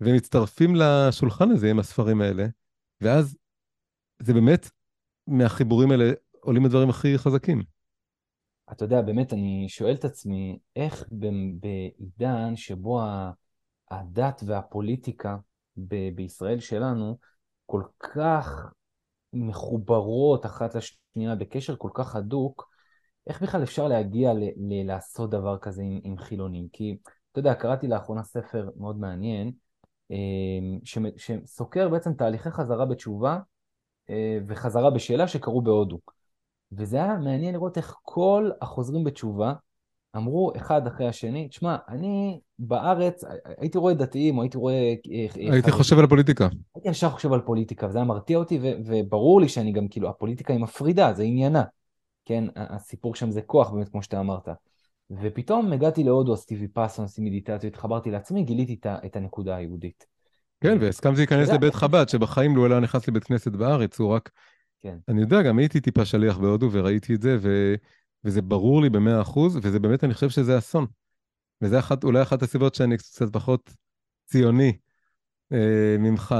[0.00, 2.46] ומצטרפים לשולחן הזה עם הספרים האלה,
[3.00, 3.36] ואז
[4.22, 4.70] זה באמת,
[5.26, 7.62] מהחיבורים האלה עולים הדברים הכי חזקים.
[8.72, 11.04] אתה יודע, באמת, אני שואל את עצמי, איך
[11.60, 13.00] בעידן שבו
[13.90, 15.36] הדת והפוליטיקה
[15.76, 17.18] ב- בישראל שלנו
[17.66, 18.72] כל כך
[19.32, 20.98] מחוברות אחת לשנייה
[21.34, 22.68] בקשר כל כך הדוק,
[23.26, 26.68] איך בכלל אפשר להגיע ל- ל- לעשות דבר כזה עם, עם חילונים?
[26.72, 26.96] כי,
[27.32, 29.52] אתה יודע, קראתי לאחרונה ספר מאוד מעניין,
[30.10, 33.38] אמ, ש- שסוקר בעצם תהליכי חזרה בתשובה
[34.10, 35.98] אה, וחזרה בשאלה שקרו בהודו.
[36.72, 39.52] וזה היה מעניין לראות איך כל החוזרים בתשובה
[40.16, 43.24] אמרו אחד אחרי השני, תשמע, אני בארץ,
[43.58, 44.94] הייתי רואה דתיים, או הייתי רואה...
[45.10, 46.48] אה, הייתי חושב על הפוליטיקה.
[46.74, 50.08] הייתי ישר חושב על פוליטיקה, וזה היה מרתיע אותי, ו- וברור לי שאני גם, כאילו,
[50.08, 51.62] הפוליטיקה היא מפרידה, זה עניינה.
[52.24, 54.48] כן, הסיפור שם זה כוח, באמת, כמו שאתה אמרת.
[55.22, 58.76] ופתאום הגעתי להודו, עשיתי ויפאסון, עשיתי מדיטציות, התחברתי לעצמי, גיליתי
[59.06, 60.06] את הנקודה היהודית.
[60.60, 64.30] כן, והסכמתי להיכנס לבית חב"ד, שבחיים לא היה נכנס לבית כנסת בארץ, הוא רק...
[64.82, 64.96] כן.
[65.08, 67.74] אני יודע, גם הייתי טיפה שליח בהודו וראיתי את זה, ו...
[68.24, 70.86] וזה ברור לי במאה אחוז, וזה באמת, אני חושב שזה אסון.
[71.62, 73.74] וזה אחת, אולי אחת הסיבות שאני קצת פחות
[74.26, 74.72] ציוני
[75.52, 76.34] אה, ממך,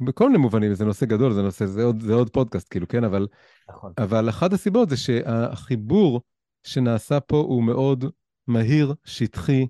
[0.00, 3.04] בכל מיני מובנים, זה נושא גדול, זה נושא, זה עוד, זה עוד פודקאסט, כאילו, כן,
[3.04, 3.26] אבל...
[3.68, 3.92] נכון.
[3.98, 6.22] אבל אחת הסיבות זה שהחיבור
[6.62, 8.04] שנעשה פה הוא מאוד
[8.46, 9.66] מהיר, שטחי,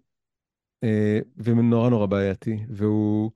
[0.85, 3.31] אה, ונורא נורא בעייתי, והוא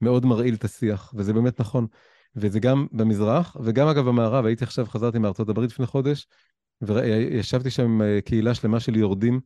[0.00, 1.86] מאוד מרעיל את השיח, וזה באמת נכון.
[2.36, 6.26] וזה גם במזרח, וגם אגב במערב, הייתי עכשיו, חזרתי מארצות הברית לפני חודש,
[6.80, 9.40] וישבתי שם עם אה, קהילה שלמה של יורדים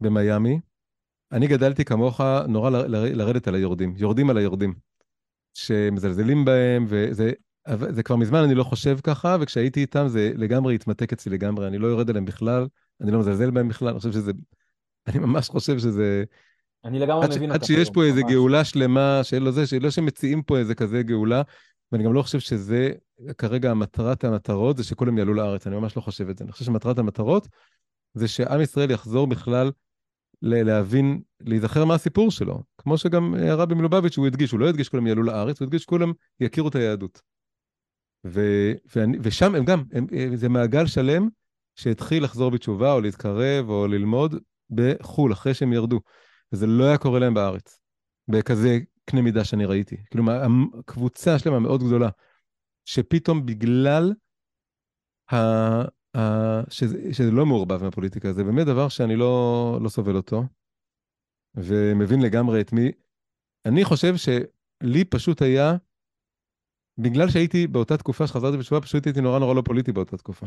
[0.00, 0.60] במיאמי.
[1.32, 4.74] אני גדלתי כמוך נורא לרדת על היורדים, יורדים על היורדים,
[5.54, 7.32] שמזלזלים בהם, וזה
[7.76, 11.78] זה כבר מזמן אני לא חושב ככה, וכשהייתי איתם זה לגמרי התמתק אצלי לגמרי, אני
[11.78, 12.66] לא יורד עליהם בכלל,
[13.00, 14.32] אני לא מזלזל בהם בכלל, אני חושב שזה,
[15.06, 16.24] אני ממש חושב שזה...
[16.84, 17.62] אני לגמרי עד מבין אותך.
[17.62, 21.42] עד שיש פה איזה גאולה שלמה, שלא זה, שלא שמציעים פה איזה כזה גאולה,
[21.92, 22.92] ואני גם לא חושב שזה
[23.38, 26.44] כרגע מטרת המטרות, זה שכולם יעלו לארץ, אני ממש לא חושב את זה.
[26.44, 27.48] אני חושב שמטרת המטרות
[28.14, 29.70] זה שעם ישראל יחזור בכלל
[30.42, 32.62] להבין, להיזכר מה הסיפור שלו.
[32.78, 36.12] כמו שגם הרבי מלובביץ', הוא הדגיש, הוא לא הדגיש כולם יעלו לארץ, הוא הדגיש שכולם
[36.40, 37.20] יכירו את היהדות.
[38.26, 38.40] ו,
[38.96, 41.28] ואני, ושם הם גם, הם, זה מעגל שלם
[41.76, 44.34] שהתחיל לחזור בתשובה, או להתקרב, או ללמוד
[44.70, 46.00] בחו"ל, אחרי שהם ירדו.
[46.52, 47.78] וזה לא היה קורה להם בארץ,
[48.28, 48.78] בכזה
[49.10, 49.96] קנה מידה שאני ראיתי.
[50.10, 50.24] כאילו,
[50.86, 52.08] קבוצה שלמה מאוד גדולה,
[52.84, 54.12] שפתאום בגלל
[55.32, 55.36] ה...
[56.18, 56.70] ה...
[56.70, 60.44] שזה, שזה לא מעורבב מהפוליטיקה, זה באמת דבר שאני לא, לא סובל אותו,
[61.54, 62.92] ומבין לגמרי את מי.
[63.66, 65.76] אני חושב שלי פשוט היה,
[66.98, 70.46] בגלל שהייתי באותה תקופה שחזרתי בתשובה, פשוט הייתי נורא נורא לא פוליטי באותה תקופה.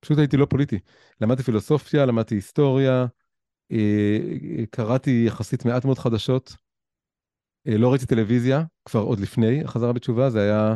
[0.00, 0.78] פשוט הייתי לא פוליטי.
[1.20, 3.06] למדתי פילוסופיה, למדתי היסטוריה,
[3.72, 6.56] אה, קראתי יחסית מעט מאוד חדשות.
[7.68, 10.74] אה, לא ראיתי טלוויזיה, כבר עוד לפני החזרה בתשובה, זה היה...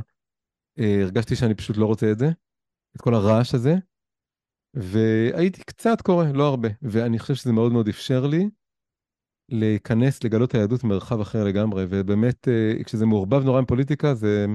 [0.78, 2.26] אה, הרגשתי שאני פשוט לא רוצה את זה,
[2.96, 3.74] את כל הרעש הזה,
[4.74, 8.50] והייתי קצת קורא, לא הרבה, ואני חושב שזה מאוד מאוד אפשר לי
[9.48, 12.48] להיכנס, לגלות היהדות במרחב אחר לגמרי, ובאמת,
[12.84, 14.46] כשזה מעורבב נורא עם פוליטיקה, זה...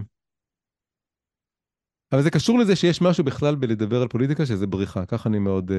[2.11, 5.71] אבל זה קשור לזה שיש משהו בכלל בלדבר על פוליטיקה, שזה בריחה, ככה אני מאוד...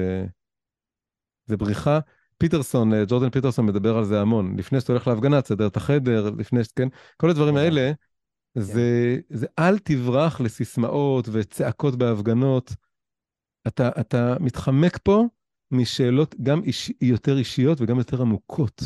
[1.45, 1.99] זה בריחה.
[2.37, 4.55] פיטרסון, אה, ג'ורדן פיטרסון מדבר על זה המון.
[4.57, 6.67] לפני שאתה הולך להפגנה, תסדר את החדר, לפני ש...
[6.75, 6.87] כן?
[7.17, 7.91] כל הדברים האלה,
[8.57, 12.73] זה, זה אל תברח לסיסמאות וצעקות בהפגנות.
[13.67, 15.23] אתה, אתה מתחמק פה
[15.71, 18.83] משאלות גם איש, יותר אישיות וגם יותר עמוקות.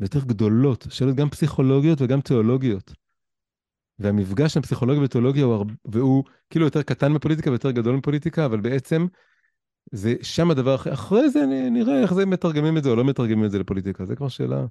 [0.00, 2.92] ויותר גדולות, שאלות גם פסיכולוגיות וגם תיאולוגיות.
[3.98, 8.60] והמפגש של פסיכולוגיה ותיאולוגיה הוא, הרבה, והוא כאילו יותר קטן מפוליטיקה ויותר גדול מפוליטיקה, אבל
[8.60, 9.06] בעצם
[9.94, 10.92] זה שם הדבר אחר.
[10.92, 14.16] אחרי זה נראה איך זה מתרגמים את זה או לא מתרגמים את זה לפוליטיקה, זה
[14.16, 14.64] כבר שאלה.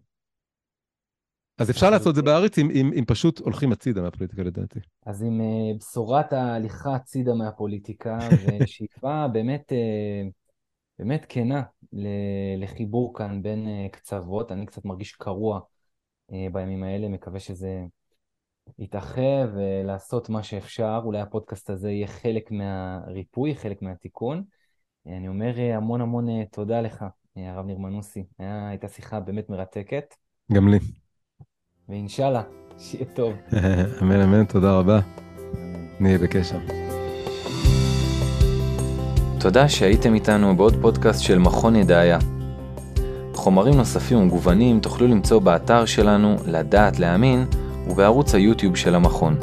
[1.57, 4.79] אז אפשר לעשות את זה בארץ אם, אם, אם פשוט הולכים הצידה מהפוליטיקה לדעתי.
[5.05, 8.19] אז עם uh, בשורת ההליכה הצידה מהפוליטיקה
[8.59, 10.31] ושאיפה באמת, uh,
[10.99, 11.63] באמת כנה
[12.57, 15.59] לחיבור כאן בין uh, קצוות, אני קצת מרגיש קרוע
[16.31, 17.83] uh, בימים האלה, מקווה שזה
[18.79, 24.43] יתאחה ולעשות מה שאפשר, אולי הפודקאסט הזה יהיה חלק מהריפוי, חלק מהתיקון.
[25.07, 27.05] אני אומר אה, המון המון אה, תודה לך,
[27.38, 28.23] אה, הרב ניר מנוסי.
[28.39, 30.15] הייתה שיחה באמת מרתקת.
[30.51, 30.80] גם לי.
[31.89, 32.41] ואינשאללה,
[32.77, 33.34] שיהיה טוב.
[34.01, 34.99] אמן אמן, תודה רבה.
[35.99, 36.59] נהיה בקשר.
[39.39, 42.17] תודה שהייתם איתנו בעוד פודקאסט של מכון ידעיה.
[43.34, 47.45] חומרים נוספים ומגוונים תוכלו למצוא באתר שלנו, לדעת להאמין,
[47.88, 49.38] ובערוץ היוטיוב של המכון.